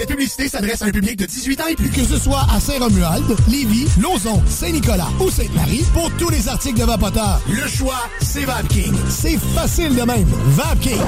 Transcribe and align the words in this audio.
Cette 0.00 0.08
publicité 0.08 0.48
s'adresse 0.48 0.80
à 0.80 0.86
un 0.86 0.92
public 0.92 1.18
de 1.18 1.26
18 1.26 1.60
ans 1.60 1.66
et 1.68 1.74
plus. 1.74 1.90
Que 1.90 2.02
ce 2.02 2.18
soit 2.18 2.46
à 2.50 2.58
Saint-Romuald, 2.58 3.36
Lévis, 3.48 3.86
Lauson, 4.00 4.42
Saint-Nicolas 4.46 5.08
ou 5.20 5.28
Sainte-Marie, 5.28 5.84
pour 5.92 6.10
tous 6.12 6.30
les 6.30 6.48
articles 6.48 6.80
de 6.80 6.86
Vapoteur, 6.86 7.38
le 7.46 7.68
choix, 7.68 8.08
c'est 8.22 8.46
VapKing. 8.46 8.94
C'est 9.10 9.36
facile 9.54 9.94
de 9.94 10.00
même. 10.00 10.26
VapKing. 10.46 11.02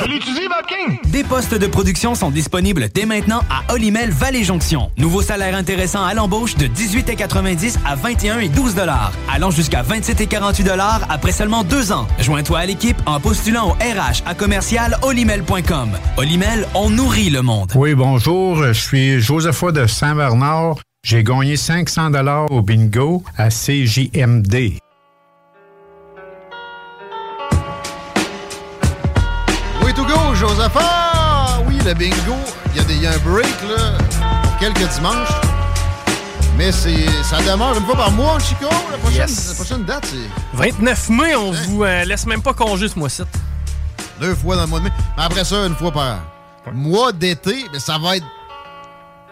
Je 0.00 0.04
l'utilise, 0.06 0.48
VapKing! 0.48 1.10
Des 1.10 1.24
postes 1.24 1.56
de 1.56 1.66
production 1.66 2.14
sont 2.14 2.30
disponibles 2.30 2.88
dès 2.94 3.04
maintenant 3.04 3.42
à 3.50 3.74
Olimel 3.74 4.12
Valley 4.12 4.44
Jonction. 4.44 4.90
Nouveau 4.96 5.20
salaire 5.20 5.54
intéressant 5.54 6.02
à 6.02 6.14
l'embauche 6.14 6.54
de 6.54 6.68
18,90 6.68 7.74
à 7.84 7.96
21 7.96 8.38
et 8.38 8.48
12 8.48 8.74
dollars, 8.74 9.12
allant 9.30 9.50
jusqu'à 9.50 9.82
27 9.82 10.22
et 10.22 10.26
48 10.26 10.64
dollars 10.64 11.00
après 11.10 11.32
seulement 11.32 11.64
deux 11.64 11.92
ans. 11.92 12.06
Joins-toi 12.18 12.60
à 12.60 12.64
l'équipe 12.64 12.96
en 13.04 13.20
postulant 13.20 13.68
au 13.68 13.72
RH 13.72 14.22
à 14.24 14.34
commercial 14.34 14.96
olimel.com. 15.02 15.90
Olimel, 16.16 16.66
on 16.74 16.88
nourrit 16.88 17.28
le 17.28 17.42
monde. 17.42 17.72
Oui, 17.74 17.94
bonjour. 17.94 18.37
Je 18.38 18.72
suis 18.72 19.20
Josepha 19.20 19.72
de 19.72 19.86
Saint-Bernard. 19.86 20.76
J'ai 21.04 21.24
gagné 21.24 21.56
500 21.56 22.10
dollars 22.10 22.50
au 22.52 22.62
bingo 22.62 23.22
à 23.36 23.48
CJMD. 23.50 24.78
Oui, 29.84 29.94
to 29.94 30.04
go, 30.04 30.34
Josepha! 30.34 31.60
Oui, 31.66 31.78
le 31.84 31.94
bingo, 31.94 32.36
il 32.74 32.82
y, 33.02 33.06
a 33.06 33.10
y 33.10 33.14
un 33.14 33.18
break 33.18 33.46
là, 33.68 33.92
pour 34.42 34.56
quelques 34.58 34.88
dimanches. 34.94 35.28
Mais 36.56 36.70
c'est, 36.72 37.06
ça 37.22 37.38
demeure 37.38 37.76
une 37.76 37.84
fois 37.84 37.96
par 37.96 38.10
mois, 38.12 38.38
Chico. 38.40 38.68
La 38.90 38.98
prochaine, 38.98 39.20
Yes. 39.28 39.48
la 39.48 39.54
prochaine 39.54 39.84
date, 39.84 40.06
c'est 40.06 40.56
29 40.56 41.08
mai, 41.10 41.34
on 41.36 41.52
vous 41.52 41.84
euh, 41.84 42.04
laisse 42.04 42.26
même 42.26 42.42
pas 42.42 42.52
congé 42.54 42.88
ce 42.88 42.98
mois-ci. 42.98 43.22
deux 44.20 44.34
fois 44.34 44.56
dans 44.56 44.62
le 44.62 44.68
mois 44.68 44.78
de 44.80 44.84
mai. 44.84 44.90
Mais 45.16 45.22
après 45.24 45.44
ça, 45.44 45.56
une 45.66 45.74
fois 45.76 45.92
par 45.92 46.18
mois 46.72 47.12
d'été, 47.12 47.64
mais 47.72 47.78
ça 47.78 47.98
va 47.98 48.16
être. 48.16 48.26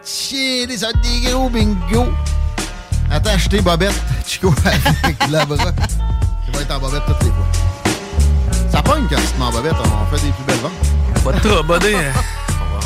Chier, 0.05 0.67
ça 0.77 0.87
va 0.87 0.91
être 0.93 1.01
des 1.01 1.31
gros 1.31 1.49
bingo. 1.51 2.07
Attends, 3.11 3.31
acheter 3.31 3.61
Bobette, 3.61 3.95
Chico, 4.27 4.55
avec 4.65 5.17
la 5.31 5.45
bras. 5.45 5.73
Tu 6.45 6.53
vas 6.53 6.61
être 6.63 6.75
en 6.75 6.79
Bobette 6.79 7.03
toutes 7.07 7.23
les 7.23 7.29
fois. 7.31 7.47
Ça 8.71 8.83
pogne 8.83 9.07
quand 9.09 9.17
tu 9.17 9.23
te 9.23 9.39
mets 9.39 9.45
en 9.45 9.51
Bobette, 9.51 9.75
on 9.81 10.17
fait 10.17 10.25
des 10.27 10.33
plus 10.33 10.45
belles 10.45 10.57
ventes. 10.59 11.23
Pas 11.25 11.33
de 11.33 11.39
trouble. 11.41 11.63
On 11.69 11.73
va, 11.73 11.79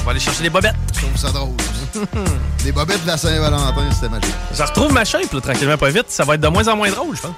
on 0.00 0.04
va 0.04 0.10
aller 0.12 0.20
chercher 0.20 0.42
les 0.44 0.50
bobettes. 0.50 0.74
Je 0.94 1.00
trouve 1.00 1.16
ça 1.16 1.30
drôle. 1.30 1.50
Les 2.64 2.72
bobettes 2.72 3.02
de 3.02 3.06
la 3.08 3.16
Saint-Valentin, 3.16 3.82
c'était 3.92 4.08
magique. 4.10 4.34
Je 4.54 4.62
retrouve 4.62 4.92
ma 4.92 5.04
shape, 5.04 5.32
là, 5.32 5.40
tranquillement, 5.40 5.76
pas 5.78 5.88
vite. 5.90 6.04
Ça 6.08 6.24
va 6.24 6.34
être 6.34 6.40
de 6.40 6.48
moins 6.48 6.66
en 6.68 6.76
moins 6.76 6.90
drôle, 6.90 7.16
je 7.16 7.22
pense. 7.22 7.32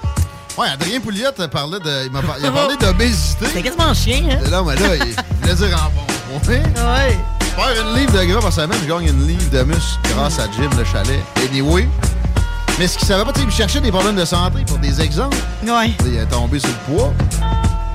Ouais, 0.57 0.67
Adrien 0.67 0.99
Pouliot 0.99 1.31
parlait 1.51 1.79
de. 1.79 2.05
Il 2.05 2.11
m'a 2.11 2.21
par- 2.21 2.37
il 2.39 2.45
a 2.45 2.51
parlé 2.51 2.75
d'obésité. 2.77 3.45
C'est 3.51 3.61
quasiment 3.63 3.93
chien, 3.93 4.21
hein? 4.29 4.49
Là, 4.51 4.61
mais 4.63 4.75
là, 4.75 4.95
il 4.97 5.15
voulait 5.41 5.55
dire 5.55 5.75
en 5.77 5.89
bon 5.89 6.12
point. 6.43 6.55
Ouais. 6.55 7.17
Faire 7.55 7.85
une 7.85 7.95
livre 7.99 8.11
de 8.19 8.25
gras 8.25 8.41
par 8.41 8.53
semaine, 8.53 8.77
je 8.83 8.87
gagne 8.87 9.07
une 9.07 9.27
livre 9.27 9.49
de 9.51 9.63
muscle 9.63 9.99
grâce 10.15 10.39
à 10.39 10.45
Jim 10.51 10.69
le 10.77 10.83
chalet. 10.83 11.19
Anyway. 11.49 11.87
Mais 12.79 12.87
ce 12.87 12.97
qu'il 12.97 13.07
savait 13.07 13.23
pas, 13.23 13.31
tu 13.33 13.41
sais, 13.41 13.45
il 13.47 13.51
cherchait 13.53 13.81
des 13.81 13.91
problèmes 13.91 14.15
de 14.15 14.25
santé 14.25 14.63
pour 14.65 14.79
des 14.79 14.99
exemples. 14.99 15.37
Ouais. 15.63 15.91
Il 16.05 16.15
est 16.15 16.25
tombé 16.25 16.59
sur 16.59 16.69
le 16.69 16.95
poids. 16.95 17.13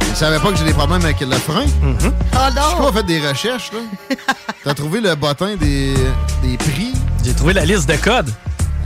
Il 0.08 0.16
savait 0.16 0.38
pas 0.38 0.50
que 0.50 0.56
j'ai 0.56 0.64
des 0.64 0.72
problèmes 0.72 1.04
avec 1.04 1.20
le 1.20 1.36
frein. 1.36 1.64
Oh 1.84 1.86
Je 2.00 2.54
non! 2.54 2.88
a 2.88 2.92
fait 2.92 3.02
des 3.04 3.20
recherches, 3.26 3.72
là. 3.72 4.16
T'as 4.64 4.74
trouvé 4.74 5.00
le 5.00 5.14
bottin 5.16 5.56
des, 5.56 5.94
des 6.42 6.56
prix? 6.56 6.92
J'ai 7.24 7.34
trouvé 7.34 7.52
la 7.52 7.64
liste 7.64 7.88
de 7.88 7.96
codes. 7.96 8.30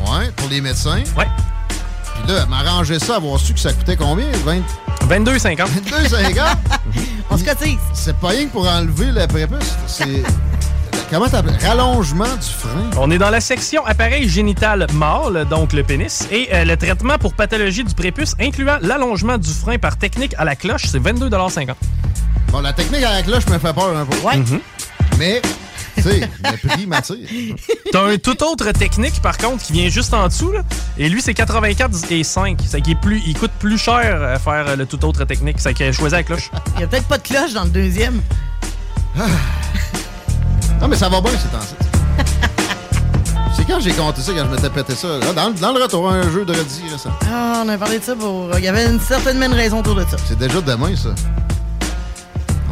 Ouais, 0.07 0.31
pour 0.37 0.49
les 0.49 0.61
médecins. 0.61 1.03
Ouais. 1.17 1.29
Puis 1.69 2.33
là, 2.33 2.41
elle 2.43 2.49
m'a 2.49 2.59
arrangé 2.59 2.99
ça, 2.99 3.17
avoir 3.17 3.39
su 3.39 3.53
que 3.53 3.61
ça 3.61 3.73
coûtait 3.73 3.97
combien? 3.97 4.27
20... 4.45 4.61
22,50. 5.09 5.57
22,50? 5.57 6.41
On 7.33 7.37
se 7.39 7.45
cotise. 7.45 7.79
C'est 7.95 8.15
pas 8.19 8.29
rien 8.29 8.45
que 8.45 8.53
pour 8.53 8.69
enlever 8.69 9.07
le 9.07 9.27
prépuce. 9.27 9.75
C'est. 9.87 10.23
Comment 11.11 11.29
t'appelles? 11.29 11.57
Rallongement 11.63 12.25
du 12.25 12.47
frein. 12.47 12.91
On 12.99 13.11
est 13.11 13.17
dans 13.17 13.31
la 13.31 13.41
section 13.41 13.87
appareil 13.87 14.29
génital 14.29 14.87
mâle, 14.93 15.47
donc 15.49 15.73
le 15.73 15.83
pénis, 15.83 16.29
et 16.31 16.51
euh, 16.53 16.65
le 16.67 16.77
traitement 16.77 17.17
pour 17.17 17.33
pathologie 17.33 17.85
du 17.85 17.95
prépuce, 17.95 18.35
incluant 18.39 18.77
l'allongement 18.83 19.39
du 19.39 19.49
frein 19.49 19.79
par 19.79 19.97
technique 19.97 20.35
à 20.37 20.45
la 20.45 20.57
cloche, 20.57 20.83
c'est 20.87 20.99
22,50 20.99 21.71
Bon, 22.49 22.61
la 22.61 22.75
technique 22.75 23.03
à 23.03 23.13
la 23.13 23.23
cloche 23.23 23.47
me 23.47 23.59
fait 23.59 23.73
peur 23.73 23.97
un 23.97 24.05
peu. 24.05 24.17
Ouais. 24.27 24.43
Mais, 25.19 25.41
tu 25.97 26.03
sais, 26.03 26.21
le 26.21 26.69
prix 26.69 26.87
m'attire. 26.87 27.17
T'as 27.91 28.05
un 28.07 28.17
tout 28.17 28.43
autre 28.43 28.71
technique, 28.73 29.21
par 29.23 29.37
contre, 29.39 29.63
qui 29.63 29.73
vient 29.73 29.89
juste 29.89 30.15
en 30.15 30.27
dessous, 30.29 30.53
là, 30.53 30.63
et 30.99 31.09
lui, 31.09 31.21
c'est 31.23 31.35
84 31.35 32.11
et 32.11 32.25
5. 32.25 32.59
C'est 32.67 32.81
qu'il 32.81 32.93
est 32.93 33.01
plus, 33.01 33.23
il 33.27 33.37
coûte 33.39 33.51
plus 33.59 33.79
cher 33.79 34.23
à 34.23 34.39
faire 34.39 34.69
euh, 34.69 34.77
le 34.77 34.87
tout 34.87 35.05
autre 35.05 35.25
technique. 35.25 35.57
C'est 35.59 35.75
qu'il 35.75 35.87
a 35.87 35.93
choisi 35.93 36.15
la 36.15 36.23
cloche. 36.23 36.51
Il 36.77 36.81
y 36.81 36.85
a 36.85 36.87
peut-être 36.87 37.09
pas 37.09 37.19
de 37.19 37.23
cloche 37.23 37.53
dans 37.53 37.65
le 37.65 37.71
deuxième. 37.71 38.21
Non, 40.81 40.89
mais 40.89 40.97
ça 40.97 41.09
va 41.09 41.21
bien, 41.21 41.31
ces 41.33 41.49
temps-ci. 41.49 41.75
C'est 43.57 43.65
quand 43.67 43.81
j'ai 43.81 43.93
compté 43.93 44.23
ça, 44.23 44.33
quand 44.33 44.47
je 44.47 44.51
m'étais 44.51 44.71
pété 44.71 44.95
ça. 44.95 45.09
Là, 45.19 45.33
dans, 45.35 45.51
dans 45.51 45.73
le 45.73 45.83
retour, 45.83 46.11
un 46.11 46.29
jeu 46.31 46.45
de 46.45 46.53
redis 46.53 46.83
récent. 46.91 47.11
Ah, 47.31 47.63
on 47.65 47.69
a 47.69 47.77
parlé 47.77 47.99
de 47.99 48.05
ça 48.05 48.17
pour. 48.17 48.49
Il 48.59 48.65
y 48.65 48.69
avait 48.69 48.87
une 48.87 48.99
certaine 48.99 49.41
raison 49.53 49.81
autour 49.81 49.95
de 49.95 50.03
ça. 50.03 50.17
C'est 50.27 50.39
déjà 50.39 50.61
demain, 50.61 50.97
ça. 50.97 51.11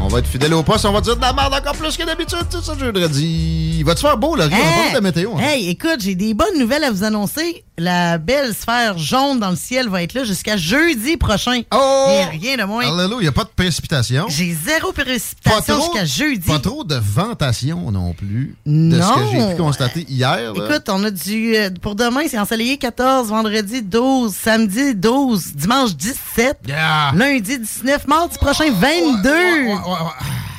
On 0.03 0.09
va 0.09 0.19
être 0.21 0.27
fidèle 0.27 0.55
au 0.55 0.63
poste, 0.63 0.85
on 0.87 0.93
va 0.93 1.01
dire 1.01 1.15
de 1.17 1.21
la 1.21 1.33
merde 1.33 1.53
encore 1.55 1.75
plus 1.77 1.97
que 1.97 2.05
d'habitude, 2.05 2.39
c'est 2.51 2.63
ça, 2.63 2.75
jeu 2.79 2.91
de 2.91 3.03
redis. 3.03 3.83
Va-tu 3.85 4.01
faire 4.01 4.17
beau, 4.17 4.35
là? 4.35 4.47
On 4.47 4.49
va 4.49 4.57
Hey, 4.57 4.63
parler 4.75 4.89
de 4.91 4.95
la 4.95 5.01
météo. 5.01 5.31
hein. 5.37 5.41
hey, 5.43 5.69
écoute, 5.69 5.99
j'ai 6.01 6.15
des 6.15 6.33
bonnes 6.35 6.59
nouvelles 6.59 6.85
à 6.85 6.91
vous 6.91 7.05
annoncer. 7.05 7.65
La 7.83 8.19
belle 8.19 8.55
sphère 8.55 8.99
jaune 8.99 9.41
dans 9.41 9.49
le 9.49 9.57
ciel 9.57 9.89
va 9.89 10.03
être 10.03 10.13
là 10.13 10.25
jusqu'à 10.25 10.59
jeudi 10.59 11.17
prochain. 11.17 11.63
Oh! 11.73 12.07
Et 12.11 12.25
rien 12.37 12.59
de 12.59 12.65
moins. 12.65 12.83
Alléluia, 12.87 13.17
il 13.21 13.23
n'y 13.23 13.29
a 13.29 13.33
pas 13.33 13.45
de 13.45 13.49
précipitation. 13.57 14.27
J'ai 14.29 14.53
zéro 14.53 14.93
précipitation 14.93 15.77
jusqu'à 15.81 16.05
jeudi. 16.05 16.47
pas 16.47 16.59
trop 16.59 16.85
de 16.85 16.97
ventation 16.97 17.91
non 17.91 18.13
plus. 18.13 18.55
De 18.67 19.01
ce 19.01 19.07
Non. 19.09 19.15
que 19.15 19.21
j'ai 19.33 19.51
pu 19.55 19.63
constater 19.63 20.05
hier. 20.11 20.53
là. 20.53 20.65
Écoute, 20.67 20.89
on 20.91 21.03
a 21.05 21.11
du. 21.11 21.57
euh, 21.57 21.71
pour 21.81 21.95
demain, 21.95 22.21
c'est 22.29 22.39
ensoleillé 22.39 22.77
14, 22.77 23.29
vendredi 23.29 23.81
12, 23.81 24.35
samedi 24.35 24.95
12, 24.95 25.55
dimanche 25.55 25.97
17, 25.97 26.59
Yeah. 26.69 27.13
lundi 27.15 27.59
19, 27.61 28.07
mardi 28.07 28.37
prochain 28.37 28.71
22. 28.71 29.69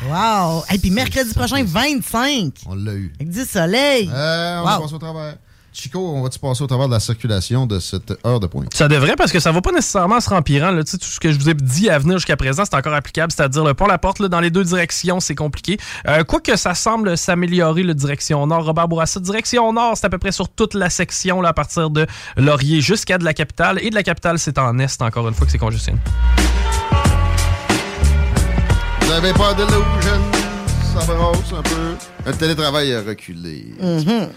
Wow! 0.10 0.64
Et 0.74 0.80
puis 0.80 0.90
mercredi 0.90 1.32
prochain 1.36 1.64
25. 1.64 2.54
On 2.66 2.74
l'a 2.74 2.94
eu. 2.94 3.14
Avec 3.20 3.30
du 3.30 3.46
soleil. 3.46 4.10
Euh, 4.12 4.60
on 4.62 4.66
va 4.66 4.76
Wow. 4.78 4.82
passer 4.84 4.96
au 4.96 4.98
travers. 4.98 5.36
Chico, 5.74 6.00
on 6.00 6.22
va-tu 6.22 6.38
passer 6.38 6.64
au 6.64 6.68
travers 6.68 6.88
de 6.90 6.94
la 6.94 7.00
circulation 7.00 7.66
de 7.66 7.80
cette 7.80 8.14
heure 8.26 8.42
de 8.42 8.48
pointe? 8.48 8.74
Ça 8.74 8.90
devrait 8.90 9.16
parce 9.16 9.32
que 9.32 9.40
ça 9.40 9.54
va 9.54 9.62
pas 9.62 9.72
nécessairement 9.72 10.20
se 10.20 10.30
rempirant. 10.30 10.72
Là. 10.72 10.84
Tu 10.84 10.92
sais, 10.92 10.98
Tout 10.98 11.08
ce 11.08 11.20
que 11.20 11.32
je 11.32 11.40
vous 11.40 11.50
ai 11.50 11.54
dit 11.54 11.90
à 11.90 11.98
venir 11.98 12.18
jusqu'à 12.18 12.36
présent, 12.36 12.64
c'est 12.66 12.76
encore 12.76 12.94
applicable, 12.94 13.32
c'est-à-dire 13.32 13.64
le 13.64 13.74
pont-la-porte 13.74 14.20
là, 14.20 14.28
dans 14.28 14.42
les 14.42 14.50
deux 14.50 14.66
directions, 14.66 15.22
c'est 15.22 15.34
compliqué. 15.36 15.78
Euh, 16.10 16.26
Quoique 16.26 16.58
ça 16.58 16.76
semble 16.76 17.18
s'améliorer, 17.18 17.84
la 17.84 17.94
direction 17.94 18.46
nord. 18.48 18.66
Robert 18.66 18.90
Bourassa, 18.90 19.22
direction 19.22 19.72
nord, 19.72 19.96
c'est 19.96 20.06
à 20.06 20.10
peu 20.10 20.18
près 20.18 20.34
sur 20.34 20.50
toute 20.50 20.74
la 20.74 20.90
section 20.90 21.40
là, 21.42 21.50
à 21.50 21.54
partir 21.54 21.90
de 21.90 22.06
Laurier 22.36 22.82
jusqu'à 22.82 23.18
de 23.18 23.24
la 23.24 23.34
capitale. 23.34 23.80
Et 23.82 23.90
de 23.90 23.96
la 23.96 24.04
capitale, 24.04 24.40
c'est 24.40 24.58
en 24.58 24.78
est, 24.78 25.02
encore 25.02 25.30
une 25.30 25.34
fois, 25.34 25.46
que 25.46 25.54
c'est 25.54 25.58
congestionné. 25.58 26.00
Vous 29.02 29.08
n'avez 29.10 29.32
pas 29.34 29.54
d'illusion? 29.54 30.22
Ça 30.94 31.06
brosse 31.14 31.54
un 31.58 31.62
peu. 31.62 31.96
Un 32.30 32.34
télétravail 32.34 32.94
a 32.94 33.02
reculé. 33.02 33.68
Mhm. 33.82 34.28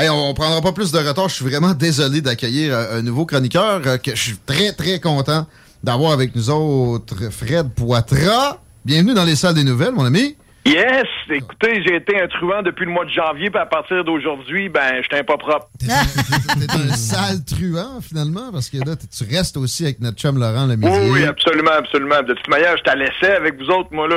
Hey, 0.00 0.08
on, 0.10 0.30
on 0.30 0.32
prendra 0.32 0.60
pas 0.60 0.70
plus 0.70 0.92
de 0.92 0.98
retard. 0.98 1.28
Je 1.28 1.34
suis 1.34 1.44
vraiment 1.44 1.74
désolé 1.74 2.20
d'accueillir 2.20 2.72
euh, 2.72 2.98
un 2.98 3.02
nouveau 3.02 3.26
chroniqueur 3.26 3.80
euh, 3.84 3.98
que 3.98 4.12
je 4.12 4.22
suis 4.22 4.36
très, 4.46 4.70
très 4.70 5.00
content 5.00 5.44
d'avoir 5.82 6.12
avec 6.12 6.36
nous 6.36 6.50
autres 6.50 7.32
Fred 7.32 7.74
Poitras. 7.74 8.58
Bienvenue 8.84 9.12
dans 9.12 9.24
les 9.24 9.34
salles 9.34 9.56
des 9.56 9.64
nouvelles, 9.64 9.90
mon 9.90 10.04
ami. 10.04 10.36
Yes! 10.64 11.08
Écoutez, 11.28 11.82
j'ai 11.84 11.96
été 11.96 12.20
un 12.20 12.28
truand 12.28 12.62
depuis 12.62 12.84
le 12.84 12.92
mois 12.92 13.06
de 13.06 13.10
janvier, 13.10 13.50
puis 13.50 13.58
à 13.58 13.66
partir 13.66 14.04
d'aujourd'hui, 14.04 14.68
ben, 14.68 15.02
j'étais 15.02 15.18
un 15.18 15.24
pas 15.24 15.36
propre. 15.36 15.68
T'es 15.80 15.90
un 15.90 16.94
sale 16.94 17.44
truand, 17.44 18.00
finalement, 18.00 18.52
parce 18.52 18.70
que 18.70 18.76
là, 18.76 18.94
tu 18.94 19.24
restes 19.34 19.56
aussi 19.56 19.82
avec 19.82 19.98
notre 19.98 20.18
chum 20.18 20.38
Laurent 20.38 20.66
le 20.66 20.76
midi. 20.76 20.92
Oui, 20.92 21.10
oui, 21.10 21.24
absolument, 21.24 21.72
absolument. 21.76 22.22
De 22.22 22.34
toute 22.34 22.48
manière, 22.48 22.76
je 22.76 22.84
t'ai 22.84 22.96
laissé 22.96 23.34
avec 23.34 23.58
vous 23.58 23.68
autres, 23.70 23.88
moi, 23.90 24.06
là. 24.06 24.14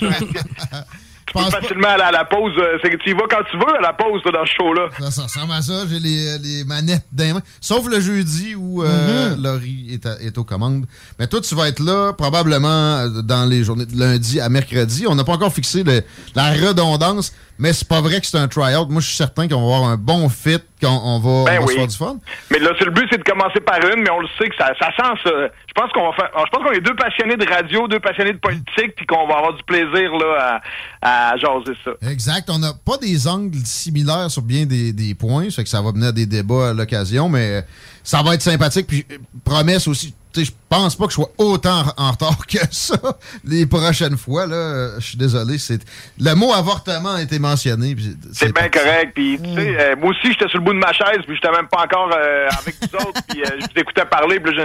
là 0.00 0.84
je 1.34 1.44
peux 1.44 1.50
facilement 1.62 1.88
aller 1.88 2.02
à 2.02 2.10
la 2.10 2.24
pause. 2.24 2.52
euh, 2.58 2.78
C'est 2.82 2.90
que 2.90 2.96
tu 2.96 3.10
y 3.10 3.12
vas 3.12 3.22
quand 3.30 3.42
tu 3.50 3.56
veux 3.56 3.76
à 3.78 3.80
la 3.80 3.92
pause, 3.92 4.20
là, 4.24 4.32
dans 4.32 4.46
ce 4.46 4.52
show-là. 4.52 4.88
Ça, 4.98 5.10
ça 5.10 5.22
ressemble 5.24 5.52
à 5.52 5.62
ça. 5.62 5.84
J'ai 5.88 5.98
les, 6.00 6.38
les 6.38 6.64
manettes 6.64 7.04
dans 7.12 7.24
les 7.24 7.32
mains. 7.32 7.42
Sauf 7.60 7.86
le 7.88 8.00
jeudi 8.00 8.54
où 8.54 8.82
euh, 8.82 9.36
Laurie 9.38 9.86
est, 9.92 10.06
à- 10.06 10.20
est 10.20 10.36
aux 10.38 10.44
commandes. 10.44 10.86
Mais 11.18 11.26
toi, 11.26 11.40
tu 11.40 11.54
vas 11.54 11.68
être 11.68 11.80
là 11.80 12.12
probablement 12.12 12.68
euh, 12.98 13.22
dans 13.22 13.48
les 13.48 13.64
journées 13.64 13.86
de 13.86 13.98
lundi 13.98 14.40
à 14.40 14.48
mercredi. 14.48 15.06
On 15.08 15.14
n'a 15.14 15.24
pas 15.24 15.32
encore 15.32 15.52
fixé 15.52 15.82
le- 15.82 16.02
la 16.34 16.52
redondance, 16.52 17.32
mais 17.60 17.72
c'est 17.72 17.86
pas 17.86 18.00
vrai 18.00 18.20
que 18.20 18.26
c'est 18.26 18.38
un 18.38 18.48
try-out. 18.48 18.88
Moi, 18.88 19.00
je 19.00 19.06
suis 19.06 19.16
certain 19.16 19.46
qu'on 19.46 19.60
va 19.68 19.76
avoir 19.76 19.90
un 19.90 19.96
bon 19.96 20.28
fit, 20.28 20.58
qu'on 20.80 20.88
on 20.88 21.18
va, 21.20 21.44
Ben 21.50 21.58
on 21.58 21.60
va 21.60 21.66
se 21.66 21.72
oui. 21.72 21.76
faire 21.76 21.86
du 21.86 21.96
fun. 21.96 22.16
Mais 22.50 22.58
là, 22.58 22.70
c'est 22.78 22.86
le 22.86 22.90
but, 22.90 23.06
c'est 23.10 23.18
de 23.18 23.22
commencer 23.22 23.60
par 23.60 23.78
une, 23.78 24.02
mais 24.02 24.10
on 24.10 24.20
le 24.20 24.28
sait 24.38 24.48
que 24.48 24.56
ça, 24.56 24.72
ça 24.80 24.86
sent 24.96 25.20
ça. 25.22 25.30
Je 25.68 25.72
pense 25.74 25.92
qu'on 25.92 26.06
va 26.10 26.12
faire. 26.14 26.30
Je 26.34 26.50
pense 26.50 26.64
qu'on 26.66 26.72
est 26.72 26.80
deux 26.80 26.96
passionnés 26.96 27.36
de 27.36 27.46
radio, 27.46 27.86
deux 27.86 28.00
passionnés 28.00 28.32
de 28.32 28.38
politique, 28.38 28.96
puis 28.96 29.06
qu'on 29.06 29.26
va 29.28 29.36
avoir 29.36 29.54
du 29.54 29.62
plaisir 29.62 30.10
là 30.16 30.60
à, 31.02 31.32
à 31.32 31.36
jaser 31.36 31.76
ça. 31.84 31.90
Exact. 32.10 32.48
On 32.50 32.58
n'a 32.58 32.72
pas 32.84 32.96
des 32.96 33.28
angles 33.28 33.56
similaires 33.64 34.30
sur 34.30 34.42
bien 34.42 34.64
des, 34.66 34.92
des 34.92 35.14
points. 35.14 35.50
Ça 35.50 35.56
fait 35.56 35.64
que 35.64 35.68
ça 35.68 35.82
va 35.82 35.92
mener 35.92 36.08
à 36.08 36.12
des 36.12 36.26
débats 36.26 36.70
à 36.70 36.72
l'occasion, 36.72 37.28
mais 37.28 37.64
ça 38.02 38.22
va 38.22 38.34
être 38.34 38.42
sympathique. 38.42 38.86
Puis, 38.86 39.06
euh, 39.12 39.18
promesse 39.44 39.86
aussi. 39.86 40.14
Je 40.36 40.50
pense 40.68 40.94
pas 40.94 41.06
que 41.06 41.10
je 41.10 41.16
sois 41.16 41.30
autant 41.38 41.82
en 41.96 42.12
retard 42.12 42.46
que 42.46 42.58
ça 42.70 42.96
les 43.44 43.66
prochaines 43.66 44.16
fois. 44.16 44.46
là. 44.46 44.98
Je 44.98 45.04
suis 45.04 45.18
désolé. 45.18 45.58
c'est 45.58 45.80
Le 46.20 46.34
mot 46.34 46.52
avortement 46.52 47.14
a 47.14 47.22
été 47.22 47.38
mentionné. 47.38 47.96
C'est 48.32 48.54
bien 48.54 48.68
correct. 48.68 49.12
Puis, 49.14 49.38
tu 49.42 49.54
sais, 49.54 49.76
euh, 49.80 49.96
moi 49.96 50.10
aussi, 50.10 50.32
j'étais 50.32 50.48
sur 50.48 50.58
le 50.58 50.64
bout 50.64 50.72
de 50.72 50.78
ma 50.78 50.92
chaise, 50.92 51.18
puis 51.26 51.34
j'étais 51.34 51.50
même 51.50 51.66
pas 51.68 51.82
encore 51.84 52.10
euh, 52.14 52.48
avec 52.60 52.76
vous 52.80 52.96
autres, 52.96 53.20
puis 53.28 53.42
euh, 53.42 53.46
je 53.58 53.66
vous 53.66 53.80
écoutais 53.80 54.04
parler, 54.04 54.38
puis 54.40 54.54
là, 54.54 54.64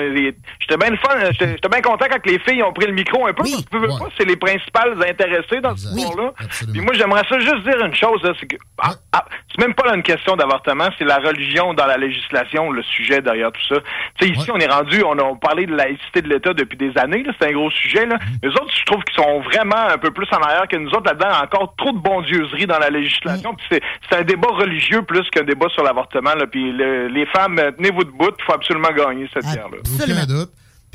j'étais 0.59 0.77
bien 0.77 0.95
fun. 0.97 1.17
J'étais 1.31 1.51
j'étais 1.53 1.69
bien 1.69 1.81
content 1.81 2.05
quand 2.09 2.25
les 2.25 2.39
filles 2.39 2.63
ont 2.63 2.73
pris 2.73 2.87
le 2.87 2.93
micro 2.93 3.25
un 3.25 3.33
peu, 3.33 3.43
parce 3.43 3.65
que 3.65 3.99
pas, 3.99 4.09
c'est 4.17 4.25
les 4.25 4.35
principales 4.35 4.95
intéressées 5.09 5.61
dans 5.61 5.75
ce 5.75 5.87
sport-là. 5.87 6.33
Puis 6.71 6.81
moi, 6.81 6.93
j'aimerais 6.93 7.23
ça 7.27 7.39
juste 7.39 7.63
dire 7.63 7.83
une 7.83 7.95
chose, 7.95 8.21
là, 8.23 8.33
c'est 8.39 8.47
que 8.47 8.57
ah, 8.77 8.93
ah, 9.13 9.25
c'est 9.49 9.59
même 9.59 9.73
pas 9.73 9.87
là 9.87 9.95
une 9.95 10.03
question 10.03 10.35
d'avortement, 10.35 10.89
c'est 10.97 11.05
la 11.05 11.17
religion 11.17 11.73
dans 11.73 11.85
la 11.85 11.97
législation, 11.97 12.71
le 12.71 12.83
sujet 12.83 13.21
derrière 13.21 13.51
tout 13.51 13.75
ça. 13.75 13.81
Tu 14.19 14.27
sais, 14.27 14.33
ici, 14.33 14.51
on 14.51 14.59
est 14.59 14.71
rendu, 14.71 15.01
on 15.03 15.17
a 15.17 15.23
parlé 15.55 15.65
de 15.67 15.75
laïcité 15.75 16.21
de 16.21 16.27
l'État 16.29 16.53
depuis 16.53 16.77
des 16.77 16.91
années, 16.97 17.23
c'est 17.39 17.47
un 17.47 17.51
gros 17.53 17.69
sujet. 17.71 18.05
Là. 18.05 18.17
Les 18.43 18.49
autres, 18.49 18.73
je 18.77 18.83
trouve 18.85 19.03
qu'ils 19.03 19.23
sont 19.23 19.39
vraiment 19.41 19.87
un 19.89 19.97
peu 19.97 20.11
plus 20.11 20.27
en 20.31 20.37
arrière 20.41 20.67
que 20.67 20.75
nous 20.75 20.89
autres 20.89 21.05
là-dedans. 21.05 21.29
Encore 21.43 21.73
trop 21.77 21.91
de 21.93 21.97
bondieuserie 21.99 22.65
dans 22.65 22.79
la 22.79 22.89
législation. 22.89 23.53
Puis 23.55 23.79
c'est, 24.09 24.15
un 24.17 24.23
débat 24.23 24.49
religieux 24.51 25.01
plus 25.03 25.27
qu'un 25.29 25.43
débat 25.43 25.67
sur 25.69 25.83
l'avortement. 25.83 26.33
Là. 26.35 26.45
Puis 26.47 26.71
le- 26.71 27.07
les 27.07 27.25
femmes, 27.27 27.59
tenez-vous 27.77 28.03
debout, 28.03 28.29
il 28.37 28.43
faut 28.43 28.53
absolument 28.53 28.89
gagner 28.95 29.29
cette 29.33 29.45
guerre-là. 29.53 29.77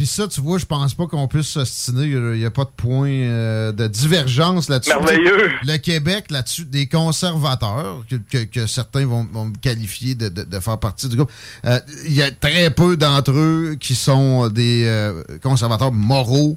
Puis 0.00 0.06
ça, 0.06 0.26
tu 0.26 0.40
vois, 0.40 0.56
je 0.56 0.64
pense 0.64 0.94
pas 0.94 1.06
qu'on 1.06 1.28
puisse 1.28 1.48
s'ostiner. 1.48 2.04
Il 2.06 2.38
n'y 2.38 2.46
a 2.46 2.50
pas 2.50 2.64
de 2.64 2.70
point 2.74 3.10
euh, 3.10 3.70
de 3.70 3.86
divergence 3.86 4.70
là-dessus. 4.70 4.88
Merveilleux. 4.94 5.50
Le 5.62 5.76
Québec, 5.76 6.30
là-dessus, 6.30 6.64
des 6.64 6.86
conservateurs, 6.86 8.02
que, 8.08 8.16
que- 8.16 8.44
que 8.44 8.66
certains 8.66 9.04
vont, 9.04 9.28
qualifier 9.60 10.14
de, 10.14 10.30
de- 10.30 10.44
de 10.44 10.58
faire 10.60 10.78
partie 10.78 11.06
du 11.06 11.16
groupe, 11.16 11.30
euh, 11.66 11.78
il 12.06 12.14
y 12.14 12.22
a 12.22 12.30
très 12.30 12.70
peu 12.70 12.96
d'entre 12.96 13.32
eux 13.32 13.76
qui 13.78 13.94
sont 13.94 14.48
des 14.48 14.84
euh, 14.86 15.22
conservateurs 15.42 15.92
moraux, 15.92 16.56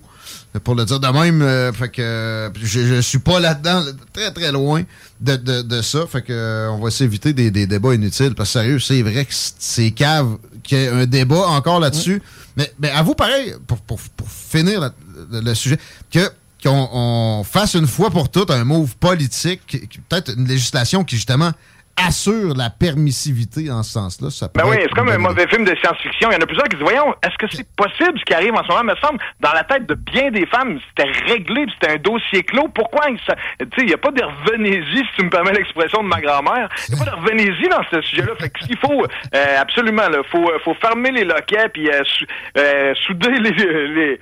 pour 0.64 0.76
le 0.76 0.86
dire 0.86 1.00
de 1.02 1.08
même. 1.08 1.74
fait 1.74 1.90
que 1.90 2.50
je, 2.62 2.80
je 2.96 3.02
suis 3.02 3.20
pas 3.20 3.40
là-dedans, 3.42 3.84
très 4.14 4.32
très 4.32 4.52
loin 4.54 4.84
de, 5.20 5.36
de- 5.36 5.64
de 5.64 5.82
ça. 5.82 6.06
Fait 6.08 6.22
que 6.22 6.70
on 6.70 6.80
va 6.80 6.92
s'éviter 6.92 7.34
des, 7.34 7.52
des 7.52 7.68
débats 7.68 7.94
inutiles. 7.94 8.36
Parce 8.36 8.50
que 8.54 8.60
sérieux, 8.60 8.80
c'est 8.80 9.02
vrai 9.02 9.26
que 9.26 9.34
c- 9.34 9.52
c'est 9.60 9.92
cave 9.92 10.38
qu'il 10.64 10.78
y 10.78 10.82
ait 10.82 10.88
un 10.90 11.06
débat 11.06 11.48
encore 11.48 11.80
là-dessus. 11.80 12.22
Mais, 12.58 12.72
mais 12.80 12.90
à 12.90 13.02
vous, 13.04 13.14
pareil, 13.16 13.54
pour, 13.68 13.78
pour, 13.80 14.00
pour 14.16 14.30
finir 14.30 14.80
la- 14.82 14.94
le, 15.32 15.42
le 15.42 15.56
sujet, 15.56 15.78
que 16.12 16.30
qu'on 16.64 16.90
on 16.94 17.44
fasse 17.44 17.74
une 17.74 17.88
fois 17.88 18.10
pour 18.10 18.30
toutes 18.30 18.50
un 18.50 18.64
move 18.64 18.96
politique, 18.96 19.62
peut-être 20.08 20.32
une 20.38 20.48
législation 20.48 21.04
qui 21.04 21.16
justement 21.18 21.52
assure 21.96 22.56
la 22.56 22.70
permissivité 22.70 23.70
en 23.72 23.84
ce 23.84 23.92
sens-là. 23.92 24.30
Ça 24.30 24.50
Ben 24.56 24.64
oui, 24.68 24.78
c'est 24.82 24.90
comme 24.94 25.10
un 25.10 25.18
mauvais 25.18 25.48
film 25.48 25.64
de 25.64 25.76
science-fiction. 25.76 26.30
Il 26.32 26.34
y 26.34 26.38
en 26.38 26.42
a 26.42 26.46
plusieurs 26.46 26.68
qui 26.68 26.76
disent, 26.76 26.84
voyons, 26.84 27.14
est-ce 27.24 27.38
que 27.38 27.46
c'est 27.56 27.68
possible 27.76 28.18
ce 28.20 28.26
qui 28.26 28.34
arrive 28.34 28.54
en 28.54 28.64
ce 28.64 28.68
moment? 28.70 28.84
Me 28.84 28.96
semble, 28.96 29.20
dans 29.40 29.54
la 29.54 29.64
tête 29.64 29.86
de 29.88 29.94
bien 29.94 30.32
des 30.32 30.46
femmes, 30.48 30.80
c'était 30.90 31.10
réglé, 31.32 31.66
c'était 31.74 31.94
un 31.94 31.98
dossier 31.98 32.44
clos. 32.44 32.68
Pourquoi? 32.74 33.10
il 33.10 33.20
sa- 33.28 33.36
Tu 33.60 33.66
sais, 33.66 33.70
il 33.80 33.86
n'y 33.86 33.94
a 33.94 33.98
pas 33.98 34.12
de 34.12 34.24
revenez-y, 34.24 34.98
si 34.98 35.04
tu 35.18 35.26
me 35.26 35.30
permets 35.30 35.54
l'expression 35.54 36.02
de 36.04 36.08
ma 36.08 36.20
grand-mère. 36.20 36.68
Il 36.90 36.96
n'y 36.96 37.02
a 37.02 37.06
pas 37.06 37.12
de 37.12 37.16
revenez-y 37.16 37.70
dans 37.70 37.84
ce 37.92 38.02
sujet-là. 38.02 38.34
Fait 38.40 38.50
que 38.50 38.60
ce 38.62 38.66
qu'il 38.68 38.78
faut, 38.80 39.04
euh, 39.36 39.62
absolument, 39.62 40.04
il 40.10 40.22
faut, 40.32 40.50
euh, 40.50 40.58
faut 40.66 40.74
fermer 40.76 41.12
les 41.12 41.24
loquets, 41.26 41.70
puis 41.72 41.90
euh, 41.90 42.02
sou- 42.06 42.26
euh, 42.58 42.94
souder, 43.06 43.30
les, 43.40 43.52
les- 43.96 44.20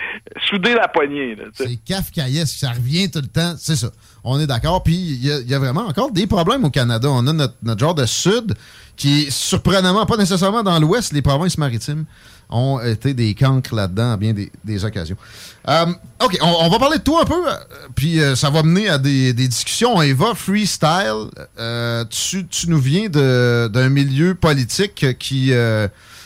souder 0.49 0.73
la 0.73 0.87
poignée. 0.87 1.37
C'est 1.53 1.77
kafkaïesque, 1.87 2.57
ça 2.59 2.69
revient 2.71 3.09
tout 3.09 3.21
le 3.21 3.27
temps, 3.27 3.55
c'est 3.57 3.75
ça. 3.77 3.87
On 4.23 4.39
est 4.39 4.47
d'accord. 4.47 4.83
Puis 4.83 4.95
il 4.95 5.25
y, 5.25 5.53
a- 5.53 5.59
vraiment 5.59 5.87
encore 5.87 6.11
des 6.11 6.27
problèmes 6.27 6.63
au 6.63 6.69
Canada. 6.69 7.09
On 7.09 7.25
a 7.27 7.33
notre, 7.33 7.55
notre 7.63 7.79
genre 7.79 7.95
de 7.95 8.05
sud 8.05 8.55
qui 8.95 9.23
est 9.23 9.29
surprenamment, 9.31 10.05
pas 10.05 10.17
nécessairement 10.17 10.63
dans 10.63 10.79
l'ouest, 10.79 11.13
les 11.13 11.21
provinces 11.21 11.57
maritimes 11.57 12.05
ont 12.51 12.79
été 12.81 13.13
des 13.13 13.33
cancres 13.33 13.73
là-dedans 13.73 14.11
à 14.11 14.17
bien 14.17 14.33
des, 14.33 14.85
occasions. 14.85 15.15
Euh, 15.67 15.85
OK, 16.23 16.37
on, 16.41 16.69
va 16.69 16.79
parler 16.79 16.97
de 16.97 17.03
toi 17.03 17.21
un 17.21 17.25
peu, 17.25 17.47
euh, 17.47 17.53
puis 17.95 18.19
euh, 18.19 18.35
ça 18.35 18.49
va 18.49 18.61
mener 18.61 18.89
à 18.89 18.97
des, 18.97 19.33
discussions. 19.33 19.95
On 19.95 20.01
y 20.01 20.11
va, 20.11 20.35
freestyle. 20.35 21.29
Euh, 21.57 22.03
tu, 22.09 22.45
tu 22.47 22.69
nous 22.69 22.79
viens 22.79 23.09
d'un 23.09 23.89
milieu 23.89 24.35
politique 24.35 25.17
qui... 25.17 25.53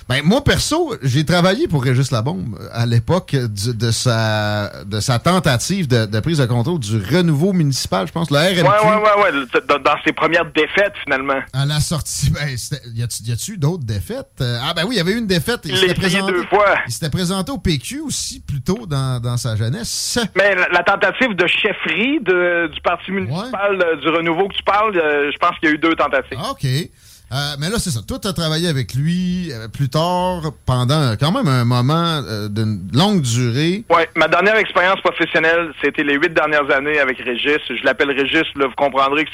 euh, 0.10 0.13
ben, 0.13 0.22
moi, 0.24 0.44
perso, 0.44 0.94
j'ai 1.02 1.25
travaillé 1.25 1.68
pour 1.68 1.84
Régis 1.84 2.12
Labombe 2.12 2.57
à 2.72 2.86
l'époque 2.86 3.36
de 3.36 3.92
sa, 3.92 4.84
de 4.86 5.00
sa 5.00 5.19
tentative 5.19 5.88
de, 5.88 6.06
de 6.06 6.19
prise 6.19 6.38
de 6.38 6.46
contrôle 6.46 6.80
du 6.80 6.98
renouveau 6.98 7.54
municipal, 7.54 8.06
je 8.07 8.12
pense, 8.12 8.30
le 8.31 8.38
RMQ. 8.38 8.62
Ouais, 8.62 9.24
ouais, 9.24 9.31
le- 9.31 9.62
dans, 9.68 9.80
dans 9.80 9.96
ses 10.06 10.13
premières 10.13 10.46
défaites, 10.52 10.94
finalement. 11.04 11.40
À 11.54 11.66
la 11.66 11.80
sortie, 11.80 12.30
ben, 12.31 12.48
y 12.94 13.04
a-tu 13.31 13.54
eu 13.54 13.57
d'autres 13.57 13.84
défaites? 13.84 14.28
Euh, 14.42 14.60
ah, 14.62 14.74
ben 14.75 14.84
oui, 14.88 14.96
il 14.96 14.98
y 14.98 15.02
avait 15.02 15.13
eu 15.13 15.18
une 15.18 15.28
défaite. 15.28 15.62
Il 15.66 15.75
s'était 15.75 15.88
l'a 15.88 15.94
présenté- 15.96 16.31
deux 16.34 16.44
fois. 16.48 16.75
Il 16.88 16.92
s'était 16.94 17.10
présenté 17.10 17.52
au 17.52 17.57
PQ 17.57 18.02
aussi, 18.02 18.40
plus 18.42 18.62
tôt 18.62 18.86
dans, 18.88 19.19
dans 19.19 19.38
sa 19.38 19.56
jeunesse. 19.56 20.19
Mais 20.36 20.54
la, 20.56 20.68
la 20.69 20.84
tentative 20.84 21.36
de 21.36 21.48
chefferie 21.48 22.19
de- 22.22 22.68
du 22.74 22.81
parti 22.81 23.12
municipal 23.12 23.81
euh, 23.81 23.96
du 23.98 24.07
renouveau 24.10 24.48
que 24.50 24.56
tu 24.56 24.63
parles, 24.63 24.96
euh, 24.98 25.31
je 25.31 25.38
pense 25.38 25.57
qu'il 25.59 25.69
y 25.69 25.71
a 25.71 25.76
eu 25.76 25.78
deux 25.80 25.95
tentatives. 25.95 26.38
Ah, 26.40 26.52
OK. 26.52 26.66
Euh, 27.32 27.56
mais 27.60 27.70
là, 27.70 27.78
c'est 27.80 27.90
ça. 27.90 28.02
Toi, 28.08 28.20
tu 28.20 28.28
as 28.28 28.34
travaillé 28.34 28.68
avec 28.68 28.94
lui 28.94 29.52
euh, 29.52 29.68
plus 29.68 29.90
tard, 29.90 30.42
pendant 30.66 31.16
quand 31.20 31.32
même 31.32 31.48
un 31.48 31.66
moment 31.66 32.22
euh, 32.28 32.48
d'une 32.48 32.88
longue 32.94 33.22
durée. 33.22 33.84
Ouais, 33.90 34.08
ma 34.16 34.28
dernière 34.28 34.58
expérience 34.58 35.02
professionnelle, 35.02 35.72
c'était 35.84 36.04
les 36.04 36.16
huit 36.16 36.34
dernières 36.34 36.70
années 36.72 37.00
avec 37.00 37.18
Régis. 37.20 37.58
Je 37.68 37.84
l'appelle 37.84 38.12
Régis, 38.12 38.46
là, 38.56 38.68
vous 38.68 38.76
comprendrez 38.76 39.26
que 39.26 39.32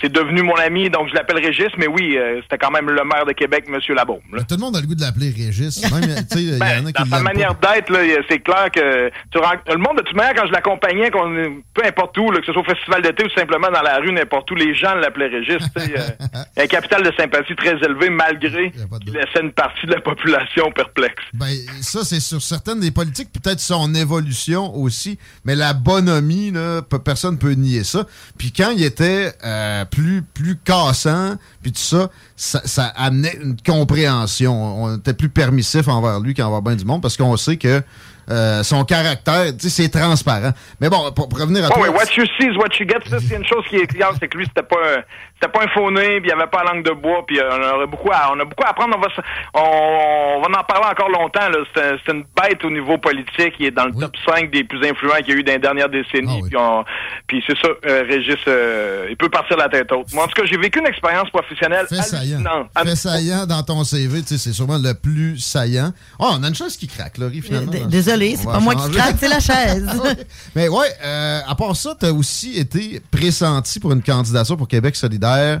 c'est, 0.00 0.12
devenu 0.12 0.42
mon 0.42 0.54
ami, 0.54 0.90
donc 0.90 1.08
je 1.08 1.14
l'appelle 1.14 1.44
Régis, 1.44 1.70
mais 1.76 1.88
oui, 1.88 2.16
euh, 2.16 2.40
c'était 2.42 2.58
quand 2.58 2.70
même 2.70 2.88
le 2.88 3.02
maire 3.04 3.26
de 3.26 3.32
Québec, 3.32 3.64
Monsieur 3.68 3.94
Labaume. 3.94 4.20
Tout 4.32 4.54
le 4.54 4.60
monde 4.60 4.76
a 4.76 4.80
le 4.80 4.86
goût 4.86 4.94
de 4.94 5.00
l'appeler 5.00 5.30
Régis. 5.30 5.82
Même, 5.90 6.02
il 6.04 6.10
y 6.10 6.52
en 6.52 6.56
a 6.56 6.82
Ben, 6.82 6.92
qui 6.92 6.92
dans 6.92 7.16
sa 7.16 7.22
manière 7.22 7.54
d'être, 7.56 7.92
c'est 8.28 8.38
clair 8.38 8.70
que 8.72 9.10
tu 9.32 9.38
le 9.68 9.76
monde 9.78 9.98
de 9.98 10.02
toute 10.02 10.16
manière, 10.16 10.34
quand 10.34 10.46
je 10.46 10.52
l'accompagnais, 10.52 11.10
peu 11.10 11.84
importe 11.84 12.16
où, 12.18 12.30
là, 12.30 12.40
que 12.40 12.46
ce 12.46 12.52
soit 12.52 12.62
au 12.62 12.64
festival 12.64 13.02
d'été 13.02 13.24
ou 13.24 13.30
simplement 13.30 13.70
dans 13.72 13.82
la 13.82 13.96
rue, 13.96 14.12
n'importe 14.12 14.50
où, 14.50 14.54
les 14.54 14.74
gens 14.74 14.94
l'appelaient 14.94 15.28
Régis. 15.28 15.58
tu 15.76 15.82
sais, 15.82 15.98
euh, 15.98 16.38
un 16.62 16.66
capital 16.66 17.02
de 17.02 17.12
sympathie 17.24 17.56
très 17.56 17.76
élevé, 17.76 18.10
malgré 18.10 18.70
qu'il 18.70 19.12
laissait 19.12 19.40
une 19.42 19.52
partie 19.52 19.86
de 19.86 19.92
la 19.92 20.00
population 20.00 20.70
perplexe. 20.72 21.22
Ben, 21.32 21.52
ça, 21.80 22.04
c'est 22.04 22.20
sur 22.20 22.42
certaines 22.42 22.80
des 22.80 22.90
politiques, 22.90 23.30
peut-être 23.32 23.60
son 23.60 23.94
évolution 23.94 24.74
aussi, 24.76 25.18
mais 25.44 25.54
la 25.54 25.72
bonhomie, 25.72 26.50
là, 26.50 26.82
personne 26.82 27.38
peut 27.38 27.52
nier 27.52 27.84
ça. 27.84 28.06
Puis 28.38 28.52
quand 28.52 28.70
il 28.70 28.82
était 28.82 29.32
euh, 29.44 29.84
plus, 29.84 30.22
plus 30.22 30.56
cassant, 30.56 31.36
puis 31.62 31.72
tout 31.72 31.78
ça, 31.78 32.10
ça, 32.36 32.60
ça 32.64 32.86
amenait 32.96 33.36
une 33.42 33.56
compréhension. 33.64 34.84
On 34.84 34.96
était 34.96 35.14
plus 35.14 35.28
permissif 35.28 35.88
envers 35.88 36.20
lui 36.20 36.34
qu'envers 36.34 36.62
bien 36.62 36.76
du 36.76 36.84
monde, 36.84 37.02
parce 37.02 37.16
qu'on 37.16 37.36
sait 37.36 37.56
que 37.56 37.82
euh, 38.30 38.62
son 38.62 38.84
caractère, 38.84 39.46
tu 39.56 39.68
sais, 39.68 39.82
c'est 39.84 39.88
transparent. 39.88 40.52
Mais 40.80 40.88
bon, 40.88 41.12
pour, 41.12 41.28
pour 41.28 41.38
revenir 41.40 41.64
à 41.64 41.68
Ouais, 41.68 41.74
toi... 41.74 41.82
ouais, 41.82 41.88
what 41.94 42.04
you 42.16 42.24
see 42.38 42.46
is 42.48 42.56
what 42.56 42.68
you 42.78 42.86
get. 42.88 42.98
Ça, 43.08 43.18
c'est 43.20 43.36
une 43.36 43.46
chose 43.46 43.64
qui 43.68 43.76
est 43.76 43.86
claire, 43.86 44.12
c'est 44.20 44.28
que 44.28 44.38
lui, 44.38 44.46
c'était 44.46 44.66
pas 44.66 44.76
un, 44.76 45.02
c'était 45.34 45.52
pas 45.52 45.64
un 45.64 45.68
faux 45.68 45.90
nez, 45.90 46.20
puis 46.20 46.30
il 46.30 46.32
avait 46.32 46.46
pas 46.50 46.62
la 46.64 46.72
langue 46.72 46.84
de 46.84 46.92
bois, 46.92 47.24
puis 47.26 47.38
euh, 47.38 47.50
on 47.50 47.76
aurait 47.76 47.86
beaucoup 47.86 48.10
à, 48.12 48.30
on 48.34 48.40
a 48.40 48.44
beaucoup 48.44 48.64
à 48.64 48.70
apprendre. 48.70 48.96
On 48.96 49.00
va, 49.00 49.08
on, 49.54 50.38
on 50.38 50.40
va 50.42 50.60
en 50.60 50.64
parler 50.64 50.86
encore 50.90 51.08
longtemps, 51.10 51.48
là. 51.48 51.58
C'est 51.74 51.82
un- 51.82 51.96
c'est 52.04 52.12
une 52.12 52.24
bête 52.40 52.64
au 52.64 52.70
niveau 52.70 52.98
politique. 52.98 53.54
Il 53.58 53.66
est 53.66 53.70
dans 53.70 53.86
le 53.86 53.92
top 53.92 54.12
5 54.26 54.50
des 54.50 54.64
plus 54.64 54.78
influents 54.86 55.16
qu'il 55.18 55.28
y 55.28 55.32
a 55.32 55.40
eu 55.40 55.42
dans 55.42 55.52
les 55.52 55.58
dernières 55.58 55.88
décennies. 55.88 56.42
Puis, 56.48 56.56
on- 56.56 56.84
puis 57.26 57.42
c'est 57.46 57.56
ça, 57.58 57.68
euh, 57.86 58.04
Régis, 58.08 58.36
euh, 58.48 59.06
il 59.10 59.16
peut 59.16 59.28
partir 59.28 59.56
la 59.56 59.68
tête 59.68 59.90
haute. 59.92 60.12
Moi, 60.12 60.24
en 60.24 60.28
tout 60.28 60.40
cas, 60.40 60.46
j'ai 60.48 60.56
vécu 60.56 60.78
une 60.80 60.86
expérience 60.86 61.30
professionnelle 61.30 61.86
Fait 61.88 61.96
saillant. 61.96 62.38
hallucinante. 62.38 62.68
Fait 62.84 62.96
saillant 62.96 63.46
dans 63.46 63.62
ton 63.62 63.84
CV, 63.84 64.22
tu 64.22 64.28
sais, 64.28 64.38
c'est 64.38 64.52
sûrement 64.52 64.78
le 64.78 64.94
plus 64.94 65.38
saillant. 65.38 65.92
Oh, 66.18 66.30
on 66.38 66.42
a 66.42 66.48
une 66.48 66.54
chose 66.54 66.76
qui 66.76 66.86
craque, 66.88 67.18
Laurie, 67.18 67.42
finalement. 67.42 67.70
D- 67.72 67.84
Désolé, 68.18 68.36
c'est 68.36 68.44
pas 68.44 68.60
moi 68.60 68.74
qui 68.74 68.90
craque, 68.90 69.16
c'est 69.18 69.28
la 69.28 69.40
chaise. 69.40 69.86
Mais 70.54 70.68
ouais, 70.68 70.86
euh, 71.02 71.40
à 71.46 71.54
part 71.54 71.74
ça, 71.76 71.96
tu 71.98 72.06
as 72.06 72.12
aussi 72.12 72.56
été 72.58 73.00
pressenti 73.10 73.80
pour 73.80 73.92
une 73.92 74.02
candidature 74.02 74.56
pour 74.56 74.68
Québec 74.68 74.96
solidaire. 74.96 75.60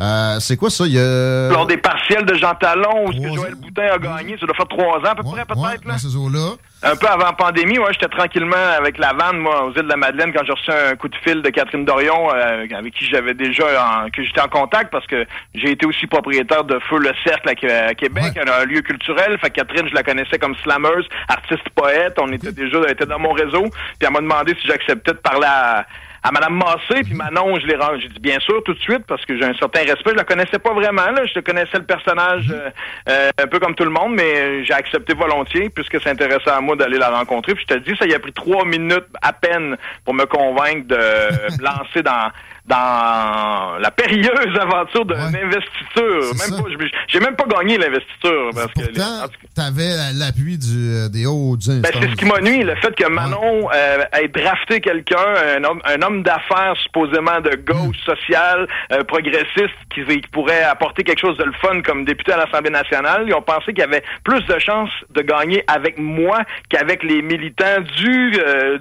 Euh, 0.00 0.40
c'est 0.40 0.56
quoi 0.56 0.70
ça? 0.70 0.86
Il 0.86 0.94
y 0.94 0.98
a... 0.98 1.50
Lors 1.50 1.66
des 1.66 1.76
partiels 1.76 2.24
de 2.24 2.34
Jean 2.34 2.54
Talon, 2.54 3.06
où 3.06 3.12
ce 3.12 3.18
que 3.18 3.34
Joël 3.34 3.54
Boutin 3.54 3.88
a 3.92 3.98
gagné, 3.98 4.36
ça 4.38 4.46
doit 4.46 4.54
faire 4.54 4.68
trois 4.68 4.98
ans 4.98 5.12
à 5.12 5.14
peu 5.14 5.22
près, 5.22 5.44
peut-être. 5.44 5.84
là. 5.84 5.98
ces 5.98 6.16
eaux-là. 6.16 6.54
Un 6.82 6.96
peu 6.96 7.06
avant 7.06 7.26
la 7.26 7.32
pandémie, 7.34 7.78
ouais, 7.78 7.92
j'étais 7.92 8.08
tranquillement 8.08 8.56
avec 8.78 8.96
la 8.96 9.12
vanne, 9.12 9.36
moi, 9.36 9.66
aux 9.66 9.72
îles 9.72 9.82
de 9.82 9.88
la 9.88 9.98
Madeleine, 9.98 10.32
quand 10.32 10.42
j'ai 10.46 10.52
reçu 10.52 10.70
un 10.70 10.96
coup 10.96 11.08
de 11.08 11.16
fil 11.16 11.42
de 11.42 11.50
Catherine 11.50 11.84
Dorion, 11.84 12.30
euh, 12.34 12.64
avec 12.74 12.94
qui 12.94 13.04
j'avais 13.04 13.34
déjà, 13.34 13.64
en, 13.84 14.08
que 14.08 14.24
j'étais 14.24 14.40
en 14.40 14.48
contact, 14.48 14.90
parce 14.90 15.06
que 15.06 15.26
j'ai 15.54 15.72
été 15.72 15.84
aussi 15.84 16.06
propriétaire 16.06 16.64
de 16.64 16.78
Feu 16.88 16.98
le 16.98 17.12
Cercle 17.22 17.50
à, 17.50 17.88
à 17.88 17.94
Québec, 17.94 18.38
un, 18.38 18.64
lieu 18.64 18.80
culturel. 18.80 19.38
Fait 19.40 19.50
que 19.50 19.56
Catherine, 19.56 19.86
je 19.88 19.94
la 19.94 20.02
connaissais 20.02 20.38
comme 20.38 20.56
slammeuse, 20.62 21.06
artiste, 21.28 21.68
poète. 21.74 22.16
On 22.18 22.32
était 22.32 22.52
déjà, 22.52 22.78
elle 22.86 22.92
était 22.92 23.04
dans 23.04 23.18
mon 23.18 23.32
réseau. 23.32 23.64
Puis 23.98 24.06
elle 24.06 24.12
m'a 24.12 24.20
demandé 24.20 24.56
si 24.62 24.66
j'acceptais 24.66 25.12
de 25.12 25.18
parler 25.18 25.46
à 25.46 25.84
à 26.22 26.30
Mme 26.32 26.54
Massé, 26.54 27.02
puis 27.02 27.14
Manon, 27.14 27.58
je 27.58 27.66
l'ai 27.66 27.76
J'ai 28.00 28.08
dit 28.08 28.20
bien 28.20 28.38
sûr 28.40 28.62
tout 28.62 28.74
de 28.74 28.78
suite 28.78 29.04
parce 29.06 29.24
que 29.24 29.36
j'ai 29.38 29.44
un 29.44 29.54
certain 29.54 29.80
respect. 29.80 30.10
Je 30.10 30.16
la 30.16 30.24
connaissais 30.24 30.58
pas 30.58 30.74
vraiment, 30.74 31.10
là. 31.10 31.24
Je 31.24 31.40
connaissais 31.40 31.78
le 31.78 31.84
personnage 31.84 32.50
euh, 32.50 32.70
euh, 33.08 33.30
un 33.42 33.46
peu 33.46 33.58
comme 33.58 33.74
tout 33.74 33.84
le 33.84 33.90
monde, 33.90 34.14
mais 34.14 34.64
j'ai 34.64 34.74
accepté 34.74 35.14
volontiers 35.14 35.70
puisque 35.70 36.00
ça 36.00 36.10
intéressait 36.10 36.50
à 36.50 36.60
moi 36.60 36.76
d'aller 36.76 36.98
la 36.98 37.10
rencontrer. 37.10 37.54
Puis 37.54 37.64
je 37.68 37.74
te 37.74 37.80
dis, 37.80 37.96
ça 37.96 38.06
y 38.06 38.14
a 38.14 38.18
pris 38.18 38.32
trois 38.32 38.64
minutes 38.64 39.06
à 39.22 39.32
peine 39.32 39.76
pour 40.04 40.14
me 40.14 40.26
convaincre 40.26 40.88
de 40.88 40.96
me 41.58 41.64
lancer 41.64 42.02
dans 42.02 42.30
dans 42.70 43.78
la 43.78 43.90
périlleuse 43.90 44.56
aventure 44.58 45.04
d'une 45.04 45.16
investiture. 45.16 46.34
Même 46.38 46.62
pas, 46.62 46.86
j'ai 47.08 47.20
même 47.20 47.34
pas 47.34 47.44
gagné 47.44 47.76
l'investiture. 47.78 48.50
parce 48.54 48.72
Pourtant, 48.72 49.26
tu 49.54 49.60
avais 49.60 50.12
l'appui 50.14 50.56
euh, 50.76 51.08
des 51.08 51.26
hauts 51.26 51.56
ben, 51.56 51.82
C'est 51.92 52.10
ce 52.10 52.14
qui 52.14 52.24
m'a 52.26 52.40
nuit, 52.40 52.62
le 52.62 52.76
fait 52.76 52.94
que 52.94 53.08
Manon 53.08 53.68
euh, 53.74 54.04
ait 54.12 54.28
drafté 54.28 54.80
quelqu'un, 54.80 55.34
un 55.56 55.64
homme, 55.64 55.80
un 55.84 56.00
homme 56.02 56.22
d'affaires 56.22 56.74
supposément 56.76 57.40
de 57.40 57.56
gauche 57.56 57.96
hmm. 58.06 58.14
sociale, 58.14 58.68
euh, 58.92 59.02
progressiste, 59.02 59.74
qui, 59.92 60.02
pourrait 60.32 60.62
apporter 60.62 61.02
quelque 61.02 61.20
chose 61.20 61.36
de 61.38 61.44
le 61.44 61.52
fun 61.60 61.82
comme 61.82 62.04
député 62.04 62.32
à 62.32 62.36
l'Assemblée 62.36 62.70
nationale. 62.70 63.24
Ils 63.26 63.34
ont 63.34 63.42
pensé 63.42 63.72
qu'il 63.72 63.80
y 63.80 63.82
avait 63.82 64.04
plus 64.22 64.44
de 64.46 64.58
chances 64.60 64.90
de 65.10 65.22
gagner 65.22 65.64
avec 65.66 65.98
moi 65.98 66.42
qu'avec 66.68 67.02
les 67.02 67.20
militants 67.22 67.80
du, 67.96 68.30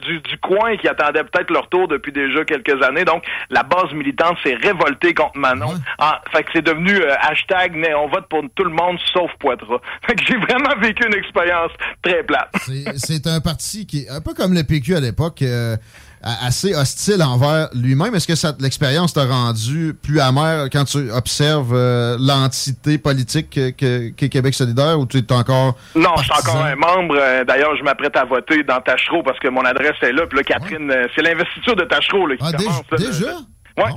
du, 0.05 0.19
du 0.19 0.37
coin 0.37 0.77
qui 0.77 0.87
attendaient 0.87 1.23
peut-être 1.23 1.49
leur 1.49 1.67
tour 1.69 1.87
depuis 1.87 2.11
déjà 2.11 2.45
quelques 2.45 2.81
années. 2.83 3.05
Donc, 3.05 3.23
la 3.49 3.63
base 3.79 3.93
militante 3.93 4.37
s'est 4.43 4.55
révoltée 4.55 5.13
contre 5.13 5.37
Manon. 5.37 5.73
Ah, 5.97 6.21
fait 6.31 6.43
que 6.43 6.49
c'est 6.53 6.65
devenu 6.65 6.95
euh, 6.95 7.13
hashtag 7.21 7.75
on 7.97 8.07
vote 8.07 8.27
pour 8.29 8.43
tout 8.55 8.63
le 8.63 8.71
monde 8.71 8.97
sauf 9.13 9.31
Poitras. 9.39 9.79
Fait 10.07 10.15
que 10.15 10.23
j'ai 10.25 10.37
vraiment 10.37 10.75
vécu 10.81 11.05
une 11.05 11.15
expérience 11.15 11.71
très 12.01 12.23
plate. 12.23 12.49
C'est 12.95 13.27
un 13.27 13.39
parti 13.39 13.85
qui 13.85 14.03
est 14.03 14.09
un 14.09 14.21
peu 14.21 14.33
comme 14.33 14.53
le 14.53 14.63
PQ 14.63 14.95
à 14.95 14.99
l'époque. 14.99 15.41
Euh, 15.41 15.75
assez 16.21 16.75
hostile 16.75 17.23
envers 17.23 17.69
lui-même. 17.73 18.13
Est-ce 18.13 18.27
que 18.27 18.61
l'expérience 18.61 19.13
t'a 19.13 19.23
rendu 19.23 19.93
plus 19.93 20.19
amer 20.19 20.67
quand 20.69 20.83
tu 20.83 21.09
observes 21.11 21.73
euh, 21.73 22.17
l'entité 22.19 22.97
politique 22.97 23.51
qu'est 23.77 24.29
Québec 24.29 24.53
solidaire 24.53 24.99
ou 24.99 25.05
tu 25.05 25.19
es 25.19 25.31
encore... 25.31 25.77
Non, 25.95 26.09
je 26.17 26.23
suis 26.23 26.33
encore 26.33 26.61
un 26.61 26.75
membre. 26.75 27.15
D'ailleurs, 27.47 27.73
je 27.77 27.83
m'apprête 27.83 28.17
à 28.17 28.25
voter 28.25 28.63
dans 28.63 28.81
Tachereau 28.81 29.23
parce 29.23 29.39
que 29.39 29.47
mon 29.47 29.63
adresse 29.63 29.95
est 30.01 30.11
là. 30.11 30.27
Puis 30.27 30.39
là, 30.39 30.43
Catherine, 30.43 30.93
c'est 31.15 31.21
l'investiture 31.21 31.77
de 31.77 31.85
Tachereau 31.85 32.27
qui 32.27 32.35
ah, 32.41 32.51
commence. 32.51 32.83
déjà? 32.97 33.37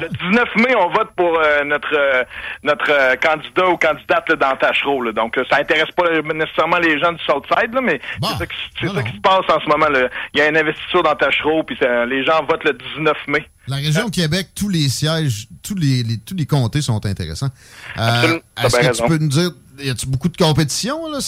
Le 0.01 0.09
19 0.09 0.57
mai, 0.57 0.75
on 0.77 0.89
vote 0.91 1.11
pour 1.17 1.39
euh, 1.39 1.65
notre 1.65 1.95
euh, 1.95 2.25
notre 2.63 2.91
euh, 2.91 3.17
candidat 3.17 3.69
ou 3.69 3.77
candidate 3.77 4.29
là, 4.29 4.37
dans 4.37 4.57
Tachereau. 4.57 5.13
Donc, 5.13 5.39
ça 5.51 5.57
intéresse 5.59 5.91
pas 5.97 6.05
nécessairement 6.35 6.79
les 6.79 6.99
gens 6.99 7.13
du 7.13 7.23
Southside, 7.25 7.73
là, 7.73 7.81
mais 7.81 8.01
c'est 8.23 8.39
ça, 8.39 8.47
qui, 8.47 8.95
ça 8.95 9.03
qui 9.03 9.17
se 9.17 9.21
passe 9.21 9.45
en 9.49 9.61
ce 9.61 9.69
moment. 9.69 9.89
Là. 9.89 10.09
Il 10.35 10.39
y 10.39 10.43
a 10.43 10.49
une 10.49 10.57
investiture 10.57 11.03
dans 11.03 11.15
Tachereau, 11.15 11.63
puis 11.65 11.77
les 12.09 12.25
gens 12.25 12.45
votent 12.45 12.65
le 12.65 12.73
19 12.73 13.17
mai. 13.29 13.49
La 13.69 13.77
région 13.77 14.11
Québec, 14.11 14.49
tous 14.55 14.69
les 14.69 14.89
sièges, 14.89 15.47
tous 15.63 15.77
les, 15.77 16.03
tous 16.27 16.35
les 16.35 16.47
comtés 16.47 16.83
sont 16.83 17.05
intéressants. 17.07 17.51
Est-ce 17.97 18.77
que 18.77 18.97
tu 18.97 19.09
peux 19.09 19.19
nous 19.19 19.29
dire 19.29 19.51
y 19.79 19.91
a-tu 19.91 20.07
beaucoup 20.07 20.29
de 20.29 20.37
compétition, 20.37 21.11
là? 21.11 21.19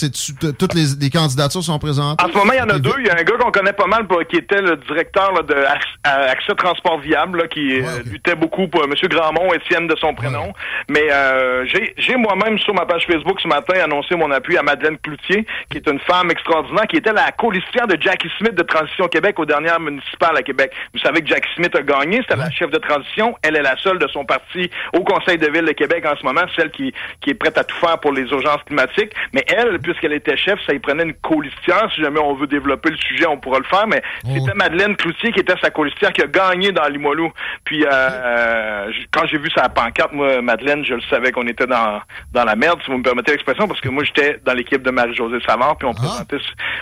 toutes 0.57 0.73
les, 0.73 1.09
candidatures 1.09 1.63
sont 1.63 1.79
présentées? 1.79 2.23
En 2.23 2.29
ce 2.29 2.33
moment, 2.33 2.53
il 2.53 2.59
y 2.59 2.61
en 2.61 2.69
a 2.69 2.79
deux. 2.79 2.93
Il 2.99 3.07
y 3.07 3.09
a 3.09 3.13
un 3.13 3.23
gars 3.23 3.37
qu'on 3.39 3.51
connaît 3.51 3.73
pas 3.73 3.87
mal, 3.87 4.05
qui 4.29 4.37
était 4.37 4.61
le 4.61 4.77
directeur 4.77 5.43
de 5.43 5.55
Accès 6.03 6.55
Transport 6.55 6.99
Viable, 6.99 7.47
qui 7.49 7.81
euh, 7.81 8.03
luttait 8.05 8.35
beaucoup 8.35 8.67
pour 8.67 8.83
M. 8.83 8.93
Grandmont, 9.09 9.53
Étienne 9.53 9.87
de 9.87 9.95
son 9.95 10.13
prénom. 10.13 10.53
Mais 10.89 11.11
euh, 11.11 11.65
j'ai 11.97 12.15
moi-même 12.15 12.59
sur 12.59 12.73
ma 12.73 12.85
page 12.85 13.05
Facebook 13.07 13.39
ce 13.41 13.47
matin 13.47 13.73
annoncé 13.83 14.15
mon 14.15 14.31
appui 14.31 14.57
à 14.57 14.63
Madeleine 14.63 14.97
Cloutier, 14.97 15.45
qui 15.69 15.77
est 15.77 15.87
une 15.87 15.99
femme 15.99 16.29
extraordinaire, 16.31 16.87
qui 16.87 16.97
était 16.97 17.13
la 17.13 17.31
colistière 17.31 17.87
de 17.87 17.97
Jackie 17.99 18.29
Smith 18.37 18.53
de 18.55 18.63
Transition 18.63 19.07
Québec 19.07 19.39
aux 19.39 19.45
dernières 19.45 19.79
municipales 19.79 20.37
à 20.37 20.43
Québec. 20.43 20.71
Vous 20.93 20.99
savez 20.99 21.21
que 21.21 21.27
Jackie 21.27 21.49
Smith 21.55 21.75
a 21.75 21.81
gagné, 21.81 22.21
c'était 22.21 22.35
la 22.35 22.51
chef 22.51 22.69
de 22.69 22.77
transition. 22.77 23.35
Elle 23.41 23.55
est 23.55 23.61
la 23.61 23.77
seule 23.77 23.99
de 23.99 24.07
son 24.07 24.25
parti 24.25 24.69
au 24.93 25.03
Conseil 25.03 25.37
de 25.37 25.47
ville 25.47 25.65
de 25.65 25.71
Québec 25.71 26.05
en 26.05 26.15
ce 26.15 26.23
moment, 26.23 26.41
celle 26.55 26.71
qui, 26.71 26.93
qui 27.21 27.31
est 27.31 27.35
prête 27.35 27.57
à 27.57 27.63
tout 27.63 27.77
faire 27.77 27.99
pour 27.99 28.11
les 28.11 28.31
urgences 28.35 28.63
climatiques. 28.65 29.13
Mais 29.33 29.43
elle, 29.47 29.79
puisqu'elle 29.79 30.13
était 30.13 30.37
chef, 30.37 30.59
ça 30.65 30.73
y 30.73 30.79
prenait 30.79 31.03
une 31.03 31.13
colistière. 31.13 31.89
Si 31.93 32.01
jamais 32.01 32.19
on 32.19 32.35
veut 32.35 32.47
développer 32.47 32.89
le 32.89 32.97
sujet, 32.97 33.25
on 33.27 33.37
pourra 33.37 33.59
le 33.59 33.65
faire. 33.65 33.87
Mais 33.87 34.01
oh. 34.25 34.29
c'était 34.33 34.55
Madeleine 34.55 34.95
Cloutier 34.95 35.31
qui 35.31 35.39
était 35.39 35.55
sa 35.61 35.69
colistière 35.69 36.13
qui 36.13 36.21
a 36.21 36.27
gagné 36.27 36.71
dans 36.71 36.87
Limoilou. 36.87 37.31
Puis 37.63 37.85
euh, 37.85 37.89
euh 37.91 38.91
quand 39.11 39.25
j'ai 39.27 39.37
vu 39.37 39.49
sa 39.55 39.69
pancarte, 39.69 40.13
moi, 40.13 40.41
Madeleine, 40.41 40.85
je 40.85 40.93
le 40.93 41.01
savais 41.09 41.31
qu'on 41.31 41.47
était 41.47 41.67
dans, 41.67 42.01
dans 42.33 42.43
la 42.43 42.55
merde, 42.55 42.79
si 42.83 42.91
vous 42.91 42.97
me 42.97 43.03
permettez 43.03 43.31
l'expression, 43.31 43.67
parce 43.67 43.81
que 43.81 43.89
moi, 43.89 44.03
j'étais 44.03 44.39
dans 44.45 44.53
l'équipe 44.53 44.81
de 44.81 44.91
Marie-Josée 44.91 45.39
Savard, 45.45 45.77
puis 45.77 45.87
on 45.87 45.91
ah. 45.91 46.01
présentait 46.01 46.37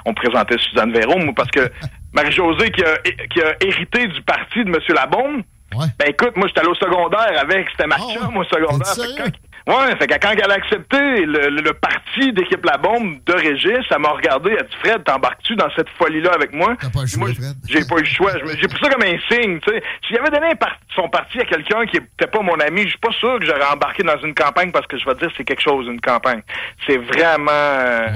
on 0.05 0.13
présentait 0.13 0.57
Suzanne 0.57 0.91
Véro, 0.91 1.13
parce 1.36 1.51
que 1.51 1.72
Marie-Josée 2.13 2.72
qui 2.72 2.83
a, 2.83 2.98
qui 3.27 3.41
a 3.41 3.55
hérité 3.62 4.07
du 4.07 4.22
parti 4.22 4.63
de 4.63 4.69
M. 4.69 4.79
Labaume, 4.89 5.43
ben 5.75 6.07
écoute, 6.07 6.36
moi 6.36 6.48
j'étais 6.48 6.60
allé 6.60 6.69
au 6.69 6.75
secondaire 6.75 7.33
avec, 7.39 7.67
c'était 7.72 7.88
ma 7.88 7.95
oh, 8.00 8.31
moi 8.31 8.45
secondaire. 8.45 9.27
Ouais, 9.65 9.96
fait 9.98 10.08
que 10.08 10.15
quand 10.20 10.32
elle 10.32 10.51
a 10.51 10.55
accepté 10.55 11.25
le, 11.25 11.72
parti 11.72 12.34
d'équipe 12.34 12.65
La 12.65 12.77
Bombe 12.77 13.17
de 13.25 13.34
Régis, 13.34 13.79
ça 13.88 13.98
m'a 13.98 14.10
regardé, 14.10 14.51
elle 14.51 14.60
a 14.60 14.63
dit 14.63 14.75
Fred, 14.84 15.03
t'embarques-tu 15.05 15.55
dans 15.55 15.70
cette 15.75 15.89
folie-là 15.98 16.32
avec 16.34 16.53
moi? 16.53 16.75
T'as 16.79 16.89
pas 16.89 17.01
le 17.01 17.08
choix, 17.08 17.34
Fred. 17.34 17.55
J'ai 17.70 17.86
pas 17.86 17.96
eu 17.96 18.01
le 18.01 18.05
choix. 18.05 18.32
J'ai 18.60 18.67
pris 18.67 18.79
ça 18.84 18.89
comme 18.89 19.03
un 19.03 19.17
signe, 19.32 19.60
tu 19.60 19.72
sais. 19.72 19.84
S'il 20.05 20.17
avait 20.17 20.29
donné 20.29 20.53
son 20.96 21.08
parti 21.08 21.39
à 21.39 21.46
quelqu'un 21.46 21.86
qui 21.86 21.98
était 21.98 22.27
pas 22.27 22.41
mon 22.41 22.60
ami, 22.60 22.84
je 22.84 22.89
suis 22.89 22.98
pas 22.98 23.12
sûr 23.13 23.39
que 23.39 23.46
j'aurais 23.46 23.72
embarqué 23.72 24.03
dans 24.03 24.20
une 24.22 24.34
campagne 24.34 24.72
parce 24.72 24.88
que 24.88 24.98
je 24.98 25.05
vais 25.05 25.13
te 25.13 25.20
dire 25.20 25.32
c'est 25.38 25.46
quelque 25.46 25.62
chose, 25.62 25.88
une 25.88 26.01
campagne. 26.01 26.41
C'est 26.86 26.98
vraiment... 26.98 27.51
Euh, 27.51 28.08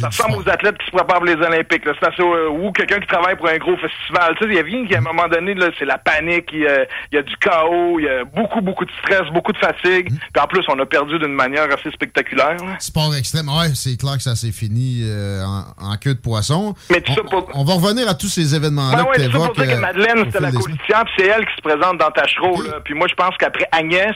ça 0.00 0.08
ressemble 0.08 0.36
aux 0.36 0.48
athlètes 0.48 0.78
qui 0.78 0.86
se 0.86 0.90
préparent 0.90 1.18
pour 1.18 1.24
les 1.24 1.34
Olympiques. 1.34 1.82
C'est 1.84 2.20
euh, 2.20 2.48
ou 2.50 2.72
quelqu'un 2.72 2.98
qui 3.00 3.06
travaille 3.06 3.36
pour 3.36 3.48
un 3.48 3.56
gros 3.56 3.76
festival. 3.76 4.34
Tu 4.38 4.44
sais, 4.44 4.50
il 4.50 4.56
y 4.56 4.58
a 4.58 4.62
rien 4.62 4.86
qui, 4.86 4.94
à 4.94 4.98
un 4.98 5.02
moment 5.02 5.28
donné, 5.28 5.54
là, 5.54 5.70
c'est 5.78 5.84
la 5.84 5.98
panique, 5.98 6.48
il 6.52 6.60
y, 6.60 7.16
a, 7.16 7.22
du 7.22 7.36
chaos, 7.38 7.98
il 7.98 8.04
y 8.04 8.08
a 8.08 8.24
beaucoup, 8.24 8.60
beaucoup 8.60 8.84
de 8.84 8.90
stress, 9.02 9.22
beaucoup 9.32 9.52
de 9.52 9.58
fatigue. 9.58 10.12
Mm. 10.12 10.16
Puis 10.32 10.42
en 10.42 10.46
plus, 10.46 10.64
on 10.68 10.78
a 10.78 10.86
perdu 10.86 11.18
d'une 11.18 11.32
manière 11.32 11.66
assez 11.72 11.90
spectaculaire. 11.90 12.56
Sport 12.78 13.14
extrême, 13.14 13.48
ouais, 13.48 13.74
c'est 13.74 13.96
clair 13.96 14.16
que 14.16 14.22
ça 14.22 14.36
s'est 14.36 14.52
fini 14.52 15.02
euh, 15.02 15.42
en, 15.78 15.96
queue 15.96 16.14
de 16.14 16.20
poisson. 16.20 16.74
Mais 16.90 17.00
tout 17.00 17.12
on, 17.12 17.14
ça 17.16 17.22
pour... 17.22 17.48
on 17.54 17.64
va 17.64 17.74
revenir 17.74 18.08
à 18.08 18.14
tous 18.14 18.28
ces 18.28 18.54
événements-là 18.54 19.04
ouais, 19.04 19.20
ouais, 19.20 19.28
pour 19.30 19.52
dire 19.54 19.66
que 19.66 19.80
Madeleine, 19.80 20.24
c'était 20.26 20.40
la 20.40 20.52
colistière, 20.52 21.04
puis 21.04 21.14
c'est 21.18 21.26
elle 21.26 21.46
qui 21.46 21.56
se 21.56 21.62
présente 21.62 21.98
dans 21.98 22.10
Tachereau. 22.10 22.62
Là. 22.62 22.80
Puis 22.84 22.94
moi, 22.94 23.06
je 23.08 23.14
pense 23.14 23.36
qu'après 23.38 23.68
Agnès, 23.72 24.14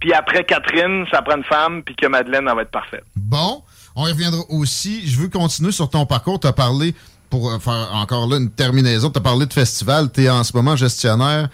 puis 0.00 0.12
après 0.12 0.44
Catherine, 0.44 1.06
ça 1.10 1.22
prend 1.22 1.36
une 1.36 1.44
femme, 1.44 1.82
puis 1.82 1.94
que 1.94 2.06
Madeleine, 2.06 2.46
elle 2.48 2.56
va 2.56 2.62
être 2.62 2.70
parfaite. 2.70 3.04
Bon. 3.16 3.62
On 3.96 4.06
y 4.06 4.12
reviendra 4.12 4.42
aussi. 4.48 5.06
Je 5.06 5.18
veux 5.18 5.28
continuer 5.28 5.72
sur 5.72 5.90
ton 5.90 6.06
parcours. 6.06 6.40
Tu 6.40 6.46
as 6.46 6.52
parlé, 6.52 6.94
pour 7.28 7.50
faire 7.62 7.90
encore 7.92 8.26
là 8.26 8.36
une 8.38 8.50
terminaison, 8.50 9.10
tu 9.10 9.18
as 9.18 9.22
parlé 9.22 9.46
de 9.46 9.52
festival. 9.52 10.10
Tu 10.12 10.28
en 10.28 10.44
ce 10.44 10.52
moment 10.54 10.76
gestionnaire 10.76 11.48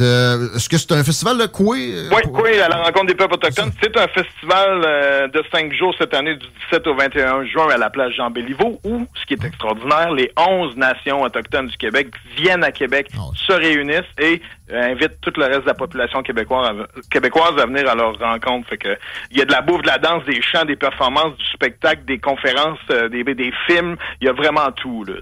est-ce 0.00 0.68
que 0.68 0.78
c'est 0.78 0.92
un 0.92 1.04
festival 1.04 1.38
de 1.38 1.46
Coué? 1.46 1.92
Euh, 1.94 2.10
oui, 2.12 2.22
Coué, 2.32 2.60
à 2.60 2.68
la 2.68 2.76
rencontre 2.76 3.06
des 3.06 3.14
peuples 3.14 3.34
autochtones. 3.34 3.72
C'est 3.82 3.96
un 3.96 4.08
festival 4.08 4.82
euh, 4.84 5.28
de 5.28 5.42
cinq 5.52 5.72
jours 5.74 5.94
cette 5.98 6.14
année, 6.14 6.34
du 6.34 6.46
17 6.70 6.86
au 6.86 6.94
21 6.94 7.44
juin, 7.46 7.68
à 7.70 7.76
la 7.76 7.90
place 7.90 8.12
Jean-Béliveau, 8.12 8.80
où, 8.84 9.06
ce 9.14 9.26
qui 9.26 9.34
est 9.34 9.44
extraordinaire, 9.44 10.12
les 10.12 10.32
11 10.36 10.76
nations 10.76 11.22
autochtones 11.22 11.66
du 11.66 11.76
Québec 11.76 12.08
viennent 12.36 12.64
à 12.64 12.72
Québec, 12.72 13.08
ah 13.14 13.20
se 13.34 13.52
réunissent 13.52 14.00
et 14.18 14.40
euh, 14.72 14.92
invitent 14.92 15.20
tout 15.20 15.32
le 15.36 15.44
reste 15.44 15.62
de 15.62 15.66
la 15.66 15.74
population 15.74 16.22
québécoise 16.22 16.68
à, 16.68 17.00
québécoise 17.10 17.58
à 17.58 17.66
venir 17.66 17.88
à 17.88 17.94
leur 17.94 18.18
rencontre. 18.18 18.68
Fait 18.68 18.78
que 18.78 18.96
il 19.30 19.38
y 19.38 19.42
a 19.42 19.44
de 19.44 19.52
la 19.52 19.60
bouffe, 19.60 19.82
de 19.82 19.88
la 19.88 19.98
danse, 19.98 20.24
des 20.24 20.40
chants, 20.40 20.64
des 20.64 20.76
performances, 20.76 21.36
du 21.36 21.46
spectacle, 21.46 22.04
des 22.06 22.18
conférences, 22.18 22.78
des, 23.10 23.24
des 23.24 23.52
films. 23.66 23.96
Il 24.20 24.26
y 24.26 24.30
a 24.30 24.32
vraiment 24.32 24.70
tout, 24.72 25.04
là. 25.04 25.14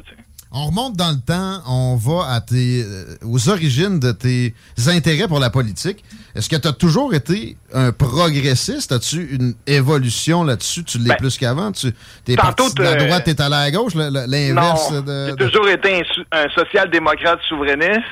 On 0.52 0.66
remonte 0.66 0.97
dans 0.97 1.12
le 1.12 1.21
temps, 1.25 1.62
on 1.69 1.95
va 1.95 2.35
à 2.35 2.40
tes, 2.40 2.83
euh, 2.83 3.14
aux 3.25 3.49
origines 3.49 4.00
de 4.00 4.11
tes 4.11 4.52
intérêts 4.88 5.28
pour 5.28 5.38
la 5.38 5.49
politique. 5.49 6.02
Est-ce 6.35 6.49
que 6.49 6.57
tu 6.57 6.66
as 6.66 6.73
toujours 6.73 7.14
été 7.14 7.57
un 7.73 7.92
progressiste? 7.92 8.90
As-tu 8.90 9.37
une 9.37 9.54
évolution 9.69 10.42
là-dessus? 10.42 10.83
Tu 10.83 10.99
l'es 10.99 11.11
ben, 11.11 11.16
plus 11.19 11.38
qu'avant? 11.38 11.71
Tu 11.71 11.92
es 12.26 12.35
parti 12.35 12.75
de 12.75 12.83
la 12.83 12.97
droite, 12.97 13.25
t'es 13.25 13.40
allé 13.40 13.54
à 13.54 13.61
la 13.61 13.71
gauche, 13.71 13.95
l'inverse 13.95 14.92
de... 15.04 15.28
J'ai 15.28 15.37
toujours 15.37 15.69
été 15.69 16.02
un, 16.33 16.49
social-démocrate 16.49 17.38
souverainiste. 17.49 18.02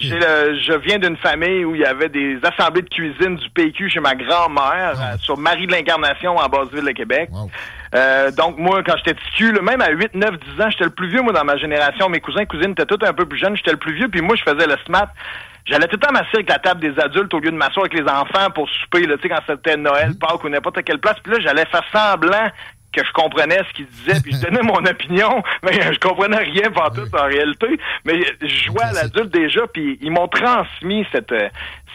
je 0.00 0.78
viens 0.84 1.00
d'une 1.00 1.16
famille 1.16 1.64
où 1.64 1.74
il 1.74 1.80
y 1.80 1.84
avait 1.84 2.08
des 2.08 2.38
assemblées 2.44 2.82
de 2.82 2.88
cuisine 2.88 3.34
du 3.36 3.50
PQ 3.50 3.90
chez 3.90 4.00
ma 4.00 4.14
grand-mère, 4.14 4.94
euh, 5.00 5.16
sur 5.18 5.36
Marie 5.36 5.66
de 5.66 5.72
l'Incarnation 5.72 6.36
en 6.36 6.48
Basse-Ville 6.48 6.84
de 6.84 6.92
Québec. 6.92 7.28
Euh, 7.94 8.30
donc, 8.30 8.58
moi, 8.58 8.82
quand 8.82 8.94
j'étais 8.98 9.14
petit, 9.14 9.52
même 9.60 9.80
à 9.80 9.90
8, 9.90 10.14
9, 10.14 10.30
10 10.56 10.62
ans, 10.62 10.70
j'étais 10.70 10.84
le 10.84 10.90
plus 10.90 11.08
vieux, 11.08 11.22
moi, 11.22 11.32
dans 11.32 11.44
ma 11.44 11.56
génération. 11.56 12.08
Mes 12.08 12.20
cousins 12.20 12.44
cousines 12.46 12.72
étaient 12.72 12.86
tous 12.86 13.04
un 13.04 13.12
peu 13.12 13.26
plus 13.26 13.38
jeunes, 13.38 13.56
j'étais 13.56 13.72
le 13.72 13.76
plus 13.76 13.94
vieux, 13.94 14.08
puis 14.08 14.20
moi, 14.20 14.34
je 14.36 14.42
faisais 14.42 14.66
le 14.66 14.76
SMAT. 14.86 15.08
J'allais 15.64 15.86
tout 15.86 15.96
le 15.96 16.00
temps 16.00 16.12
m'asseoir 16.12 16.34
avec 16.34 16.48
la 16.48 16.58
table 16.58 16.80
des 16.80 16.98
adultes 17.00 17.32
au 17.34 17.38
lieu 17.38 17.50
de 17.50 17.56
m'asseoir 17.56 17.86
avec 17.86 17.94
les 17.94 18.08
enfants 18.10 18.50
pour 18.52 18.68
souper, 18.68 19.06
là, 19.06 19.16
tu 19.16 19.22
sais, 19.22 19.28
quand 19.28 19.42
c'était 19.46 19.76
Noël, 19.76 20.10
Mm-hmm. 20.10 20.18
Pâques 20.18 20.44
ou 20.44 20.48
n'importe 20.48 20.82
quelle 20.82 20.98
place. 20.98 21.16
Puis 21.22 21.32
là, 21.32 21.38
j'allais 21.40 21.66
faire 21.66 21.84
semblant 21.92 22.50
que 22.92 23.04
je 23.04 23.12
comprenais 23.12 23.60
ce 23.68 23.74
qu'ils 23.74 23.86
disaient, 23.86 24.20
puis 24.20 24.32
je 24.32 24.40
donnais 24.46 24.62
mon 24.62 24.84
opinion, 24.84 25.42
mais 25.62 25.72
je 25.72 25.98
comprenais 25.98 26.38
rien 26.38 26.70
par 26.70 26.92
tout 26.92 27.08
en 27.14 27.24
réalité. 27.24 27.78
Mais 28.04 28.20
je 28.40 28.64
jouais 28.64 28.82
à 28.82 28.92
l'adulte 28.92 29.32
déjà, 29.32 29.66
puis 29.66 29.98
ils 30.02 30.10
m'ont 30.10 30.28
transmis 30.28 31.06
cette 31.12 31.34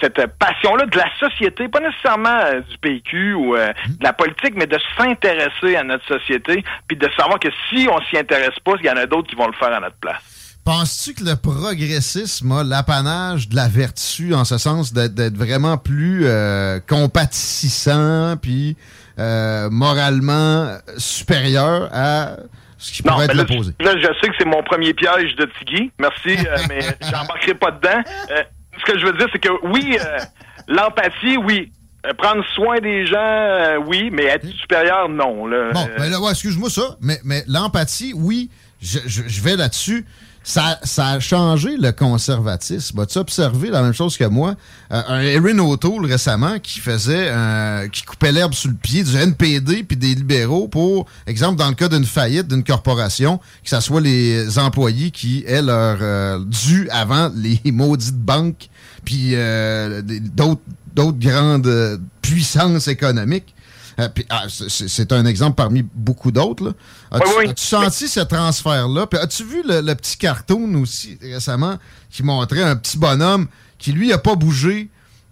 cette 0.02 0.22
passion-là 0.38 0.86
de 0.86 0.98
la 0.98 1.10
société, 1.20 1.68
pas 1.68 1.80
nécessairement 1.80 2.30
euh, 2.30 2.62
du 2.62 2.78
PQ 2.78 3.34
ou 3.34 3.56
euh, 3.56 3.74
de 3.88 4.04
la 4.04 4.14
politique, 4.14 4.54
mais 4.56 4.68
de 4.68 4.78
s'intéresser 4.96 5.76
à 5.76 5.84
notre 5.84 6.06
société, 6.06 6.64
puis 6.88 6.98
de 6.98 7.10
savoir 7.18 7.40
que 7.40 7.50
si 7.70 7.88
on 7.90 8.00
s'y 8.04 8.18
intéresse 8.18 8.60
pas, 8.64 8.74
il 8.80 8.86
y 8.86 8.90
en 8.90 8.98
a 8.98 9.06
d'autres 9.06 9.28
qui 9.28 9.36
vont 9.36 9.48
le 9.48 9.54
faire 9.54 9.74
à 9.74 9.80
notre 9.80 9.98
place. 9.98 10.38
Penses-tu 10.64 11.14
que 11.14 11.24
le 11.24 11.38
progressisme 11.38 12.52
a 12.52 12.64
l'apanage 12.64 13.48
de 13.48 13.56
la 13.56 13.70
vertu 13.70 14.34
en 14.34 14.44
ce 14.44 14.58
sens 14.58 14.92
d'être 14.92 15.14
d'être 15.14 15.38
vraiment 15.38 15.78
plus 15.78 16.26
euh, 16.26 16.82
compatissant 16.82 18.36
puis 18.36 18.76
euh, 19.20 19.70
moralement 19.70 20.78
supérieur 20.98 21.90
à 21.92 22.38
ce 22.78 22.92
qui 22.94 23.04
pourrait 23.04 23.26
être 23.26 23.34
là, 23.34 23.44
l'opposé? 23.44 23.74
Là, 23.80 23.94
je 23.98 24.08
sais 24.22 24.30
que 24.30 24.36
c'est 24.38 24.46
mon 24.46 24.62
premier 24.64 24.94
piège 24.94 25.36
de 25.36 25.50
Tigui. 25.60 25.92
Merci, 26.00 26.38
euh, 26.48 26.58
mais 26.70 26.80
j'embarquerai 27.02 27.56
pas 27.56 27.72
dedans. 27.72 28.02
Euh, 28.32 28.44
ce 28.80 28.92
que 28.92 29.00
je 29.00 29.06
veux 29.06 29.14
dire, 29.14 29.28
c'est 29.32 29.40
que 29.40 29.50
oui, 29.64 29.98
euh, 30.00 30.20
l'empathie, 30.68 31.38
oui. 31.38 31.72
Prendre 32.18 32.44
soin 32.54 32.80
des 32.80 33.06
gens, 33.06 33.84
oui, 33.86 34.10
mais 34.14 34.26
être 34.26 34.46
supérieur, 34.62 35.10
non. 35.10 35.46
Là. 35.48 35.72
Bon, 35.74 35.88
ben 35.98 36.10
là, 36.10 36.22
ouais, 36.22 36.30
excuse-moi 36.32 36.70
ça, 36.70 36.96
mais, 37.02 37.20
mais 37.26 37.44
l'empathie, 37.48 38.14
oui, 38.16 38.50
je, 38.82 39.00
je- 39.06 39.24
je 39.28 39.42
vais 39.42 39.56
là-dessus. 39.58 40.06
Ça, 40.48 40.80
ça 40.84 41.08
a 41.10 41.20
changé 41.20 41.76
le 41.76 41.92
conservatisme. 41.92 43.02
As-tu 43.02 43.18
observé 43.18 43.70
la 43.70 43.82
même 43.82 43.92
chose 43.92 44.16
que 44.16 44.24
moi? 44.24 44.56
Euh, 44.94 45.02
un 45.10 45.20
Erin 45.20 45.60
O'Toole 45.60 46.06
récemment 46.06 46.58
qui 46.60 46.80
faisait, 46.80 47.28
euh, 47.28 47.90
qui 47.90 48.04
coupait 48.04 48.32
l'herbe 48.32 48.54
sous 48.54 48.70
le 48.70 48.74
pied 48.76 49.04
du 49.04 49.14
NPD 49.18 49.84
puis 49.84 49.98
des 49.98 50.16
libéraux 50.16 50.70
pour, 50.70 51.06
exemple, 51.26 51.58
dans 51.58 51.68
le 51.68 51.74
cas 51.74 51.90
d'une 51.90 52.06
faillite 52.06 52.48
d'une 52.48 52.64
corporation, 52.64 53.40
que 53.62 53.70
ce 53.70 53.82
soit 53.82 54.00
les 54.00 54.58
employés 54.58 55.12
qui 55.12 55.44
aient 55.46 55.62
leur 55.62 55.98
euh, 56.00 56.40
dû 56.46 56.88
avant 56.92 57.30
les 57.36 57.60
maudites 57.74 58.16
banques 58.18 58.70
puis 59.04 59.32
euh, 59.34 60.02
d'autres 60.02 60.62
d'autres 60.96 61.20
grandes 61.20 62.00
puissances 62.22 62.88
économiques. 62.88 63.54
Euh, 64.00 64.10
puis, 64.10 64.26
ah, 64.30 64.44
c'est- 64.50 65.12
un 65.12 65.26
exemple 65.26 65.56
parmi 65.56 65.82
beaucoup 65.82 66.32
d'autres. 66.32 66.76
As-tu 67.12 67.26
Oui, 67.40 67.54
senti 67.56 68.08
ce 68.08 68.20
transfert-là? 68.20 69.08
Puis 69.08 69.20
as-tu 69.20 69.44
vu 69.44 69.64
le, 69.68 69.82
le 69.82 69.96
petit 69.96 70.18
cartoon 70.18 70.76
aussi 70.76 71.18
récemment 71.22 71.78
qui 72.12 72.22
montrait 72.24 72.62
un 72.62 72.76
petit 72.76 72.98
bonhomme 72.98 73.48
qui, 73.80 73.92
lui, 73.94 74.14
a 74.14 74.18
pas 74.20 74.36
bougé 74.36 74.90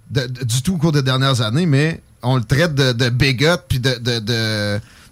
de- 0.09 0.25
de- 0.25 0.43
du 0.43 0.61
tout 0.63 0.75
au 0.75 0.77
cours 0.77 0.91
des 0.91 1.03
dernières 1.03 1.41
années, 1.41 1.65
mais 1.67 2.01
on 2.23 2.37
le 2.37 2.43
traite 2.43 2.73
de, 2.73 2.91
de 2.91 3.09
bigot 3.09 3.57
puis 3.69 3.79
de, 3.79 3.99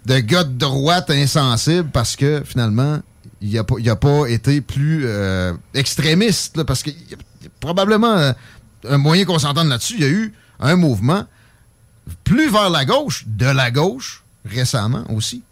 de, 0.06 0.18
gars 0.20 0.44
de 0.44 0.58
droite 0.58 1.10
insensible 1.10 1.88
parce 1.92 2.16
que 2.16 2.42
finalement, 2.44 3.00
il 3.40 3.52
n'a 3.54 3.62
pas, 3.64 3.76
il 3.78 3.88
a 3.88 3.96
pas 3.96 4.26
été 4.26 4.60
plus 4.62 5.02
euh, 5.04 5.52
extrémiste. 5.74 6.56
là, 6.56 6.64
parce 6.64 6.82
qu'il 6.82 6.94
y 6.94 7.14
a 7.14 7.16
il 7.40 7.44
y 7.44 7.46
a 7.48 7.50
probablement 7.60 8.16
euh, 8.16 8.32
un 8.88 8.98
moyen 8.98 9.24
qu'on 9.24 9.38
s'entende 9.38 9.68
là-dessus. 9.68 9.94
Il 9.98 10.00
y 10.02 10.06
a 10.06 10.08
eu 10.10 10.32
un 10.60 10.76
mouvement 10.76 11.24
plus 12.24 12.50
vers 12.50 12.70
la 12.70 12.84
gauche, 12.84 13.24
de 13.26 13.46
la 13.46 13.70
gauche, 13.70 14.24
récemment 14.44 15.04
aussi. 15.10 15.42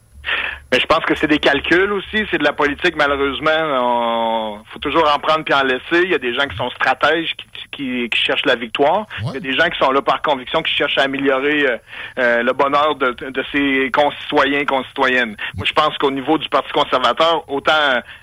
Mais 0.73 0.81
je 0.81 0.87
pense 0.87 1.05
que 1.05 1.15
c'est 1.15 1.27
des 1.27 1.39
calculs 1.39 1.93
aussi, 1.93 2.25
c'est 2.31 2.39
de 2.39 2.45
la 2.45 2.55
politique 2.55 2.97
malheureusement. 2.97 3.51
On 3.53 4.65
faut 4.73 4.79
toujours 4.79 5.05
en 5.15 5.19
prendre 5.19 5.45
puis 5.45 5.53
en 5.53 5.63
laisser. 5.63 6.03
Il 6.05 6.11
y 6.11 6.15
a 6.15 6.19
des 6.19 6.35
gens 6.35 6.47
qui 6.49 6.57
sont 6.57 6.71
stratèges, 6.71 7.35
qui, 7.37 7.47
qui, 7.71 8.09
qui 8.09 8.19
cherchent 8.19 8.47
la 8.47 8.55
victoire. 8.55 9.07
Il 9.21 9.35
y 9.35 9.37
a 9.37 9.41
des 9.41 9.53
gens 9.53 9.69
qui 9.69 9.79
sont 9.79 9.91
là 9.91 10.01
par 10.01 10.23
conviction, 10.23 10.63
qui 10.63 10.73
cherchent 10.73 10.97
à 10.97 11.03
améliorer 11.03 11.67
euh, 11.67 11.77
euh, 12.19 12.43
le 12.43 12.53
bonheur 12.55 12.95
de, 12.97 13.11
de 13.11 13.45
ses 13.53 13.91
concitoyens, 13.91 14.65
concitoyennes. 14.65 15.37
Moi, 15.57 15.67
je 15.67 15.73
pense 15.75 15.97
qu'au 15.99 16.11
niveau 16.11 16.39
du 16.39 16.49
Parti 16.49 16.73
conservateur, 16.73 17.45
autant 17.49 17.73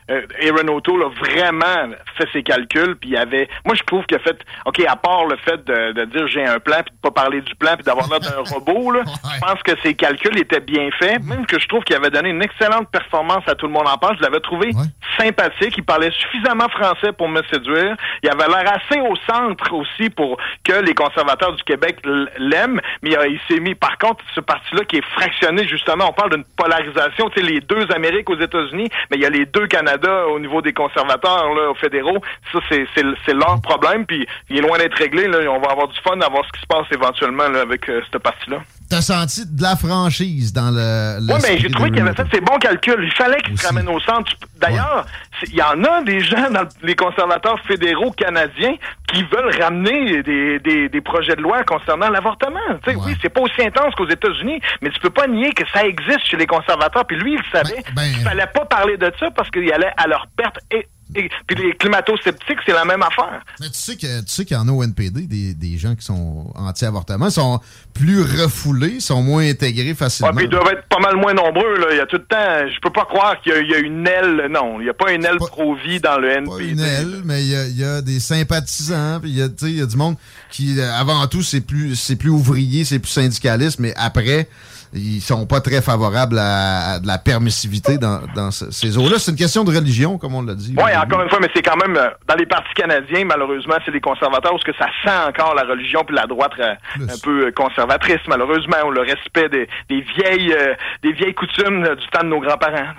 euh, 0.09 0.21
Aaron 0.41 0.75
O'Toole 0.75 1.03
a 1.03 1.09
vraiment 1.09 1.93
fait 2.17 2.27
ses 2.33 2.41
calculs, 2.41 2.95
puis 2.95 3.11
il 3.11 3.17
avait. 3.17 3.47
Moi, 3.63 3.75
je 3.75 3.83
trouve 3.83 4.05
qu'il 4.05 4.17
a 4.17 4.21
fait. 4.21 4.39
Ok, 4.65 4.81
à 4.87 4.95
part 4.95 5.25
le 5.25 5.37
fait 5.37 5.63
de, 5.65 5.91
de 5.91 6.05
dire 6.05 6.27
j'ai 6.27 6.45
un 6.45 6.59
plan, 6.59 6.77
puis 6.83 6.95
de 6.95 7.01
pas 7.01 7.11
parler 7.11 7.41
du 7.41 7.53
plan, 7.55 7.75
puis 7.75 7.83
d'avoir 7.83 8.09
l'air 8.09 8.19
d'un 8.19 8.41
robot, 8.51 8.91
là, 8.91 9.03
je 9.05 9.39
pense 9.39 9.61
que 9.61 9.71
ses 9.83 9.93
calculs 9.93 10.37
étaient 10.39 10.59
bien 10.59 10.89
faits. 10.97 11.23
Même 11.23 11.45
que 11.45 11.59
je 11.59 11.67
trouve 11.67 11.83
qu'il 11.83 11.95
avait 11.95 12.09
donné 12.09 12.29
une 12.29 12.38
excellente 12.41 12.89
performance 12.91 13.43
à 13.47 13.55
tout 13.55 13.67
le 13.67 13.73
monde 13.73 13.87
en 13.87 13.97
parle. 13.97 14.17
Je 14.17 14.23
l'avais 14.23 14.39
trouvé 14.39 14.71
sympathique. 15.17 15.75
Il 15.77 15.83
parlait 15.83 16.11
suffisamment 16.11 16.69
français 16.69 17.11
pour 17.11 17.27
me 17.27 17.41
séduire. 17.51 17.95
Il 18.23 18.29
avait 18.29 18.47
l'air 18.47 18.73
assez 18.73 18.99
au 19.01 19.15
centre 19.29 19.73
aussi 19.73 20.09
pour 20.09 20.37
que 20.63 20.81
les 20.81 20.93
conservateurs 20.93 21.53
du 21.53 21.63
Québec 21.63 21.97
l'aiment. 22.37 22.81
Mais 23.01 23.11
il 23.29 23.39
s'est 23.47 23.59
mis, 23.59 23.75
par 23.75 23.97
contre, 23.97 24.23
ce 24.33 24.39
parti-là 24.39 24.83
qui 24.85 24.97
est 24.97 25.05
fractionné, 25.13 25.67
justement, 25.67 26.09
on 26.09 26.13
parle 26.13 26.31
d'une 26.31 26.45
polarisation. 26.57 27.29
Tu 27.29 27.41
sais, 27.41 27.45
les 27.45 27.61
deux 27.61 27.87
Amériques 27.93 28.29
aux 28.29 28.39
États-Unis, 28.39 28.89
mais 29.09 29.17
il 29.17 29.21
y 29.21 29.25
a 29.25 29.29
les 29.29 29.45
deux 29.45 29.67
Canada 29.67 30.27
au 30.27 30.39
niveau 30.39 30.61
des 30.61 30.73
conservateurs, 30.73 31.53
là, 31.53 31.73
fédéraux. 31.75 32.19
Ça, 32.51 32.59
c'est, 32.69 33.33
leur 33.33 33.61
problème. 33.61 34.05
Puis 34.05 34.27
il 34.49 34.57
est 34.57 34.61
loin 34.61 34.77
d'être 34.77 34.97
réglé. 34.97 35.27
Là. 35.27 35.39
On 35.49 35.59
va 35.59 35.71
avoir 35.71 35.87
du 35.87 35.99
fun 36.01 36.19
à 36.19 36.29
voir 36.29 36.43
ce 36.45 36.51
qui 36.51 36.61
se 36.61 36.67
passe 36.67 36.85
éventuellement 36.91 37.47
là, 37.47 37.61
avec 37.61 37.87
euh, 37.89 38.01
cette 38.11 38.21
partie-là. 38.21 38.59
T'as 38.89 39.01
senti 39.01 39.45
de 39.45 39.61
la 39.61 39.75
franchise 39.75 40.51
dans 40.51 40.71
le. 40.71 41.19
Oui, 41.21 41.39
mais 41.43 41.59
j'ai 41.59 41.69
trouvé 41.69 41.91
qu'il 41.91 42.01
avait 42.01 42.15
fait 42.15 42.25
ses 42.33 42.41
bons 42.41 42.57
calculs. 42.57 43.03
Il 43.03 43.11
fallait 43.11 43.39
qu'il 43.41 43.55
se 43.55 43.67
ramène 43.67 43.87
au 43.87 43.99
centre. 43.99 44.31
D'ailleurs, 44.59 45.05
il 45.43 45.53
y 45.53 45.61
en 45.61 45.83
a 45.83 46.01
des 46.01 46.21
gens 46.21 46.49
dans 46.49 46.67
les 46.81 46.95
conservateurs 46.95 47.59
fédéraux 47.67 48.11
canadiens 48.11 48.73
qui 49.07 49.23
veulent 49.23 49.61
ramener 49.61 50.23
des, 50.23 50.59
des, 50.59 50.89
des 50.89 51.01
projets 51.01 51.35
de 51.35 51.41
loi 51.41 51.63
concernant 51.63 52.09
l'avortement. 52.09 52.59
Tu 52.83 52.91
sais, 52.91 52.97
Oui, 52.97 53.15
c'est 53.21 53.29
pas 53.29 53.41
aussi 53.41 53.61
intense 53.61 53.93
qu'aux 53.95 54.09
États-Unis, 54.09 54.59
mais 54.81 54.89
tu 54.89 54.99
peux 54.99 55.09
pas 55.11 55.27
nier 55.27 55.51
que 55.53 55.63
ça 55.71 55.85
existe 55.85 56.25
chez 56.25 56.37
les 56.37 56.47
conservateurs. 56.47 57.05
Puis 57.05 57.17
lui, 57.17 57.33
il 57.33 57.37
le 57.37 57.57
savait. 57.57 57.83
il 58.17 58.23
fallait 58.23 58.47
pas 58.47 58.65
parler 58.65 58.97
de 58.97 59.11
ça 59.19 59.29
parce 59.31 59.51
qu'il 59.51 59.71
allait 59.71 59.93
à 59.97 60.07
leur 60.07 60.25
perte. 60.35 60.57
Et, 60.71 60.87
et- 61.15 61.29
puis 61.47 61.55
les 61.63 61.73
climato-sceptiques, 61.75 62.59
c'est 62.65 62.73
la 62.73 62.85
même 62.85 63.01
affaire. 63.01 63.41
Mais 63.59 63.67
tu 63.67 63.77
sais 63.77 63.95
que 63.95 64.19
tu 64.21 64.27
sais 64.27 64.45
qu'il 64.45 64.55
y 64.55 64.59
en 64.59 64.67
a 64.67 64.71
au 64.71 64.83
NPD 64.83 65.21
des, 65.27 65.53
des 65.53 65.77
gens 65.77 65.95
qui 65.95 66.05
sont 66.05 66.51
anti-avortement, 66.55 67.29
sont 67.29 67.59
plus 67.93 68.21
refoulés, 68.21 68.99
sont 68.99 69.21
moins 69.21 69.47
intégrés 69.49 69.93
facilement. 69.95 70.29
Ouais, 70.31 70.37
puis 70.37 70.45
ils 70.45 70.49
doivent 70.49 70.71
être 70.71 70.87
pas 70.87 70.99
mal 70.99 71.15
moins 71.15 71.33
nombreux. 71.33 71.77
Là. 71.79 71.87
Il 71.91 71.97
y 71.97 71.99
a 71.99 72.05
tout 72.05 72.17
le 72.17 72.25
temps. 72.25 72.67
Je 72.73 72.79
peux 72.81 72.91
pas 72.91 73.05
croire 73.05 73.41
qu'il 73.41 73.51
y, 73.51 73.55
a- 73.55 73.59
il 73.61 73.69
y 73.69 73.73
a 73.75 73.79
une 73.79 74.07
aile. 74.07 74.47
Non, 74.51 74.79
il 74.79 74.85
y 74.85 74.89
a 74.89 74.93
pas 74.93 75.11
une 75.11 75.25
aile 75.25 75.37
pro-vie 75.37 75.99
dans 75.99 76.17
le 76.19 76.29
NPD. 76.29 76.69
une 76.71 76.79
aile, 76.79 77.21
mais 77.25 77.43
il 77.43 77.49
y 77.49 77.55
a, 77.55 77.65
il 77.67 77.77
y 77.77 77.83
a 77.83 78.01
des 78.01 78.19
sympathisants, 78.19 79.19
puis 79.21 79.31
il 79.31 79.37
y 79.37 79.41
a, 79.41 79.49
tu 79.49 79.55
sais, 79.65 79.71
il 79.71 79.77
y 79.79 79.81
a 79.81 79.85
du 79.85 79.95
monde 79.97 80.15
qui, 80.51 80.79
euh, 80.79 80.91
avant 80.93 81.25
tout, 81.27 81.41
c'est 81.43 81.61
plus, 81.61 81.95
c'est 81.95 82.15
plus 82.15 82.29
ouvrier, 82.29 82.85
c'est 82.85 82.99
plus 82.99 83.11
syndicaliste, 83.11 83.79
mais 83.79 83.93
après, 83.95 84.47
ils 84.93 85.21
sont 85.21 85.45
pas 85.45 85.61
très 85.61 85.81
favorables 85.81 86.37
à, 86.39 86.93
à 86.93 86.99
de 86.99 87.05
la 87.07 87.17
permissivité 87.17 87.97
dans, 87.97 88.21
dans 88.35 88.51
ce- 88.51 88.71
ces 88.71 88.97
eaux-là. 88.97 89.19
C'est 89.19 89.31
une 89.31 89.37
question 89.37 89.63
de 89.63 89.75
religion, 89.75 90.17
comme 90.17 90.33
on 90.35 90.41
l'a 90.41 90.55
dit. 90.55 90.73
Oui, 90.77 90.91
encore 90.95 91.21
une 91.21 91.29
fois, 91.29 91.39
mais 91.41 91.49
c'est 91.55 91.61
quand 91.61 91.77
même 91.77 91.95
euh, 91.95 92.09
dans 92.27 92.35
les 92.35 92.45
partis 92.45 92.73
canadiens, 92.75 93.25
malheureusement, 93.25 93.75
c'est 93.85 93.91
les 93.91 94.01
conservateurs 94.01 94.51
parce 94.51 94.63
que 94.63 94.75
ça 94.77 94.87
sent 95.03 95.27
encore 95.29 95.53
la 95.55 95.63
religion 95.63 96.03
puis 96.05 96.15
la 96.15 96.25
droite 96.25 96.51
euh, 96.59 96.73
un 97.01 97.17
peu 97.21 97.47
euh, 97.47 97.51
conservatrice, 97.51 98.19
malheureusement, 98.27 98.77
ou 98.87 98.91
le 98.91 99.01
respect 99.01 99.49
des, 99.49 99.67
des 99.89 100.01
vieilles 100.17 100.53
euh, 100.53 100.73
des 101.03 101.13
vieilles 101.13 101.35
coutumes 101.35 101.83
du 101.83 102.07
temps 102.09 102.23
de 102.23 102.29
nos 102.29 102.39
grands-parents. 102.39 102.93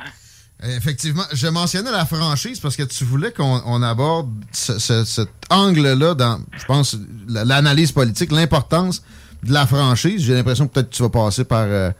Effectivement, 0.63 1.23
je 1.33 1.47
mentionnais 1.49 1.91
la 1.91 2.05
franchise 2.05 2.61
parce 2.61 2.77
que 2.77 2.83
tu 2.83 3.05
voulais 3.05 3.33
qu'on 3.33 3.63
on 3.65 3.83
aborde 3.83 4.29
ce- 4.53 4.79
ce- 4.79 5.05
cet 5.07 5.31
angle-là 5.49 6.15
dans, 6.15 6.39
je 6.59 6.65
pense, 6.67 6.97
la- 7.29 7.47
l'analyse 7.47 7.93
politique, 7.93 8.31
l'importance 8.31 9.03
de 9.43 9.53
la 9.53 9.67
franchise. 9.67 10.25
J'ai 10.25 10.35
l'impression 10.35 10.67
que 10.67 10.75
peut-être 10.75 10.91
tu 10.91 11.03
vas 11.03 11.09
passer 11.09 11.45
par 11.45 11.65
euh, 11.65 11.91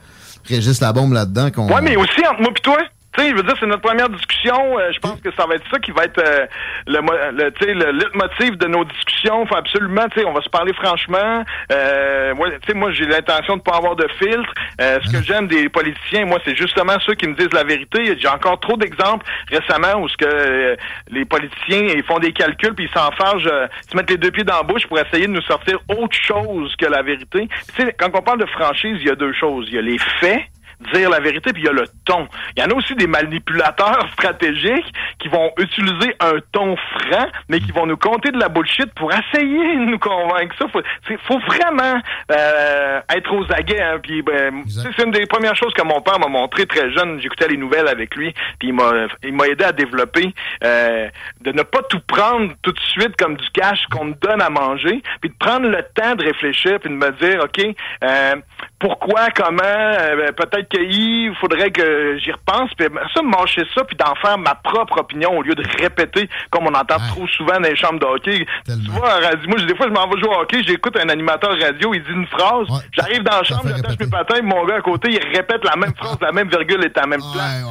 Régis 0.47 0.81
Labombe 0.81 1.13
là-dedans. 1.13 1.51
Ouais, 1.69 1.81
mais 1.83 1.97
aussi 1.97 2.21
entre 2.29 2.41
moi 2.41 2.51
et 2.57 2.61
toi. 2.61 2.79
Tu 3.17 3.23
sais, 3.25 3.31
je 3.31 3.35
veux 3.35 3.43
dire, 3.43 3.55
c'est 3.59 3.67
notre 3.67 3.83
première 3.83 4.09
discussion. 4.09 4.79
Euh, 4.79 4.93
je 4.93 5.01
pense 5.01 5.21
que 5.21 5.33
ça 5.33 5.45
va 5.47 5.57
être 5.57 5.65
ça 5.71 5.79
qui 5.81 5.91
va 5.91 6.05
être 6.05 6.19
euh, 6.19 6.47
le, 6.87 7.01
mo- 7.01 7.13
le, 7.33 7.51
tu 7.53 7.65
sais, 7.65 7.75
le 7.75 7.91
leitmotiv 7.91 8.57
de 8.57 8.67
nos 8.69 8.85
discussions. 8.85 9.45
Faut 9.47 9.57
absolument, 9.57 10.09
tu 10.11 10.21
sais, 10.21 10.27
on 10.27 10.33
va 10.33 10.41
se 10.43 10.49
parler 10.49 10.73
franchement. 10.75 11.45
Euh, 11.73 12.33
ouais, 12.35 12.53
tu 12.61 12.69
sais, 12.69 12.75
moi, 12.75 12.93
j'ai 12.93 13.07
l'intention 13.07 13.57
de 13.57 13.63
pas 13.63 13.77
avoir 13.77 13.97
de 13.97 14.07
filtre. 14.19 14.53
Euh, 14.81 15.01
ce 15.03 15.11
que 15.13 15.23
j'aime 15.25 15.49
des 15.49 15.69
politiciens, 15.69 16.25
moi, 16.27 16.39
c'est 16.45 16.55
justement 16.55 16.99
ceux 17.05 17.15
qui 17.15 17.27
me 17.27 17.35
disent 17.35 17.53
la 17.53 17.65
vérité. 17.65 18.17
J'ai 18.17 18.29
encore 18.29 18.61
trop 18.61 18.77
d'exemples 18.77 19.27
récemment 19.51 20.01
où 20.01 20.09
ce 20.09 20.17
que 20.17 20.25
euh, 20.27 20.77
les 21.11 21.25
politiciens 21.25 21.81
ils 21.97 22.05
font 22.05 22.19
des 22.21 22.33
calculs 22.33 22.75
puis 22.75 22.85
ils 22.85 22.97
s'enfargent, 22.99 23.49
euh, 23.51 23.67
ils 23.87 23.91
se 23.91 23.97
mettent 23.97 24.11
les 24.11 24.19
deux 24.19 24.31
pieds 24.31 24.45
dans 24.45 24.57
la 24.57 24.63
bouche 24.63 24.87
pour 24.87 24.99
essayer 25.01 25.27
de 25.27 25.33
nous 25.33 25.43
sortir 25.43 25.79
autre 25.89 26.17
chose 26.17 26.75
que 26.77 26.87
la 26.87 27.03
vérité. 27.03 27.49
Tu 27.77 27.83
sais, 27.85 27.95
quand 27.99 28.11
on 28.15 28.23
parle 28.23 28.39
de 28.39 28.47
franchise, 28.47 28.99
il 29.01 29.07
y 29.07 29.11
a 29.11 29.17
deux 29.17 29.33
choses. 29.33 29.67
Il 29.69 29.75
y 29.75 29.79
a 29.79 29.83
les 29.83 29.99
faits 29.99 30.43
dire 30.93 31.11
la 31.11 31.21
vérité, 31.21 31.53
puis 31.53 31.63
il 31.63 31.67
y 31.67 31.69
a 31.69 31.73
le 31.73 31.85
ton. 32.05 32.27
Il 32.57 32.63
y 32.63 32.67
en 32.67 32.71
a 32.71 32.75
aussi 32.75 32.95
des 32.95 33.07
manipulateurs 33.07 34.09
stratégiques 34.13 34.93
qui 35.19 35.29
vont 35.29 35.51
utiliser 35.59 36.15
un 36.21 36.35
ton 36.53 36.77
franc, 36.77 37.27
mais 37.49 37.61
qui 37.61 37.73
vont 37.73 37.87
nous 37.87 37.97
compter 37.97 38.31
de 38.31 38.39
la 38.39 38.49
bullshit 38.49 38.93
pour 38.95 39.13
essayer 39.13 39.77
de 39.77 39.91
nous 39.91 39.99
convaincre. 39.99 40.55
Ça, 40.59 40.67
faut, 40.69 40.83
faut 41.27 41.39
vraiment 41.41 42.01
euh, 42.33 43.01
être 43.15 43.33
aux 43.33 43.45
aguets. 43.53 43.81
Hein, 43.81 43.99
puis 44.03 44.23
ben, 44.23 44.63
c'est 44.67 45.03
une 45.03 45.11
des 45.11 45.27
premières 45.27 45.57
choses 45.57 45.73
que 45.75 45.83
mon 45.83 46.01
père 46.01 46.19
m'a 46.19 46.29
montré 46.29 46.67
très 46.67 46.91
jeune. 46.93 47.21
J'écoutais 47.21 47.49
les 47.49 47.57
nouvelles 47.57 47.89
avec 47.89 48.15
lui, 48.15 48.33
puis 48.59 48.69
il 48.69 48.75
m'a 48.75 48.91
il 49.23 49.35
m'a 49.35 49.47
aidé 49.47 49.65
à 49.65 49.73
développer 49.73 50.35
euh, 50.65 51.09
de 51.41 51.53
ne 51.53 51.63
pas 51.63 51.83
tout 51.83 52.01
prendre 52.07 52.53
tout 52.63 52.73
de 52.73 52.81
suite 52.81 53.17
comme 53.17 53.37
du 53.37 53.49
cash 53.51 53.87
qu'on 53.91 54.07
me 54.07 54.15
donne 54.15 54.43
à 54.43 54.51
manger, 54.51 55.03
puis 55.21 55.31
de 55.31 55.35
prendre 55.39 55.69
le 55.69 55.83
temps 55.95 56.15
de 56.15 56.25
réfléchir, 56.25 56.79
puis 56.81 56.91
de 56.91 56.95
me 56.95 57.11
dire, 57.13 57.45
ok, 57.45 57.75
euh, 58.05 58.37
pourquoi, 58.81 59.29
comment, 59.37 59.63
euh, 59.63 60.17
ben, 60.17 60.33
peut-être 60.33 60.69
qu'il 60.71 61.35
faudrait 61.41 61.71
que 61.71 62.19
j'y 62.19 62.33
repense, 62.33 62.71
puis 62.77 62.87
ça, 63.15 63.23
marcher 63.23 63.63
ça, 63.75 63.85
puis 63.85 63.97
d'en 63.97 64.15
faire 64.17 64.39
ma 64.39 64.55
propre 64.55 65.01
opinion 65.01 65.37
au 65.37 65.43
lieu 65.43 65.55
de 65.55 65.65
répéter 65.81 66.29
comme 66.51 66.65
on 66.67 66.75
entend 66.75 66.97
trop 67.09 67.27
souvent 67.29 67.61
dans 67.61 67.69
les 67.69 67.77
chambres 67.77 68.01
de 68.01 68.07
hockey. 68.07 68.47
Tu 68.67 68.91
vois, 68.91 69.21
moi, 69.47 69.59
des 69.59 69.77
fois, 69.77 69.87
je 69.87 69.93
m'en 69.93 70.09
vais 70.09 70.19
jouer 70.21 70.31
au 70.31 70.41
hockey, 70.41 70.63
j'écoute 70.67 70.97
un 70.97 71.09
animateur 71.11 71.51
radio, 71.61 71.93
il 71.95 72.03
dit 72.03 72.11
une 72.11 72.27
phrase, 72.27 72.67
j'arrive 72.93 73.23
dans 73.23 73.37
la 73.37 73.45
chambre, 73.45 73.63
j'attache 73.69 73.99
mes 74.01 74.11
patins, 74.11 74.43
mon 74.43 74.65
gars 74.65 74.77
à 74.77 74.81
côté, 74.81 75.11
il 75.11 75.37
répète 75.37 75.63
la 75.65 75.77
même 75.77 75.95
phrase, 75.95 76.17
la 76.23 76.33
même 76.33 76.49
virgule 76.49 76.83
est 76.85 76.97
à 76.97 77.03
la 77.03 77.07
même 77.07 77.21
place. 77.21 77.65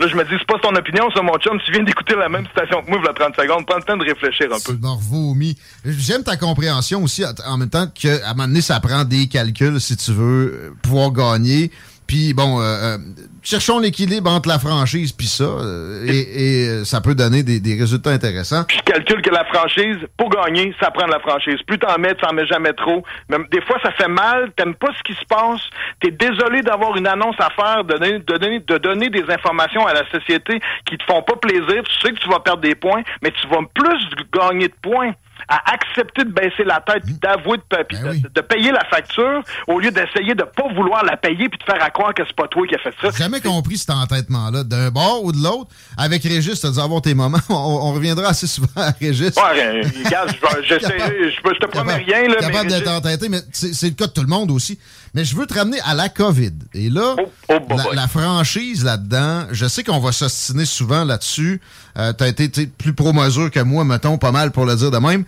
Là, 0.00 0.08
je 0.08 0.16
me 0.16 0.24
dis, 0.24 0.34
c'est 0.38 0.46
pas 0.46 0.58
ton 0.58 0.74
opinion, 0.74 1.08
ça, 1.14 1.22
mon 1.22 1.36
chum. 1.38 1.58
Tu 1.64 1.72
viens 1.72 1.84
d'écouter 1.84 2.14
la 2.16 2.28
même 2.28 2.46
station 2.48 2.82
que 2.82 2.90
moi, 2.90 2.98
il 3.00 3.14
30 3.14 3.36
secondes. 3.36 3.64
Prends 3.66 3.76
le 3.76 3.82
temps 3.82 3.96
de 3.96 4.04
réfléchir 4.04 4.48
un 4.52 4.58
peu. 4.58 4.76
vomi. 5.00 5.56
J'aime 5.84 6.24
ta 6.24 6.36
compréhension 6.36 7.02
aussi, 7.02 7.24
en 7.46 7.56
même 7.56 7.70
temps 7.70 7.86
qu'à 7.94 8.28
un 8.28 8.34
moment 8.34 8.48
donné, 8.48 8.60
ça 8.60 8.80
prend 8.80 9.04
des 9.04 9.28
calculs 9.28 9.80
si 9.80 9.96
tu 9.96 10.12
veux 10.12 10.52
euh, 10.52 10.74
pouvoir 10.82 11.12
gagner. 11.12 11.70
Puis 12.06 12.34
bon, 12.34 12.60
euh, 12.60 12.64
euh, 12.64 12.98
cherchons 13.44 13.78
l'équilibre 13.78 14.30
entre 14.30 14.48
la 14.48 14.58
franchise 14.58 15.12
puis 15.12 15.26
ça, 15.26 15.44
euh, 15.44 16.06
et, 16.06 16.84
ça 16.84 17.00
peut 17.00 17.14
donner 17.14 17.42
des, 17.42 17.74
résultats 17.78 18.10
intéressants. 18.10 18.64
Je 18.68 18.80
calcule 18.80 19.20
que 19.22 19.30
la 19.30 19.44
franchise, 19.44 19.98
pour 20.16 20.30
gagner, 20.30 20.74
ça 20.80 20.90
prend 20.90 21.06
de 21.06 21.12
la 21.12 21.20
franchise. 21.20 21.60
Plus 21.66 21.78
t'en 21.78 21.98
mets, 21.98 22.14
t'en 22.14 22.32
mets 22.32 22.46
jamais 22.46 22.72
trop. 22.72 23.04
Même 23.28 23.46
des 23.50 23.60
fois, 23.62 23.78
ça 23.82 23.90
fait 23.92 24.08
mal. 24.08 24.52
T'aimes 24.56 24.74
pas 24.74 24.88
ce 24.96 25.02
qui 25.02 25.18
se 25.18 25.24
passe. 25.28 25.60
T'es 26.00 26.10
désolé 26.10 26.62
d'avoir 26.62 26.96
une 26.96 27.06
annonce 27.06 27.36
à 27.38 27.50
faire, 27.50 27.84
de 27.84 27.94
donner, 27.94 28.18
de 28.18 28.24
donner, 28.24 28.60
de 28.60 28.78
donner 28.78 29.10
des 29.10 29.24
informations 29.28 29.86
à 29.86 29.92
la 29.92 30.08
société 30.10 30.60
qui 30.86 30.96
te 30.96 31.04
font 31.04 31.22
pas 31.22 31.36
plaisir. 31.36 31.82
Tu 31.82 32.00
sais 32.00 32.12
que 32.12 32.20
tu 32.20 32.28
vas 32.28 32.40
perdre 32.40 32.62
des 32.62 32.74
points, 32.74 33.02
mais 33.22 33.30
tu 33.30 33.46
vas 33.48 33.60
plus 33.74 34.08
gagner 34.32 34.68
de 34.68 34.74
points 34.80 35.12
à 35.48 35.72
accepter 35.72 36.24
de 36.24 36.30
baisser 36.30 36.64
la 36.64 36.80
tête 36.80 37.02
puis 37.04 37.14
d'avouer 37.20 37.58
de, 37.58 37.62
ben 37.70 38.22
de, 38.34 38.40
payer 38.40 38.70
la 38.70 38.84
facture 38.84 39.42
au 39.66 39.78
lieu 39.78 39.90
d'essayer 39.90 40.34
de 40.34 40.44
pas 40.44 40.68
vouloir 40.74 41.04
la 41.04 41.16
payer 41.16 41.48
puis 41.48 41.58
de 41.58 41.64
faire 41.64 41.82
à 41.82 41.90
croire 41.90 42.14
que 42.14 42.22
c'est 42.26 42.36
pas 42.36 42.48
toi 42.48 42.66
qui 42.66 42.74
as 42.74 42.78
fait 42.78 42.94
ça. 43.00 43.10
Jamais 43.34 43.56
compris 43.56 43.78
cet 43.78 43.90
entêtement-là. 43.90 44.62
D'un 44.64 44.90
bord 44.90 45.24
ou 45.24 45.32
de 45.32 45.42
l'autre, 45.42 45.70
avec 45.96 46.22
Régis, 46.22 46.60
tu 46.60 46.66
as 46.66 46.70
dû 46.70 46.78
avoir 46.78 47.02
tes 47.02 47.14
moments. 47.14 47.38
On, 47.48 47.92
reviendra 47.92 48.28
assez 48.28 48.46
souvent 48.46 48.68
à 48.76 48.90
Régis. 48.90 49.34
Ouais, 49.36 49.82
regarde, 50.04 50.30
je, 50.62 50.74
je, 50.74 51.58
te 51.58 51.66
promets 51.66 51.96
rien. 51.96 52.28
Là, 52.28 52.36
capable 52.36 52.70
d'être 52.70 52.88
entêté, 52.88 53.28
mais 53.28 53.40
c'est 53.52 53.88
le 53.88 53.94
cas 53.94 54.06
de 54.06 54.12
tout 54.12 54.20
le 54.20 54.28
monde 54.28 54.50
aussi. 54.50 54.78
Mais 55.14 55.24
je 55.24 55.34
veux 55.36 55.46
te 55.46 55.54
ramener 55.54 55.78
à 55.84 55.94
la 55.94 56.08
COVID. 56.08 56.52
Et 56.74 56.90
là, 56.90 57.16
oh, 57.18 57.28
oh, 57.48 57.92
la, 57.92 58.08
franchise 58.08 58.84
là-dedans, 58.84 59.46
je 59.50 59.66
sais 59.66 59.82
qu'on 59.82 60.00
va 60.00 60.12
s'ostiner 60.12 60.64
souvent 60.64 61.04
là-dessus. 61.04 61.60
Euh, 61.98 62.12
tu 62.16 62.24
as 62.24 62.28
été 62.28 62.66
plus 62.66 62.94
pro-mesure 62.94 63.50
que 63.50 63.60
moi, 63.60 63.84
mettons, 63.84 64.18
pas 64.18 64.32
mal 64.32 64.50
pour 64.52 64.64
le 64.64 64.76
dire 64.76 64.90
de 64.90 64.98
même. 64.98 65.24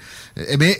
Eh 0.49 0.57
bien, 0.57 0.73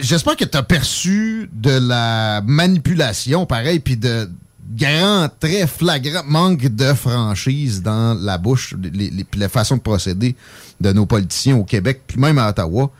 j'espère 0.00 0.36
que 0.36 0.44
tu 0.44 0.56
as 0.56 0.62
perçu 0.62 1.48
de 1.52 1.70
la 1.70 2.40
manipulation, 2.44 3.46
pareil, 3.46 3.80
puis 3.80 3.96
de 3.96 4.28
grand, 4.76 5.28
très 5.40 5.66
flagrant 5.66 6.22
manque 6.26 6.66
de 6.66 6.92
franchise 6.94 7.82
dans 7.82 8.14
la 8.20 8.38
bouche, 8.38 8.74
les, 8.82 9.10
les, 9.10 9.26
la 9.36 9.48
façon 9.48 9.76
de 9.76 9.82
procéder 9.82 10.34
de 10.80 10.92
nos 10.92 11.06
politiciens 11.06 11.56
au 11.56 11.64
Québec, 11.64 12.02
puis 12.06 12.18
même 12.18 12.38
à 12.38 12.48
Ottawa, 12.50 12.90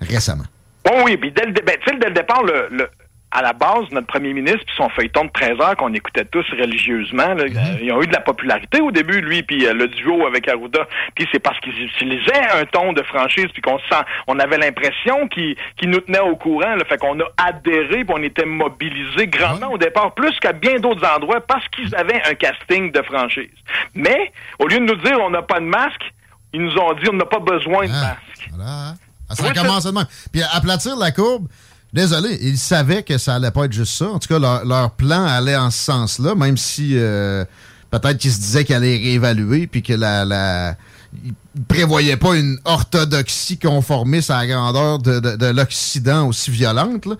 récemment. 0.00 0.44
Oh 0.90 1.02
oui, 1.04 1.16
puis 1.16 1.32
dès 1.32 1.44
le, 1.44 1.52
ben, 1.52 1.76
dès 1.86 2.08
le 2.08 2.14
départ, 2.14 2.42
le 2.42 2.88
à 3.30 3.42
la 3.42 3.52
base, 3.52 3.84
notre 3.92 4.06
premier 4.06 4.32
ministre 4.32 4.64
puis 4.66 4.74
son 4.76 4.88
feuilleton 4.88 5.26
de 5.26 5.30
13 5.30 5.60
heures 5.60 5.76
qu'on 5.76 5.92
écoutait 5.92 6.24
tous 6.24 6.46
religieusement, 6.50 7.34
là, 7.34 7.44
mhm. 7.44 7.78
ils 7.82 7.92
ont 7.92 8.02
eu 8.02 8.06
de 8.06 8.12
la 8.12 8.20
popularité 8.20 8.80
au 8.80 8.90
début, 8.90 9.20
lui, 9.20 9.42
puis 9.42 9.66
euh, 9.66 9.74
le 9.74 9.88
duo 9.88 10.26
avec 10.26 10.48
Arruda. 10.48 10.86
Puis 11.14 11.28
c'est 11.30 11.38
parce 11.38 11.60
qu'ils 11.60 11.78
utilisaient 11.82 12.48
un 12.54 12.64
ton 12.64 12.92
de 12.92 13.02
franchise, 13.02 13.46
puis 13.52 13.60
qu'on 13.60 13.78
sent, 13.78 14.02
on 14.26 14.38
avait 14.38 14.56
l'impression 14.56 15.28
qu'ils 15.28 15.56
nous 15.84 16.00
tenaient 16.00 16.20
au 16.20 16.36
courant. 16.36 16.74
le 16.74 16.84
fait 16.84 16.96
qu'on 16.96 17.20
a 17.20 17.24
adhéré, 17.36 18.04
puis 18.04 18.14
on 18.16 18.22
était 18.22 18.46
mobilisés 18.46 19.26
grandement 19.26 19.72
au 19.72 19.78
départ, 19.78 20.14
plus 20.14 20.38
qu'à 20.40 20.52
bien 20.52 20.78
d'autres 20.78 21.06
endroits, 21.06 21.40
parce 21.40 21.66
qu'ils 21.68 21.94
avaient 21.94 22.22
un 22.24 22.34
casting 22.34 22.92
de 22.92 23.02
franchise. 23.02 23.50
Mais 23.94 24.32
au 24.58 24.66
lieu 24.66 24.78
de 24.78 24.84
nous 24.84 24.96
dire 24.96 25.18
on 25.20 25.30
n'a 25.30 25.42
pas 25.42 25.60
de 25.60 25.66
masque, 25.66 26.12
ils 26.54 26.62
nous 26.62 26.76
ont 26.78 26.94
dit 26.94 27.08
on 27.10 27.16
n'a 27.16 27.26
pas 27.26 27.40
besoin 27.40 27.86
de 27.86 27.92
ah, 27.92 28.00
masque. 28.00 28.48
Voilà. 28.54 28.94
Ah, 29.28 29.34
ça 29.34 29.52
commence 29.52 29.84
à 29.84 29.90
Puis 30.32 30.42
aplatir 30.52 30.96
la 30.96 31.12
courbe. 31.12 31.46
Désolé, 31.92 32.38
ils 32.42 32.58
savaient 32.58 33.02
que 33.02 33.16
ça 33.16 33.36
allait 33.36 33.50
pas 33.50 33.64
être 33.64 33.72
juste 33.72 33.94
ça. 33.94 34.08
En 34.08 34.18
tout 34.18 34.28
cas, 34.28 34.38
leur, 34.38 34.90
plan 34.92 35.24
allait 35.24 35.56
en 35.56 35.70
ce 35.70 35.78
sens-là, 35.84 36.34
même 36.34 36.56
si 36.56 36.92
euh, 36.94 37.44
peut-être 37.90 38.18
qu'ils 38.18 38.32
se 38.32 38.40
disaient 38.40 38.64
qu'ils 38.64 38.74
allaient 38.74 38.96
réévaluer, 38.96 39.66
puis 39.66 39.82
que 39.82 39.94
la, 39.94 40.24
la 40.24 40.76
ils 41.24 41.32
prévoyaient 41.66 42.18
pas 42.18 42.36
une 42.36 42.58
orthodoxie 42.64 43.58
conformiste 43.58 44.30
à 44.30 44.38
la 44.38 44.46
grandeur 44.46 44.98
de, 44.98 45.18
de, 45.18 45.46
l'Occident 45.46 46.28
aussi 46.28 46.50
violente. 46.50 47.06
Là. 47.06 47.16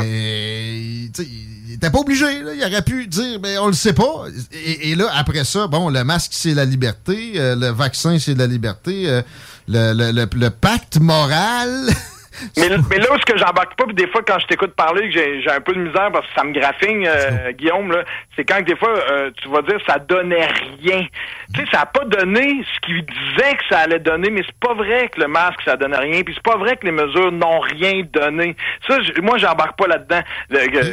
Mais 0.00 0.78
il 0.78 1.10
n'était 1.68 1.90
pas 1.90 1.98
obligé. 1.98 2.24
Il 2.56 2.64
aurait 2.64 2.82
pu 2.82 3.06
dire, 3.06 3.38
mais 3.42 3.54
ben, 3.54 3.60
on 3.60 3.66
le 3.66 3.74
sait 3.74 3.92
pas. 3.92 4.24
Et, 4.52 4.94
là, 4.94 5.08
après 5.14 5.44
ça, 5.44 5.66
bon, 5.66 5.90
le 5.90 6.02
masque, 6.02 6.32
c'est 6.34 6.54
la 6.54 6.64
liberté. 6.64 7.34
Euh, 7.36 7.54
le 7.54 7.68
vaccin, 7.68 8.18
c'est 8.18 8.34
la 8.34 8.46
liberté. 8.46 9.08
Euh, 9.08 9.22
le, 9.68 9.92
le, 9.92 10.26
le, 10.34 10.50
pacte 10.50 10.98
moral... 10.98 11.90
mais, 12.56 12.68
mais 12.90 12.98
là, 12.98 13.06
ce 13.18 13.32
que 13.32 13.38
j'embarque 13.38 13.74
pas, 13.76 13.84
puis 13.84 13.94
des 13.94 14.08
fois, 14.08 14.22
quand 14.26 14.38
je 14.38 14.46
t'écoute 14.46 14.74
parler, 14.74 15.10
j'ai, 15.10 15.42
j'ai 15.42 15.50
un 15.50 15.60
peu 15.60 15.72
de 15.72 15.80
misère 15.80 16.10
parce 16.12 16.26
que 16.26 16.32
ça 16.36 16.44
me 16.44 16.52
graffigne, 16.52 17.06
euh, 17.06 17.52
Guillaume, 17.52 17.92
là, 17.92 18.04
c'est 18.34 18.44
quand 18.44 18.60
des 18.62 18.76
fois, 18.76 18.90
euh, 19.10 19.30
tu 19.42 19.48
vas 19.48 19.62
dire 19.62 19.78
ça 19.86 19.98
donnait 19.98 20.46
rien. 20.46 21.06
Tu 21.54 21.60
sais, 21.60 21.66
ça 21.72 21.82
a 21.82 21.86
pas 21.86 22.04
donné 22.04 22.62
ce 22.74 22.80
qu'il 22.80 23.04
disait 23.04 23.54
que 23.54 23.64
ça 23.70 23.80
allait 23.80 23.98
donner, 23.98 24.30
mais 24.30 24.42
c'est 24.44 24.58
pas 24.58 24.74
vrai 24.74 25.08
que 25.08 25.20
le 25.20 25.28
masque, 25.28 25.60
ça 25.64 25.76
donnait 25.76 25.98
rien, 25.98 26.22
puis 26.22 26.34
c'est 26.34 26.42
pas 26.42 26.58
vrai 26.58 26.76
que 26.76 26.84
les 26.84 26.92
mesures 26.92 27.32
n'ont 27.32 27.60
rien 27.60 28.02
donné. 28.12 28.56
Ça, 28.86 28.98
moi, 29.22 29.38
j'embarque 29.38 29.78
pas 29.78 29.86
là-dedans. 29.86 30.20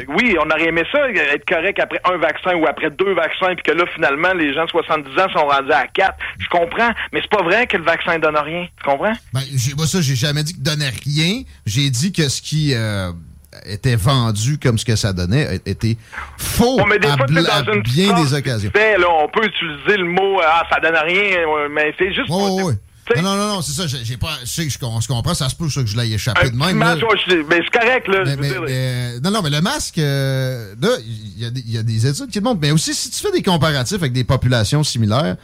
oui, 0.09 0.35
on 0.39 0.49
aurait 0.49 0.67
aimé 0.67 0.83
ça, 0.91 1.09
être 1.09 1.47
correct 1.47 1.79
après 1.79 1.99
un 2.05 2.17
vaccin 2.17 2.55
ou 2.55 2.67
après 2.67 2.89
deux 2.89 3.13
vaccins, 3.13 3.53
puis 3.55 3.63
que 3.63 3.71
là, 3.71 3.85
finalement, 3.93 4.33
les 4.33 4.53
gens 4.53 4.65
de 4.65 4.69
70 4.69 5.19
ans 5.19 5.29
sont 5.33 5.47
rendus 5.47 5.71
à 5.71 5.87
quatre. 5.87 6.17
Je 6.39 6.47
comprends, 6.49 6.91
mais 7.11 7.21
c'est 7.21 7.31
pas 7.31 7.43
vrai 7.43 7.67
que 7.67 7.77
le 7.77 7.83
vaccin 7.83 8.19
donne 8.19 8.37
rien. 8.37 8.67
Tu 8.77 8.89
comprends? 8.89 9.13
Ben, 9.33 9.41
moi, 9.77 9.85
ça, 9.85 10.01
j'ai 10.01 10.15
jamais 10.15 10.43
dit 10.43 10.53
que 10.53 10.61
donnait 10.61 10.91
rien. 11.03 11.32
J'ai 11.65 11.89
dit 11.89 12.11
que 12.11 12.29
ce 12.29 12.41
qui 12.41 12.73
euh, 12.73 13.11
était 13.65 13.95
vendu 13.95 14.57
comme 14.57 14.77
ce 14.77 14.85
que 14.85 14.95
ça 14.95 15.13
donnait 15.13 15.61
était 15.65 15.97
faux 16.37 16.85
mais 16.85 16.99
des 16.99 17.07
à, 17.07 17.17
fois, 17.17 17.27
dans 17.27 17.73
une 17.73 17.81
bien 17.81 18.13
des 18.21 18.33
occasions. 18.33 18.71
on 18.73 19.27
peut 19.29 19.45
utiliser 19.45 19.97
le 19.97 20.05
mot 20.05 20.39
ah, 20.43 20.63
ça 20.71 20.79
donne 20.79 20.95
rien, 20.95 21.45
mais 21.71 21.93
c'est 21.97 22.13
juste... 22.13 22.29
non, 23.17 23.35
non, 23.35 23.47
non, 23.55 23.61
c'est 23.61 23.73
ça. 23.73 23.97
J'ai 24.03 24.17
pas, 24.17 24.37
je 24.41 24.49
sais 24.49 24.65
que 24.65 24.71
je, 24.71 24.79
comprends, 24.79 25.33
ça 25.33 25.49
se 25.49 25.55
peut 25.55 25.65
que 25.65 25.85
je 25.85 25.97
l'ai 25.97 26.13
échappé 26.13 26.49
de 26.49 26.55
même. 26.55 26.77
mais 26.77 27.61
c'est 27.61 27.79
correct, 27.79 28.07
là. 28.07 29.19
non, 29.21 29.31
non, 29.31 29.41
mais 29.41 29.49
le 29.49 29.61
masque, 29.61 29.97
euh, 29.97 30.73
là, 30.81 30.89
il 31.05 31.71
y, 31.71 31.77
a 31.77 31.83
des 31.83 32.07
études 32.07 32.29
qui 32.29 32.39
le 32.39 32.43
montrent. 32.43 32.61
Mais 32.61 32.71
aussi, 32.71 32.93
si 32.93 33.09
tu 33.09 33.19
fais 33.19 33.31
des 33.31 33.41
comparatifs 33.41 33.97
avec 33.97 34.13
des 34.13 34.23
populations 34.23 34.83
similaires, 34.83 35.35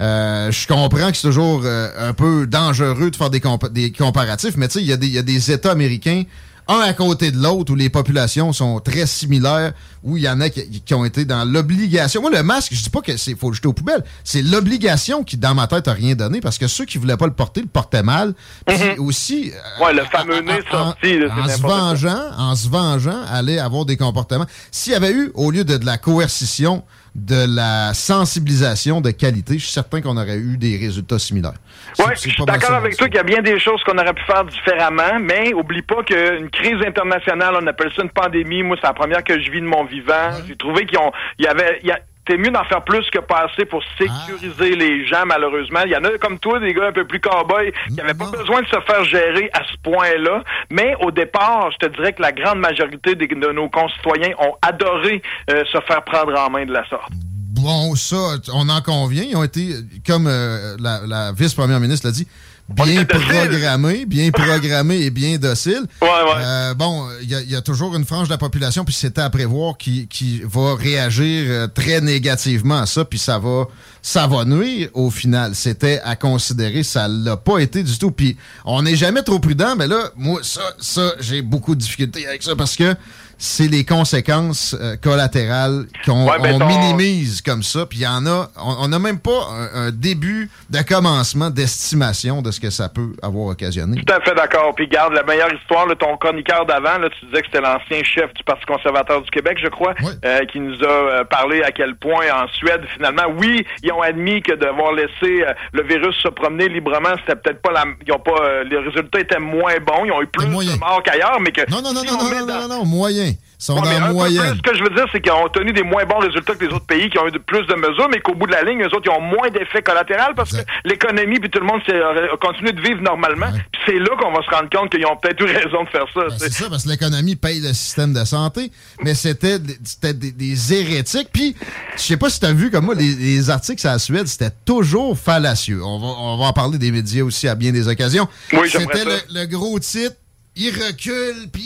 euh, 0.00 0.50
je 0.50 0.66
comprends 0.66 1.10
que 1.10 1.16
c'est 1.16 1.28
toujours 1.28 1.62
euh, 1.64 2.08
un 2.08 2.14
peu 2.14 2.46
dangereux 2.46 3.10
de 3.10 3.16
faire 3.16 3.30
des, 3.30 3.42
des 3.70 3.92
comparatifs, 3.92 4.56
mais 4.56 4.68
tu 4.68 4.78
sais, 4.78 4.82
il 4.82 4.88
y, 4.88 5.18
a 5.18 5.22
des 5.22 5.52
États 5.52 5.72
américains, 5.72 6.22
un 6.68 6.80
à 6.80 6.92
côté 6.94 7.30
de 7.32 7.36
l'autre, 7.36 7.72
où 7.72 7.74
les 7.74 7.90
populations 7.90 8.52
sont 8.54 8.80
très 8.80 9.04
similaires, 9.04 9.72
où 10.02 10.16
il 10.16 10.22
y 10.22 10.28
en 10.28 10.40
a 10.40 10.48
qui, 10.48 10.94
ont 10.94 11.04
été 11.04 11.26
dans 11.26 11.44
l'obligation. 11.44 12.22
Moi, 12.22 12.30
le 12.30 12.42
masque, 12.42 12.72
je 12.72 12.82
dis 12.82 12.88
pas 12.88 13.00
que 13.00 13.16
c'est 13.16 13.34
faut 13.34 13.50
le 13.50 13.56
jeter 13.56 13.68
aux 13.68 13.72
poubelles. 13.74 14.04
C'est 14.24 14.40
l'obligation 14.40 15.22
qui, 15.22 15.36
dans 15.36 15.54
ma 15.54 15.66
tête, 15.66 15.88
a 15.88 15.92
rien 15.92 16.14
donné, 16.14 16.40
parce 16.40 16.56
que 16.56 16.68
ceux 16.68 16.86
qui 16.86 16.96
voulaient 16.96 17.18
pas 17.18 17.26
le 17.26 17.34
porter, 17.34 17.60
le 17.60 17.66
portaient 17.66 18.02
mal. 18.02 18.32
Puis 18.66 18.76
mm-hmm. 18.76 19.00
aussi... 19.00 19.52
Euh, 19.52 19.84
ouais, 19.84 19.92
le 19.92 20.04
fameux 20.04 20.40
nez 20.40 20.60
sorti. 20.70 21.18
En, 21.30 21.48
se 21.48 21.60
vengeant, 21.60 22.30
en 22.38 22.54
se 22.54 22.68
vengeant, 22.68 23.20
allait 23.28 23.58
avoir 23.58 23.84
des 23.84 23.96
comportements. 23.96 24.46
S'il 24.70 24.92
y 24.92 24.96
avait 24.96 25.12
eu, 25.12 25.30
au 25.34 25.50
lieu 25.50 25.64
de, 25.64 25.76
de 25.76 25.84
la 25.84 25.98
coercition, 25.98 26.84
de 27.14 27.56
la 27.56 27.92
sensibilisation 27.92 29.00
de 29.00 29.10
qualité, 29.10 29.54
je 29.54 29.64
suis 29.64 29.72
certain 29.72 30.00
qu'on 30.00 30.16
aurait 30.16 30.38
eu 30.38 30.56
des 30.56 30.76
résultats 30.76 31.18
similaires. 31.18 31.54
Oui, 31.98 32.06
je 32.14 32.20
suis 32.20 32.44
d'accord 32.46 32.74
avec 32.74 32.96
toi 32.96 33.08
qu'il 33.08 33.16
y 33.16 33.20
a 33.20 33.24
bien 33.24 33.42
des 33.42 33.58
choses 33.58 33.82
qu'on 33.84 33.98
aurait 33.98 34.14
pu 34.14 34.22
faire 34.24 34.44
différemment, 34.44 35.18
mais 35.20 35.52
oublie 35.52 35.82
pas 35.82 36.02
qu'une 36.04 36.50
crise 36.50 36.78
internationale, 36.86 37.54
on 37.60 37.66
appelle 37.66 37.90
ça 37.96 38.02
une 38.02 38.10
pandémie. 38.10 38.62
Moi, 38.62 38.76
c'est 38.80 38.86
la 38.86 38.94
première 38.94 39.24
que 39.24 39.40
je 39.40 39.50
vis 39.50 39.60
de 39.60 39.66
mon 39.66 39.84
vivant. 39.84 40.30
J'ai 40.46 40.56
trouvé 40.56 40.86
qu'il 40.86 40.98
y 41.38 41.46
avait, 41.46 41.80
c'est 42.28 42.36
mieux 42.36 42.50
d'en 42.50 42.64
faire 42.64 42.84
plus 42.84 43.08
que 43.10 43.18
passer 43.18 43.64
pour 43.64 43.82
sécuriser 43.98 44.76
les 44.76 45.06
gens, 45.06 45.24
malheureusement. 45.26 45.80
Il 45.84 45.90
y 45.90 45.96
en 45.96 46.04
a 46.04 46.10
comme 46.18 46.38
toi, 46.38 46.60
des 46.60 46.72
gars 46.74 46.88
un 46.88 46.92
peu 46.92 47.06
plus 47.06 47.20
cow-boys, 47.20 47.70
qui 47.88 47.94
n'avaient 47.94 48.14
pas 48.14 48.30
besoin 48.30 48.62
de 48.62 48.66
se 48.66 48.80
faire 48.80 49.04
gérer 49.04 49.50
à 49.52 49.62
ce 49.64 49.76
point-là. 49.82 50.42
Mais 50.70 50.94
au 51.00 51.10
départ, 51.10 51.70
je 51.72 51.86
te 51.86 51.96
dirais 51.96 52.12
que 52.12 52.22
la 52.22 52.32
grande 52.32 52.58
majorité 52.58 53.14
de 53.14 53.52
nos 53.52 53.68
concitoyens 53.68 54.34
ont 54.38 54.54
adoré 54.62 55.22
euh, 55.50 55.64
se 55.64 55.80
faire 55.80 56.02
prendre 56.04 56.38
en 56.38 56.50
main 56.50 56.66
de 56.66 56.72
la 56.72 56.86
sorte 56.88 57.10
bon, 57.60 57.94
ça, 57.94 58.36
on 58.52 58.68
en 58.68 58.80
convient. 58.82 59.22
Ils 59.22 59.36
ont 59.36 59.44
été, 59.44 59.74
comme 60.06 60.26
euh, 60.26 60.76
la, 60.78 61.06
la 61.06 61.32
vice-première 61.32 61.80
ministre 61.80 62.06
l'a 62.06 62.12
dit, 62.12 62.26
bien 62.70 63.04
programmé, 63.04 64.06
bien 64.06 64.30
programmé 64.32 65.02
et 65.02 65.10
bien 65.10 65.38
docile. 65.38 65.82
Ouais, 66.00 66.08
ouais. 66.08 66.42
Euh, 66.42 66.74
bon, 66.74 67.06
il 67.22 67.28
y, 67.28 67.56
a 67.56 67.60
toujours 67.60 67.94
une 67.96 68.04
frange 68.04 68.28
de 68.28 68.32
la 68.32 68.38
population, 68.38 68.84
puis 68.84 68.94
c'était 68.94 69.20
à 69.20 69.30
prévoir, 69.30 69.76
qui, 69.76 70.06
qui 70.08 70.40
va 70.44 70.74
réagir 70.74 71.46
euh, 71.48 71.66
très 71.66 72.00
négativement 72.00 72.78
à 72.78 72.86
ça, 72.86 73.04
puis 73.04 73.18
ça 73.18 73.38
va, 73.38 73.66
ça 74.02 74.26
va 74.26 74.44
nuire 74.44 74.88
au 74.94 75.10
final. 75.10 75.54
C'était 75.54 76.00
à 76.04 76.16
considérer, 76.16 76.82
ça 76.82 77.08
l'a 77.08 77.36
pas 77.36 77.58
été 77.58 77.82
du 77.82 77.98
tout. 77.98 78.10
Puis 78.10 78.36
on 78.64 78.82
n'est 78.82 78.96
jamais 78.96 79.22
trop 79.22 79.38
prudent, 79.38 79.74
mais 79.76 79.86
là, 79.86 80.10
moi, 80.16 80.40
ça, 80.42 80.62
ça, 80.78 81.12
j'ai 81.20 81.42
beaucoup 81.42 81.74
de 81.74 81.80
difficultés 81.80 82.26
avec 82.26 82.42
ça 82.42 82.54
parce 82.56 82.76
que 82.76 82.94
c'est 83.42 83.68
les 83.68 83.86
conséquences 83.86 84.76
euh, 84.78 84.96
collatérales 85.02 85.86
qu'on 86.04 86.26
ben, 86.26 86.58
ton- 86.58 86.66
minimise 86.66 87.40
comme 87.40 87.62
ça. 87.62 87.86
Puis 87.86 88.00
il 88.00 88.02
y 88.02 88.06
en 88.06 88.26
a, 88.26 88.50
on 88.56 88.86
n'a 88.86 88.98
même 88.98 89.18
pas 89.18 89.48
un, 89.50 89.86
un 89.86 89.90
début 89.90 90.50
de 90.68 90.78
commencement 90.82 91.48
d'estimation 91.48 92.42
de 92.42 92.50
ce 92.50 92.60
que 92.60 92.68
ça 92.68 92.90
peut 92.90 93.14
avoir 93.22 93.46
occasionné. 93.46 94.02
Tout 94.04 94.12
à 94.12 94.20
fait 94.20 94.34
d'accord. 94.34 94.74
Puis 94.76 94.86
garde 94.88 95.14
la 95.14 95.22
meilleure 95.22 95.52
histoire, 95.54 95.86
là, 95.86 95.94
ton 95.94 96.18
chroniqueur 96.18 96.66
d'avant, 96.66 96.98
là, 96.98 97.08
tu 97.18 97.24
disais 97.26 97.40
que 97.40 97.46
c'était 97.46 97.62
l'ancien 97.62 98.02
chef 98.04 98.32
du 98.34 98.44
Parti 98.44 98.66
conservateur 98.66 99.22
du 99.22 99.30
Québec, 99.30 99.58
je 99.62 99.68
crois, 99.68 99.94
euh, 100.24 100.44
qui 100.44 100.60
nous 100.60 100.76
a 100.84 100.86
euh, 100.86 101.24
parlé 101.24 101.62
à 101.62 101.70
quel 101.72 101.94
point 101.96 102.26
en 102.34 102.46
Suède, 102.48 102.82
finalement, 102.94 103.22
oui, 103.38 103.64
ils 103.82 103.90
ont 103.92 104.02
admis 104.02 104.42
que 104.42 104.52
devoir 104.52 104.92
laisser 104.92 105.44
euh, 105.46 105.54
le 105.72 105.82
virus 105.84 106.14
se 106.22 106.28
promener 106.28 106.68
librement, 106.68 107.16
c'était 107.20 107.36
peut-être 107.36 107.62
pas 107.62 107.72
la. 107.72 107.84
Ils 108.06 108.12
ont 108.12 108.18
pas. 108.18 108.64
les 108.64 108.76
résultats 108.76 109.20
étaient 109.20 109.38
moins 109.38 109.78
bons. 109.84 110.04
Ils 110.04 110.12
ont 110.12 110.20
eu 110.20 110.26
plus 110.26 110.44
de 110.46 110.78
morts 110.78 111.02
qu'ailleurs, 111.02 111.40
mais 111.40 111.52
que. 111.52 111.62
Non, 111.70 111.80
non, 111.80 111.94
non, 111.94 112.00
si 112.02 112.06
non, 112.06 112.18
on 112.20 112.24
non, 112.24 112.46
non, 112.46 112.60
non, 112.60 112.68
non, 112.68 112.84
moyen. 112.84 113.29
Sont 113.60 113.74
dans 113.76 114.12
moyenne. 114.14 114.56
ce 114.56 114.62
que 114.70 114.76
je 114.76 114.82
veux 114.82 114.88
dire, 114.90 115.04
c'est 115.12 115.20
qu'ils 115.20 115.30
ont 115.32 115.48
tenu 115.50 115.72
des 115.74 115.82
moins 115.82 116.04
bons 116.06 116.18
résultats 116.18 116.54
que 116.54 116.64
les 116.64 116.72
autres 116.72 116.86
pays 116.86 117.10
qui 117.10 117.18
ont 117.18 117.28
eu 117.28 117.30
de- 117.30 117.38
plus 117.38 117.66
de 117.66 117.74
mesures, 117.74 118.08
mais 118.10 118.18
qu'au 118.20 118.34
bout 118.34 118.46
de 118.46 118.52
la 118.52 118.62
ligne, 118.62 118.80
eux 118.82 118.86
autres, 118.86 119.02
ils 119.04 119.10
ont 119.10 119.20
moins 119.20 119.50
d'effets 119.50 119.82
collatéraux 119.82 120.32
parce 120.34 120.52
que 120.52 120.62
l'économie 120.84 121.38
puis 121.38 121.50
tout 121.50 121.60
le 121.60 121.66
monde 121.66 121.80
a 121.88 122.36
continué 122.38 122.72
de 122.72 122.80
vivre 122.80 123.02
normalement. 123.02 123.52
Puis 123.72 123.82
c'est 123.86 123.98
là 123.98 124.08
qu'on 124.18 124.32
va 124.32 124.42
se 124.42 124.50
rendre 124.50 124.70
compte 124.70 124.90
qu'ils 124.90 125.04
ont 125.06 125.16
peut-être 125.16 125.40
eu 125.42 125.44
raison 125.44 125.84
de 125.84 125.88
faire 125.90 126.06
ça. 126.14 126.20
Ben, 126.28 126.34
C'est 126.38 126.52
ça, 126.52 126.70
parce 126.70 126.84
que 126.84 126.88
l'économie 126.88 127.36
paye 127.36 127.60
le 127.60 127.74
système 127.74 128.14
de 128.14 128.24
santé, 128.24 128.72
mais 129.04 129.14
c'était 129.14 129.58
des- 129.58 130.72
hérétiques. 130.72 131.28
Puis, 131.32 131.54
je 131.96 132.00
sais 132.02 132.16
pas 132.16 132.30
si 132.30 132.40
tu 132.40 132.46
as 132.46 132.52
vu 132.52 132.70
comme 132.70 132.86
moi, 132.86 132.94
les, 132.94 133.14
les 133.14 133.50
articles 133.50 133.80
sur 133.80 133.90
la 133.90 133.98
Suède, 133.98 134.26
c'était 134.26 134.50
toujours 134.64 135.18
fallacieux. 135.18 135.82
On 135.84 135.98
va, 135.98 136.06
on 136.06 136.36
va 136.38 136.44
en 136.46 136.52
parler 136.54 136.78
des 136.78 136.90
médias 136.90 137.24
aussi 137.24 137.46
à 137.46 137.54
bien 137.54 137.72
des 137.72 137.88
occasions. 137.88 138.26
Oui, 138.52 138.70
C'était 138.70 139.04
le, 139.04 139.12
le 139.34 139.46
gros 139.46 139.78
titre. 139.78 140.14
Ils 140.56 140.70
reculent, 140.70 141.48
puis 141.52 141.62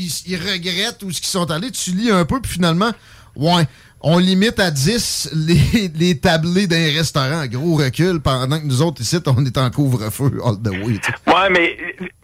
ils, 0.00 0.32
ils 0.32 0.36
regrettent 0.36 1.02
où 1.02 1.10
ce 1.10 1.20
qu'ils 1.20 1.28
sont 1.28 1.50
allés. 1.50 1.70
Tu 1.70 1.90
lis 1.90 2.10
un 2.10 2.24
peu, 2.24 2.40
puis 2.40 2.52
finalement, 2.52 2.90
ouais, 3.36 3.64
on 4.02 4.18
limite 4.18 4.58
à 4.58 4.70
10 4.70 5.30
les, 5.34 5.88
les 5.94 6.18
tablés 6.18 6.66
d'un 6.66 6.92
restaurant. 6.96 7.44
Gros 7.46 7.76
recul, 7.76 8.20
pendant 8.20 8.58
que 8.58 8.64
nous 8.64 8.82
autres 8.82 9.02
ici, 9.02 9.18
on 9.26 9.44
est 9.44 9.58
en 9.58 9.70
couvre-feu 9.70 10.40
all 10.44 10.56
the 10.62 10.70
way. 10.84 10.98
tu 10.98 11.10
sais. 11.10 11.34
Ouais, 11.34 11.50
mais 11.50 11.76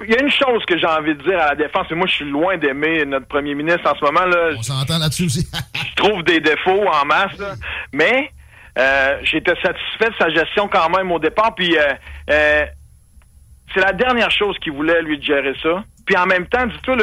il 0.04 0.10
y 0.10 0.16
a 0.16 0.22
une 0.22 0.30
chose 0.30 0.64
que 0.66 0.78
j'ai 0.78 0.86
envie 0.86 1.14
de 1.14 1.22
dire 1.22 1.38
à 1.38 1.48
la 1.48 1.54
défense, 1.54 1.86
et 1.90 1.94
moi 1.94 2.06
je 2.06 2.14
suis 2.14 2.30
loin 2.30 2.56
d'aimer 2.56 3.04
notre 3.04 3.26
premier 3.26 3.54
ministre 3.54 3.90
en 3.90 3.94
ce 3.96 4.04
moment. 4.04 4.24
là. 4.24 4.52
On 4.56 4.62
s'entend 4.62 4.98
là-dessus 4.98 5.26
aussi. 5.26 5.48
je 5.74 5.94
trouve 6.02 6.22
des 6.22 6.40
défauts 6.40 6.86
en 6.88 7.04
masse, 7.04 7.36
là. 7.38 7.54
mais 7.92 8.30
euh, 8.78 9.18
j'étais 9.24 9.54
satisfait 9.62 10.10
de 10.10 10.14
sa 10.18 10.30
gestion 10.30 10.68
quand 10.68 10.88
même 10.90 11.10
au 11.12 11.18
départ. 11.18 11.54
Puis 11.54 11.76
euh, 11.76 11.82
euh, 12.30 12.66
c'est 13.74 13.80
la 13.80 13.92
dernière 13.92 14.30
chose 14.30 14.56
qu'il 14.62 14.72
voulait 14.72 15.02
lui 15.02 15.18
de 15.18 15.22
gérer 15.22 15.54
ça. 15.62 15.84
Puis 16.06 16.16
en 16.16 16.26
même 16.26 16.46
temps, 16.46 16.66
dis-toi 16.66 16.96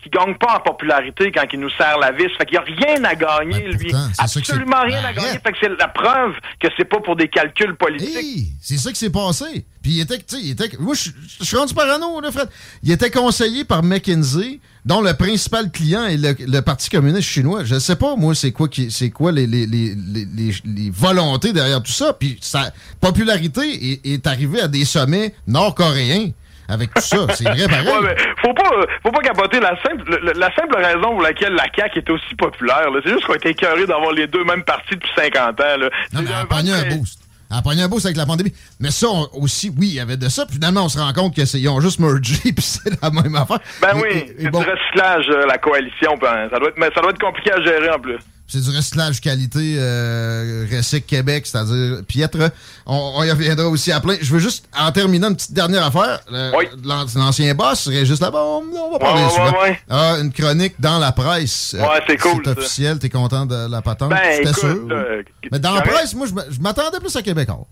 là, 0.00 0.02
qu'il 0.02 0.10
gagne 0.12 0.36
pas 0.38 0.56
en 0.56 0.60
popularité 0.60 1.30
quand 1.32 1.44
il 1.52 1.60
nous 1.60 1.70
serre 1.70 1.98
la 1.98 2.12
vis. 2.12 2.28
Fait 2.38 2.46
qu'il 2.46 2.54
y 2.54 2.58
a 2.58 2.62
rien 2.62 3.04
à 3.04 3.14
gagner, 3.14 3.68
lui. 3.72 3.92
Ben, 3.92 4.10
Absolument 4.18 4.82
rien 4.82 5.04
à 5.04 5.12
gagner. 5.12 5.38
Fait 5.44 5.52
que 5.52 5.58
c'est 5.60 5.68
la 5.78 5.88
preuve 5.88 6.32
que 6.60 6.68
c'est 6.76 6.84
pas 6.84 7.00
pour 7.00 7.16
des 7.16 7.28
calculs 7.28 7.74
politiques. 7.76 8.16
Hey, 8.16 8.48
c'est 8.60 8.76
ça 8.78 8.90
qui 8.90 8.98
s'est 8.98 9.10
passé. 9.10 9.64
Puis 9.82 9.92
il 9.92 10.00
était, 10.00 10.18
tu 10.18 10.24
sais, 10.36 10.42
il 10.42 10.50
était, 10.50 10.70
moi 10.78 10.94
je 10.94 11.10
suis 11.42 11.56
rendu 11.56 11.72
parano, 11.74 12.20
là, 12.20 12.30
Fred. 12.30 12.48
Il 12.82 12.92
était 12.92 13.10
conseillé 13.10 13.64
par 13.64 13.82
McKinsey, 13.82 14.60
dont 14.84 15.00
le 15.00 15.14
principal 15.14 15.70
client 15.70 16.04
est 16.04 16.18
le, 16.18 16.34
le 16.38 16.60
Parti 16.60 16.90
communiste 16.90 17.28
chinois. 17.28 17.64
Je 17.64 17.78
sais 17.78 17.96
pas, 17.96 18.14
moi, 18.14 18.34
c'est 18.34 18.52
quoi 18.52 18.68
qui, 18.68 18.90
c'est 18.90 19.08
quoi 19.10 19.32
les, 19.32 19.46
les, 19.46 19.66
les, 19.66 19.94
les, 19.94 20.24
les- 20.36 20.54
les 20.64 20.90
volontés 20.90 21.52
derrière 21.54 21.82
tout 21.82 21.92
ça. 21.92 22.12
Puis 22.12 22.36
sa 22.42 22.72
popularité 23.00 23.92
est, 23.92 24.06
est 24.06 24.26
arrivée 24.26 24.60
à 24.60 24.68
des 24.68 24.84
sommets 24.84 25.34
nord-coréens 25.46 26.30
avec 26.70 26.94
tout 26.94 27.02
ça. 27.02 27.26
C'est 27.34 27.44
vrai, 27.44 27.66
pareil. 27.68 27.86
Ouais, 27.88 28.00
mais 28.02 28.16
faut 28.42 28.54
pas, 28.54 28.70
faut 29.02 29.10
pas 29.10 29.20
capoter 29.20 29.60
la 29.60 29.70
simple, 29.82 30.04
le- 30.22 30.32
la 30.38 30.54
simple 30.54 30.76
raison 30.76 31.10
pour 31.10 31.22
laquelle 31.22 31.52
la 31.54 31.66
CAQ 31.74 31.98
est 31.98 32.10
aussi 32.10 32.34
populaire. 32.36 32.86
C'est 33.04 33.10
juste 33.10 33.24
qu'on 33.26 33.32
a 33.34 33.36
été 33.36 33.50
écœurés 33.50 33.86
d'avoir 33.86 34.12
les 34.12 34.26
deux 34.26 34.44
mêmes 34.44 34.62
partis 34.64 34.94
depuis 34.94 35.10
50 35.16 35.60
ans. 35.60 35.76
Là. 35.78 35.90
Non, 36.12 36.20
mais 36.22 36.30
elle 36.30 36.42
a 36.42 36.44
pogné 36.46 36.72
un 36.72 36.96
boost. 36.96 37.20
Elle 37.52 37.56
a 37.58 37.62
pogné 37.62 37.82
un 37.82 37.88
boost 37.88 38.06
avec 38.06 38.16
la 38.16 38.26
pandémie. 38.26 38.52
Mais 38.78 38.90
ça 38.92 39.08
on- 39.10 39.28
aussi, 39.42 39.70
oui, 39.76 39.88
il 39.88 39.94
y 39.94 40.00
avait 40.00 40.16
de 40.16 40.28
ça. 40.28 40.46
Puis 40.46 40.54
finalement, 40.54 40.84
on 40.84 40.88
se 40.88 40.98
rend 40.98 41.12
compte 41.12 41.34
qu'ils 41.34 41.68
ont 41.68 41.80
juste 41.80 41.98
mergé, 41.98 42.36
puis 42.52 42.62
c'est 42.62 43.02
la 43.02 43.10
même 43.10 43.34
affaire. 43.34 43.58
Ben 43.82 43.88
oui, 43.96 44.32
c'est 44.38 44.50
bon, 44.50 44.60
du 44.60 44.66
recyclage, 44.70 45.26
euh, 45.30 45.46
la 45.46 45.58
coalition. 45.58 46.16
ben, 46.20 46.48
ça, 46.50 46.58
doit 46.60 46.68
être, 46.68 46.78
mais 46.78 46.90
ça 46.94 47.00
doit 47.00 47.10
être 47.10 47.20
compliqué 47.20 47.52
à 47.52 47.60
gérer 47.60 47.90
en 47.90 47.98
plus. 47.98 48.18
C'est 48.50 48.60
du 48.60 48.76
recyclage 48.76 49.20
qualité 49.20 49.76
euh, 49.78 50.66
Recyc 50.70 51.06
Québec, 51.06 51.46
c'est-à-dire 51.46 52.02
piètre. 52.06 52.38
On, 52.86 53.12
on 53.16 53.22
y 53.22 53.30
reviendra 53.30 53.66
aussi 53.68 53.92
à 53.92 54.00
plein. 54.00 54.16
Je 54.20 54.32
veux 54.32 54.38
juste, 54.40 54.66
en 54.78 54.90
terminant, 54.92 55.28
une 55.28 55.36
petite 55.36 55.52
dernière 55.52 55.84
affaire. 55.86 56.20
L'an- 56.30 57.04
L'ancien 57.16 57.54
boss, 57.54 57.88
Régis 57.88 58.20
Labombe, 58.20 58.66
on 58.74 58.92
va 58.92 58.98
parler 58.98 59.22
Ouais, 59.22 59.40
ouais, 59.40 59.60
ouais. 59.62 59.80
Ah, 59.88 60.16
une 60.20 60.32
chronique 60.32 60.74
dans 60.80 60.98
la 60.98 61.12
presse. 61.12 61.76
Ouais, 61.78 61.86
c'est 62.06 62.16
cool, 62.16 62.42
C'est 62.44 62.50
officiel, 62.58 62.98
t'es 62.98 63.08
content 63.08 63.46
de 63.46 63.70
la 63.70 63.82
patente? 63.82 64.10
Ben, 64.10 64.18
C'était 64.36 64.52
sûr. 64.52 64.76
euh, 64.90 65.22
Mais 65.52 65.58
dans 65.58 65.74
la 65.74 65.82
presse, 65.82 66.14
moi, 66.14 66.26
je 66.26 66.60
m'attendais 66.60 66.98
plus 67.00 67.14
à 67.16 67.22
Québécois. 67.22 67.66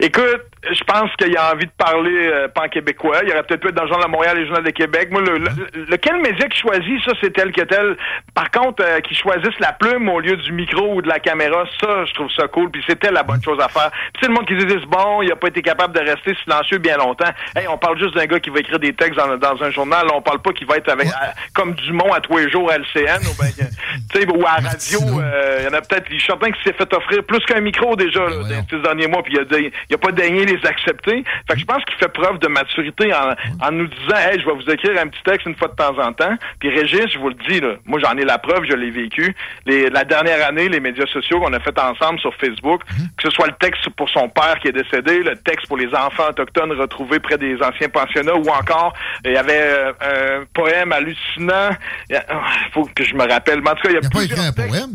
Écoute, 0.00 0.42
je 0.70 0.82
pense 0.84 1.10
qu'il 1.16 1.36
a 1.36 1.52
envie 1.52 1.66
de 1.66 1.72
parler 1.78 2.28
euh, 2.32 2.48
pan 2.48 2.68
québécois. 2.68 3.20
Il 3.24 3.30
aurait 3.32 3.42
peut-être 3.44 3.60
pu 3.60 3.68
être 3.68 3.74
dans 3.74 3.82
le 3.84 3.88
Journal 3.88 4.06
de 4.06 4.10
Montréal 4.12 4.36
et 4.36 4.40
le 4.40 4.46
Journal 4.46 4.64
de 4.64 4.70
Québec. 4.70 5.08
Moi, 5.10 5.20
le, 5.22 5.38
le- 5.38 5.84
lequel 5.90 6.16
média 6.20 6.48
qui 6.48 6.58
choisit, 6.60 7.04
ça, 7.04 7.12
c'est 7.20 7.32
tel 7.32 7.52
que 7.52 7.62
tel. 7.62 7.96
Par 8.34 8.50
contre, 8.50 8.82
euh, 8.84 9.00
qui 9.00 9.14
choisissent 9.14 9.58
la 9.60 9.72
plume 9.72 10.08
au 10.08 10.20
lieu 10.20 10.36
du 10.36 10.52
micro 10.52 10.94
ou 10.94 11.02
de 11.02 11.08
la 11.08 11.18
caméra, 11.20 11.64
ça, 11.80 12.04
je 12.04 12.12
trouve 12.14 12.30
ça 12.32 12.48
cool. 12.48 12.70
Puis 12.70 12.82
c'était 12.86 13.10
la 13.12 13.22
bonne 13.22 13.42
chose 13.42 13.58
à 13.60 13.68
faire. 13.68 13.90
Puis 13.90 14.20
c'est 14.22 14.28
le 14.28 14.34
monde 14.34 14.46
qui 14.46 14.58
se 14.58 14.64
dit, 14.66 14.86
bon, 14.88 15.22
il 15.22 15.30
a 15.32 15.36
pas 15.36 15.48
été 15.48 15.62
capable 15.62 15.94
de 15.94 16.00
rester 16.00 16.34
silencieux 16.42 16.78
bien 16.78 16.96
longtemps. 16.96 17.30
Hey, 17.54 17.66
on 17.68 17.78
parle 17.78 17.98
juste 17.98 18.14
d'un 18.14 18.26
gars 18.26 18.40
qui 18.40 18.50
va 18.50 18.60
écrire 18.60 18.78
des 18.78 18.92
textes 18.92 19.16
dans, 19.18 19.36
dans 19.36 19.62
un 19.62 19.70
journal. 19.70 20.06
On 20.12 20.22
parle 20.22 20.40
pas 20.42 20.52
qu'il 20.52 20.66
va 20.66 20.76
être 20.76 20.88
avec 20.90 21.08
à- 21.08 21.34
comme 21.54 21.74
Dumont 21.74 22.12
à 22.12 22.20
tous 22.20 22.36
les 22.36 22.50
jours 22.50 22.70
à 22.70 22.76
LCN 22.78 23.20
ou, 23.26 23.34
ben, 23.40 23.50
que- 23.56 23.64
tu 24.12 24.20
sais, 24.20 24.28
ou 24.28 24.44
à 24.46 24.60
la 24.60 24.68
radio. 24.70 25.00
euh, 25.20 25.56
Il 25.60 25.64
y 25.64 25.68
en 25.68 25.78
a 25.78 25.80
peut-être, 25.82 26.06
je 26.08 26.14
suis 26.14 26.26
certain 26.26 26.50
qui 26.50 26.62
s'est 26.64 26.72
fait 26.72 26.92
offrir 26.94 27.22
plus 27.24 27.40
qu'un 27.46 27.60
micro 27.60 27.94
déjà 27.96 28.20
là, 28.24 28.36
dans 28.36 28.48
les 28.48 28.54
six 28.68 28.82
derniers 28.82 29.06
mois, 29.06 29.22
puis 29.22 29.34
il 29.34 29.40
a, 29.40 29.58
il 29.88 29.94
a 29.94 29.98
pas 29.98 30.12
daigné 30.12 30.44
les 30.46 30.57
accepter. 30.66 31.24
Fait 31.48 31.54
que 31.54 31.60
je 31.60 31.64
pense 31.64 31.84
qu'il 31.84 31.96
fait 31.96 32.12
preuve 32.12 32.38
de 32.38 32.48
maturité 32.48 33.12
en, 33.14 33.34
en 33.66 33.70
nous 33.72 33.86
disant, 33.86 34.16
hey, 34.16 34.40
je 34.40 34.46
vais 34.46 34.52
vous 34.54 34.70
écrire 34.70 35.00
un 35.00 35.08
petit 35.08 35.22
texte 35.24 35.46
une 35.46 35.54
fois 35.56 35.68
de 35.68 35.74
temps 35.74 35.98
en 35.98 36.12
temps. 36.12 36.34
Puis 36.60 36.70
Régis, 36.70 37.06
je 37.12 37.18
vous 37.18 37.28
le 37.28 37.36
dis, 37.48 37.60
là, 37.60 37.74
moi 37.84 38.00
j'en 38.00 38.16
ai 38.16 38.24
la 38.24 38.38
preuve, 38.38 38.64
je 38.68 38.74
l'ai 38.74 38.90
vécu. 38.90 39.34
Les, 39.66 39.90
la 39.90 40.04
dernière 40.04 40.46
année, 40.46 40.68
les 40.68 40.80
médias 40.80 41.06
sociaux 41.06 41.40
qu'on 41.40 41.52
a 41.52 41.60
fait 41.60 41.78
ensemble 41.78 42.18
sur 42.20 42.34
Facebook, 42.36 42.82
que 43.16 43.22
ce 43.24 43.30
soit 43.30 43.46
le 43.46 43.54
texte 43.60 43.88
pour 43.90 44.08
son 44.08 44.28
père 44.28 44.58
qui 44.60 44.68
est 44.68 44.72
décédé, 44.72 45.22
le 45.22 45.36
texte 45.36 45.66
pour 45.68 45.76
les 45.76 45.88
enfants 45.94 46.28
autochtones 46.30 46.72
retrouvés 46.72 47.20
près 47.20 47.38
des 47.38 47.56
anciens 47.62 47.88
pensionnats, 47.88 48.34
ou 48.34 48.48
encore 48.48 48.92
il 49.24 49.32
y 49.32 49.36
avait 49.36 49.60
euh, 49.60 50.40
un 50.40 50.44
poème 50.54 50.92
hallucinant. 50.92 51.70
Il 52.10 52.16
a- 52.16 52.24
ah, 52.28 52.42
faut 52.72 52.88
que 52.94 53.04
je 53.04 53.14
me 53.14 53.26
rappelle. 53.28 53.60
Mais 53.60 53.70
en 53.70 53.74
tout 53.74 53.82
cas, 53.82 53.90
il 53.90 53.94
y 53.94 53.98
a, 53.98 54.00
pas 54.00 54.08
plusieurs 54.10 54.38
écrit 54.38 54.48
un 54.48 54.52
poème? 54.52 54.90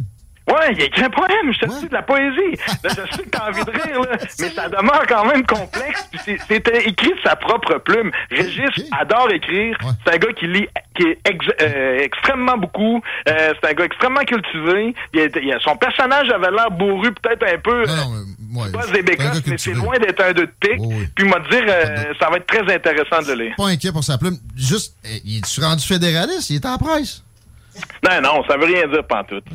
Ouais, 0.49 0.73
il 0.73 0.81
a 0.81 0.85
écrit 0.85 1.03
un 1.03 1.09
poème, 1.09 1.53
je 1.53 1.59
te 1.59 1.65
dis, 1.79 1.87
de 1.87 1.93
la 1.93 2.01
poésie. 2.01 2.57
Là, 2.83 2.89
je 2.89 3.15
sais 3.15 3.23
que 3.23 3.29
t'as 3.29 3.49
envie 3.49 3.63
de 3.63 3.71
rire, 3.71 4.01
là, 4.01 4.17
mais 4.39 4.49
ça 4.49 4.67
demeure 4.67 5.03
quand 5.07 5.25
même 5.25 5.45
complexe. 5.45 6.05
C'était 6.47 6.83
écrit 6.85 7.11
de 7.11 7.19
sa 7.23 7.35
propre 7.37 7.77
plume. 7.79 8.11
Régis 8.29 8.85
adore 8.99 9.31
écrire. 9.31 9.77
C'est 10.05 10.13
un 10.15 10.17
gars 10.17 10.33
qui 10.33 10.47
lit 10.47 10.67
qui 10.95 11.03
est 11.07 11.17
ex- 11.27 11.47
euh, 11.61 11.99
extrêmement 11.99 12.57
beaucoup. 12.57 13.01
Euh, 13.29 13.53
c'est 13.61 13.69
un 13.69 13.73
gars 13.73 13.85
extrêmement 13.85 14.21
cultivé. 14.25 14.93
Il 15.13 15.21
a- 15.21 15.39
il 15.41 15.53
a- 15.53 15.59
son 15.59 15.75
personnage 15.77 16.29
avait 16.29 16.51
l'air 16.51 16.69
bourru, 16.71 17.11
peut-être 17.13 17.43
un 17.43 17.57
peu. 17.59 17.83
ouais, 18.53 18.71
pas 18.71 18.85
des 18.87 19.01
mais 19.47 19.57
c'est 19.57 19.71
loin 19.73 19.97
d'être 19.97 20.21
un 20.23 20.33
deux 20.33 20.45
de 20.47 20.51
pique. 20.59 20.79
Puis 21.15 21.25
m'a 21.27 21.39
dire, 21.39 21.63
euh, 21.67 22.13
ça 22.19 22.29
va 22.29 22.37
être 22.37 22.47
très 22.47 22.61
intéressant 22.73 23.21
de 23.25 23.33
lire. 23.33 23.53
Pas 23.57 23.67
inquiet 23.69 23.91
pour 23.93 24.03
sa 24.03 24.17
plume. 24.17 24.37
Juste, 24.57 24.95
eh, 25.05 25.21
il 25.25 25.37
est 25.37 25.61
rendu 25.65 25.85
fédéraliste? 25.87 26.49
Il 26.49 26.57
est 26.57 26.65
en 26.65 26.77
presse? 26.77 27.23
Non, 28.03 28.21
non, 28.21 28.43
ça 28.47 28.57
veut 28.57 28.65
rien 28.65 28.87
dire 28.87 29.03
pantoute. 29.07 29.45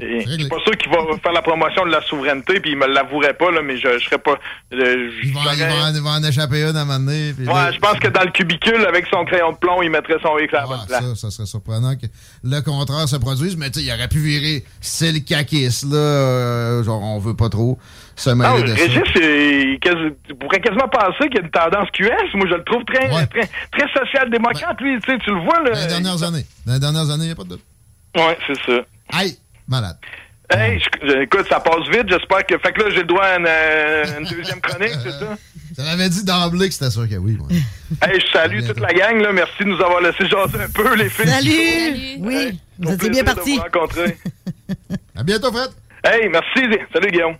Je 0.00 0.30
suis 0.30 0.48
pas 0.48 0.56
sûr 0.64 0.76
qu'il 0.76 0.90
va 0.90 0.98
faire 1.22 1.32
la 1.32 1.42
promotion 1.42 1.84
de 1.84 1.90
la 1.90 2.00
souveraineté, 2.02 2.60
puis 2.60 2.70
il 2.70 2.76
me 2.78 2.86
l'avouerait 2.86 3.34
pas, 3.34 3.50
là, 3.50 3.60
mais 3.62 3.76
je, 3.76 3.98
je 3.98 4.04
serais 4.04 4.18
pas. 4.18 4.36
je- 4.70 4.76
je- 4.78 5.26
Il 5.26 5.34
va, 5.34 5.40
il 5.54 5.58
va 5.60 5.84
en, 5.90 5.94
il 5.94 6.00
va 6.02 6.10
en 6.10 6.22
échapper 6.24 6.62
une 6.62 6.76
à 6.76 6.82
un 6.82 6.84
moment 6.84 6.98
donné. 7.00 7.32
puis 7.32 7.44
là- 7.44 7.52
Ouais, 7.66 7.72
je 7.74 7.78
pense 7.80 7.98
que 7.98 8.08
dans 8.08 8.22
le 8.22 8.30
cubicule, 8.30 8.84
avec 8.86 9.06
son 9.12 9.24
crayon 9.24 9.52
de 9.52 9.56
plomb, 9.58 9.82
il 9.82 9.90
mettrait 9.90 10.16
son 10.22 10.34
bonne 10.34 10.48
Ah, 10.54 10.66
ça, 10.88 11.14
ça 11.16 11.30
serait 11.30 11.46
surprenant 11.46 11.94
que 11.96 12.06
le 12.44 12.60
contraire 12.60 13.08
se 13.08 13.16
produise, 13.16 13.56
mais 13.56 13.70
tu 13.70 13.80
sais, 13.80 13.86
il 13.86 13.92
aurait 13.92 14.08
pu 14.08 14.18
virer 14.20 14.64
style 14.80 15.24
caquis, 15.24 15.68
là. 15.90 15.96
euh, 15.96 16.84
genre, 16.84 17.02
on 17.02 17.18
veut 17.18 17.34
pas 17.36 17.48
trop 17.48 17.78
se 18.16 18.30
mêler 18.30 18.62
de 18.62 18.66
ça. 18.68 18.74
Régis, 18.74 19.02
c'est 19.14 19.78
quasi- 19.80 20.14
tu 20.28 20.34
pourrais 20.34 20.60
quasiment 20.60 20.88
penser 20.88 21.28
qu'il 21.28 21.36
y 21.36 21.38
a 21.38 21.42
une 21.42 21.50
tendance 21.50 21.88
QS. 21.92 22.34
Moi, 22.34 22.46
je 22.48 22.54
le 22.54 22.64
trouve 22.64 22.84
très, 22.84 23.08
très, 23.26 23.48
très 23.72 23.92
social-démocrate, 23.98 24.80
lui. 24.80 24.98
Tu 25.00 25.10
sais, 25.12 25.18
tu 25.18 25.30
le 25.30 25.40
vois, 25.40 25.60
là. 25.62 25.70
Dans 25.72 25.80
les 25.80 25.86
dernières 25.86 26.22
années. 26.22 26.46
Dans 26.66 26.72
les 26.74 26.80
dernières 26.80 27.10
années, 27.10 27.24
il 27.24 27.26
n'y 27.26 27.32
a 27.32 27.36
pas 27.36 27.44
de 27.44 27.48
doute. 27.50 27.62
Ouais, 28.16 28.38
c'est 28.46 28.60
ça. 28.66 28.80
Aïe, 29.12 29.36
malade. 29.66 29.96
Hey, 30.50 30.78
je- 30.78 31.22
écoute, 31.22 31.46
ça 31.48 31.60
passe 31.60 31.88
vite. 31.88 32.06
J'espère 32.08 32.44
que. 32.44 32.58
Fait 32.58 32.72
que 32.72 32.82
là, 32.82 32.90
j'ai 32.90 32.96
le 32.98 33.04
droit 33.04 33.24
à 33.24 33.38
une, 33.38 33.46
euh, 33.48 34.04
une 34.20 34.26
deuxième 34.26 34.60
chronique, 34.62 34.92
c'est 35.02 35.12
ça? 35.12 35.36
Ça 35.74 35.82
m'avait 35.84 36.10
dit 36.10 36.24
d'emblée 36.26 36.68
que 36.68 36.74
c'était 36.74 36.90
sûr 36.90 37.08
que 37.08 37.14
oui. 37.14 37.38
moi. 37.38 37.48
Hey, 38.02 38.20
je 38.20 38.26
salue 38.32 38.60
toute 38.66 38.80
la 38.80 38.92
gang, 38.92 39.18
là. 39.20 39.32
Merci 39.32 39.60
de 39.64 39.68
nous 39.70 39.80
avoir 39.82 40.02
laissé 40.02 40.26
jaser 40.28 40.60
un 40.62 40.68
peu, 40.74 40.94
les 40.94 41.08
filles. 41.08 41.26
Salut! 41.28 42.16
Oui, 42.20 42.58
vous 42.78 42.90
Au 42.90 42.94
étiez 42.94 43.08
bien 43.10 43.22
de 43.22 43.26
partis. 43.32 43.56
vous. 43.56 44.02
À 45.16 45.22
bientôt, 45.22 45.50
Fred. 45.52 45.70
Hey, 46.04 46.28
merci. 46.28 46.78
Salut, 46.92 47.10
Guillaume. 47.10 47.36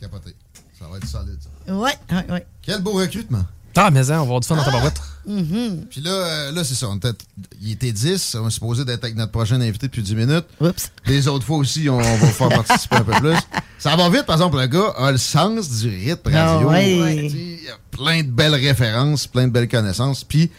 Va 0.92 0.98
être 0.98 1.08
solide. 1.08 1.38
ça. 1.40 1.74
Ouais, 1.74 1.92
ouais, 2.10 2.32
ouais. 2.32 2.46
Quel 2.62 2.80
beau 2.80 2.92
recrutement. 2.92 3.44
Ah, 3.76 3.90
mais 3.90 4.10
hein, 4.10 4.16
on 4.16 4.16
va 4.16 4.22
avoir 4.22 4.40
du 4.40 4.46
fun 4.48 4.56
dans 4.56 4.64
ta 4.64 4.70
barouette. 4.70 5.00
Mhm. 5.26 5.86
Puis 5.88 6.00
là, 6.00 6.10
euh, 6.10 6.52
là 6.52 6.64
c'est 6.64 6.74
ça. 6.74 6.88
On 6.88 6.96
était, 6.96 7.12
il 7.60 7.72
était 7.72 7.92
10. 7.92 8.36
On 8.40 8.48
est 8.48 8.50
supposé 8.50 8.84
d'être 8.84 9.04
avec 9.04 9.16
notre 9.16 9.32
prochain 9.32 9.60
invité 9.60 9.86
depuis 9.86 10.02
10 10.02 10.14
minutes. 10.14 10.44
Les 11.06 11.28
autres 11.28 11.44
fois 11.46 11.56
aussi, 11.56 11.88
on, 11.88 11.96
on 11.96 12.16
va 12.16 12.26
faire 12.26 12.48
participer 12.64 12.96
un 12.96 13.04
peu 13.04 13.12
plus. 13.12 13.36
Ça 13.78 13.96
va 13.96 14.10
vite, 14.10 14.26
par 14.26 14.36
exemple, 14.36 14.58
le 14.58 14.66
gars 14.66 14.92
a 14.96 15.10
le 15.10 15.18
sens 15.18 15.70
du 15.70 15.88
rythme 15.88 16.30
radio. 16.32 16.68
Ah 16.68 16.72
ouais. 16.72 17.00
Ouais, 17.00 17.16
tu 17.22 17.30
sais, 17.30 17.36
Il 17.36 17.64
y 17.64 17.68
a 17.68 17.78
plein 17.90 18.22
de 18.22 18.30
belles 18.30 18.54
références, 18.54 19.26
plein 19.26 19.46
de 19.46 19.52
belles 19.52 19.68
connaissances. 19.68 20.24
Puis 20.24 20.50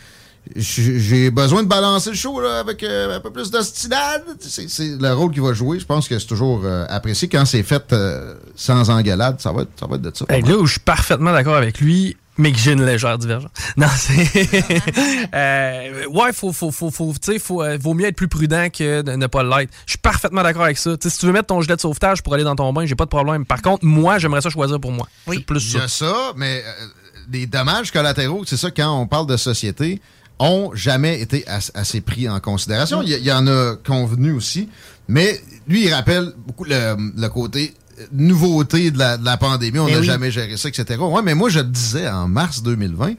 j'ai 0.55 1.31
besoin 1.31 1.63
de 1.63 1.67
balancer 1.67 2.09
le 2.09 2.15
show 2.15 2.41
là, 2.41 2.59
avec 2.59 2.83
euh, 2.83 3.15
un 3.17 3.19
peu 3.19 3.31
plus 3.31 3.49
d'ostinade. 3.49 4.23
C'est 4.39 4.69
c'est 4.69 4.97
le 4.99 5.13
rôle 5.13 5.31
qu'il 5.31 5.41
va 5.41 5.53
jouer. 5.53 5.79
Je 5.79 5.85
pense 5.85 6.07
que 6.07 6.19
c'est 6.19 6.27
toujours 6.27 6.61
euh, 6.65 6.85
apprécié 6.89 7.27
quand 7.29 7.45
c'est 7.45 7.63
fait 7.63 7.93
euh, 7.93 8.35
sans 8.55 8.89
engueulade. 8.89 9.39
Ça 9.39 9.51
va, 9.51 9.61
être, 9.63 9.71
ça 9.79 9.87
va 9.87 9.95
être 9.95 10.01
de 10.01 10.11
ça. 10.13 10.25
Hey, 10.29 10.41
là 10.41 10.57
où 10.57 10.65
je 10.65 10.73
suis 10.73 10.79
parfaitement 10.81 11.31
d'accord 11.31 11.55
avec 11.55 11.79
lui, 11.79 12.17
mais 12.37 12.51
que 12.51 12.57
j'ai 12.57 12.71
une 12.73 12.85
légère 12.85 13.17
divergence. 13.17 13.51
Non, 13.77 13.87
c'est. 13.95 14.49
euh, 15.33 16.05
ouais, 16.07 16.33
faut, 16.33 16.51
faut, 16.51 16.71
faut, 16.71 16.91
faut, 16.91 17.13
tu 17.13 17.33
sais, 17.33 17.39
faut, 17.39 17.63
euh, 17.63 17.77
vaut 17.79 17.93
mieux 17.93 18.05
être 18.05 18.15
plus 18.15 18.27
prudent 18.27 18.67
que 18.69 19.01
de 19.01 19.11
ne 19.13 19.27
pas 19.27 19.43
l'être. 19.43 19.71
Je 19.85 19.91
suis 19.91 19.99
parfaitement 19.99 20.43
d'accord 20.43 20.63
avec 20.63 20.77
ça. 20.77 20.95
Tu 20.97 21.03
sais, 21.03 21.13
si 21.13 21.19
tu 21.19 21.25
veux 21.25 21.31
mettre 21.31 21.47
ton 21.47 21.61
gilet 21.61 21.75
de 21.75 21.81
sauvetage 21.81 22.21
pour 22.21 22.33
aller 22.33 22.43
dans 22.43 22.55
ton 22.55 22.71
bain, 22.73 22.85
j'ai 22.85 22.95
pas 22.95 23.05
de 23.05 23.09
problème. 23.09 23.45
Par 23.45 23.61
contre, 23.61 23.85
moi, 23.85 24.19
j'aimerais 24.19 24.41
ça 24.41 24.49
choisir 24.49 24.79
pour 24.79 24.91
moi. 24.91 25.07
Oui. 25.27 25.39
Plus 25.39 25.63
Il 25.63 25.69
y 25.69 25.79
ça. 25.79 25.83
a 25.83 25.87
ça, 25.87 26.15
mais 26.35 26.63
euh, 26.65 26.85
les 27.31 27.45
dommages 27.47 27.91
collatéraux, 27.91 28.43
c'est 28.45 28.57
ça, 28.57 28.71
quand 28.71 28.99
on 28.99 29.07
parle 29.07 29.27
de 29.27 29.37
société, 29.37 30.01
ont 30.39 30.71
jamais 30.73 31.21
été 31.21 31.47
as- 31.47 31.71
assez 31.73 32.01
pris 32.01 32.27
en 32.27 32.39
considération. 32.39 33.01
Il 33.01 33.09
y, 33.11 33.31
en 33.31 33.47
a 33.47 33.75
convenu 33.85 34.31
aussi, 34.31 34.69
mais 35.07 35.39
lui, 35.67 35.85
il 35.85 35.93
rappelle 35.93 36.33
beaucoup 36.45 36.63
le, 36.65 36.95
le 37.15 37.27
côté 37.29 37.73
euh, 37.99 38.05
nouveauté 38.11 38.91
de 38.91 38.97
la, 38.99 39.17
de 39.17 39.25
la 39.25 39.37
pandémie. 39.37 39.79
On 39.79 39.85
Ben 39.85 39.93
n'a 39.93 39.99
oui. 39.99 40.05
jamais 40.05 40.31
géré 40.31 40.57
ça, 40.57 40.69
etc. 40.69 40.99
Ouais, 40.99 41.21
mais 41.21 41.35
moi, 41.35 41.49
je 41.49 41.59
te 41.59 41.65
disais 41.65 42.09
en 42.09 42.27
mars 42.27 42.63
2020, 42.63 43.13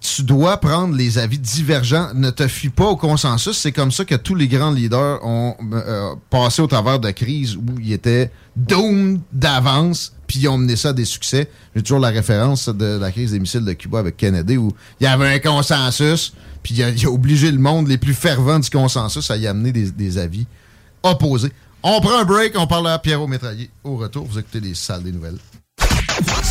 tu 0.00 0.22
dois 0.22 0.58
prendre 0.58 0.94
les 0.94 1.18
avis 1.18 1.38
divergents. 1.40 2.10
Ne 2.14 2.30
te 2.30 2.46
fuis 2.46 2.68
pas 2.68 2.84
au 2.86 2.96
consensus. 2.96 3.58
C'est 3.58 3.72
comme 3.72 3.90
ça 3.90 4.04
que 4.04 4.14
tous 4.14 4.36
les 4.36 4.46
grands 4.46 4.70
leaders 4.70 5.18
ont 5.26 5.56
euh, 5.72 6.14
passé 6.30 6.62
au 6.62 6.68
travers 6.68 7.00
de 7.00 7.10
crises 7.10 7.56
où 7.56 7.62
ils 7.82 7.92
étaient 7.92 8.30
doomed 8.54 9.20
d'avance, 9.32 10.12
puis 10.28 10.40
ils 10.40 10.48
ont 10.48 10.58
mené 10.58 10.76
ça 10.76 10.90
à 10.90 10.92
des 10.92 11.06
succès. 11.06 11.50
J'ai 11.74 11.82
toujours 11.82 11.98
la 11.98 12.10
référence 12.10 12.68
de 12.68 12.98
la 12.98 13.10
crise 13.10 13.32
des 13.32 13.40
missiles 13.40 13.64
de 13.64 13.72
Cuba 13.72 13.98
avec 13.98 14.16
Kennedy, 14.16 14.58
où 14.58 14.70
il 15.00 15.04
y 15.04 15.06
avait 15.06 15.26
un 15.26 15.38
consensus, 15.40 16.34
puis 16.62 16.74
il 16.74 17.06
a, 17.06 17.10
obligé 17.10 17.50
le 17.50 17.58
monde 17.58 17.88
les 17.88 17.98
plus 17.98 18.14
fervents 18.14 18.60
du 18.60 18.70
consensus 18.70 19.28
à 19.30 19.36
y 19.36 19.46
amener 19.48 19.72
des, 19.72 20.18
avis 20.18 20.46
opposés. 21.02 21.50
On 21.82 22.00
prend 22.00 22.20
un 22.20 22.24
break, 22.24 22.52
on 22.56 22.66
parle 22.66 22.88
à 22.88 22.98
Pierrot 22.98 23.26
Métraillé. 23.26 23.70
Au 23.82 23.96
retour, 23.96 24.26
vous 24.26 24.38
écoutez 24.38 24.60
les 24.60 24.74
salles 24.74 25.02
des 25.02 25.12
nouvelles. 25.12 25.38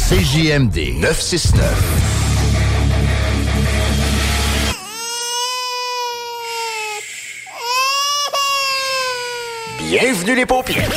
CJMD 0.10 1.00
969. 1.00 2.18
Bienvenue 9.80 10.36
les 10.36 10.46
paupières. 10.46 10.90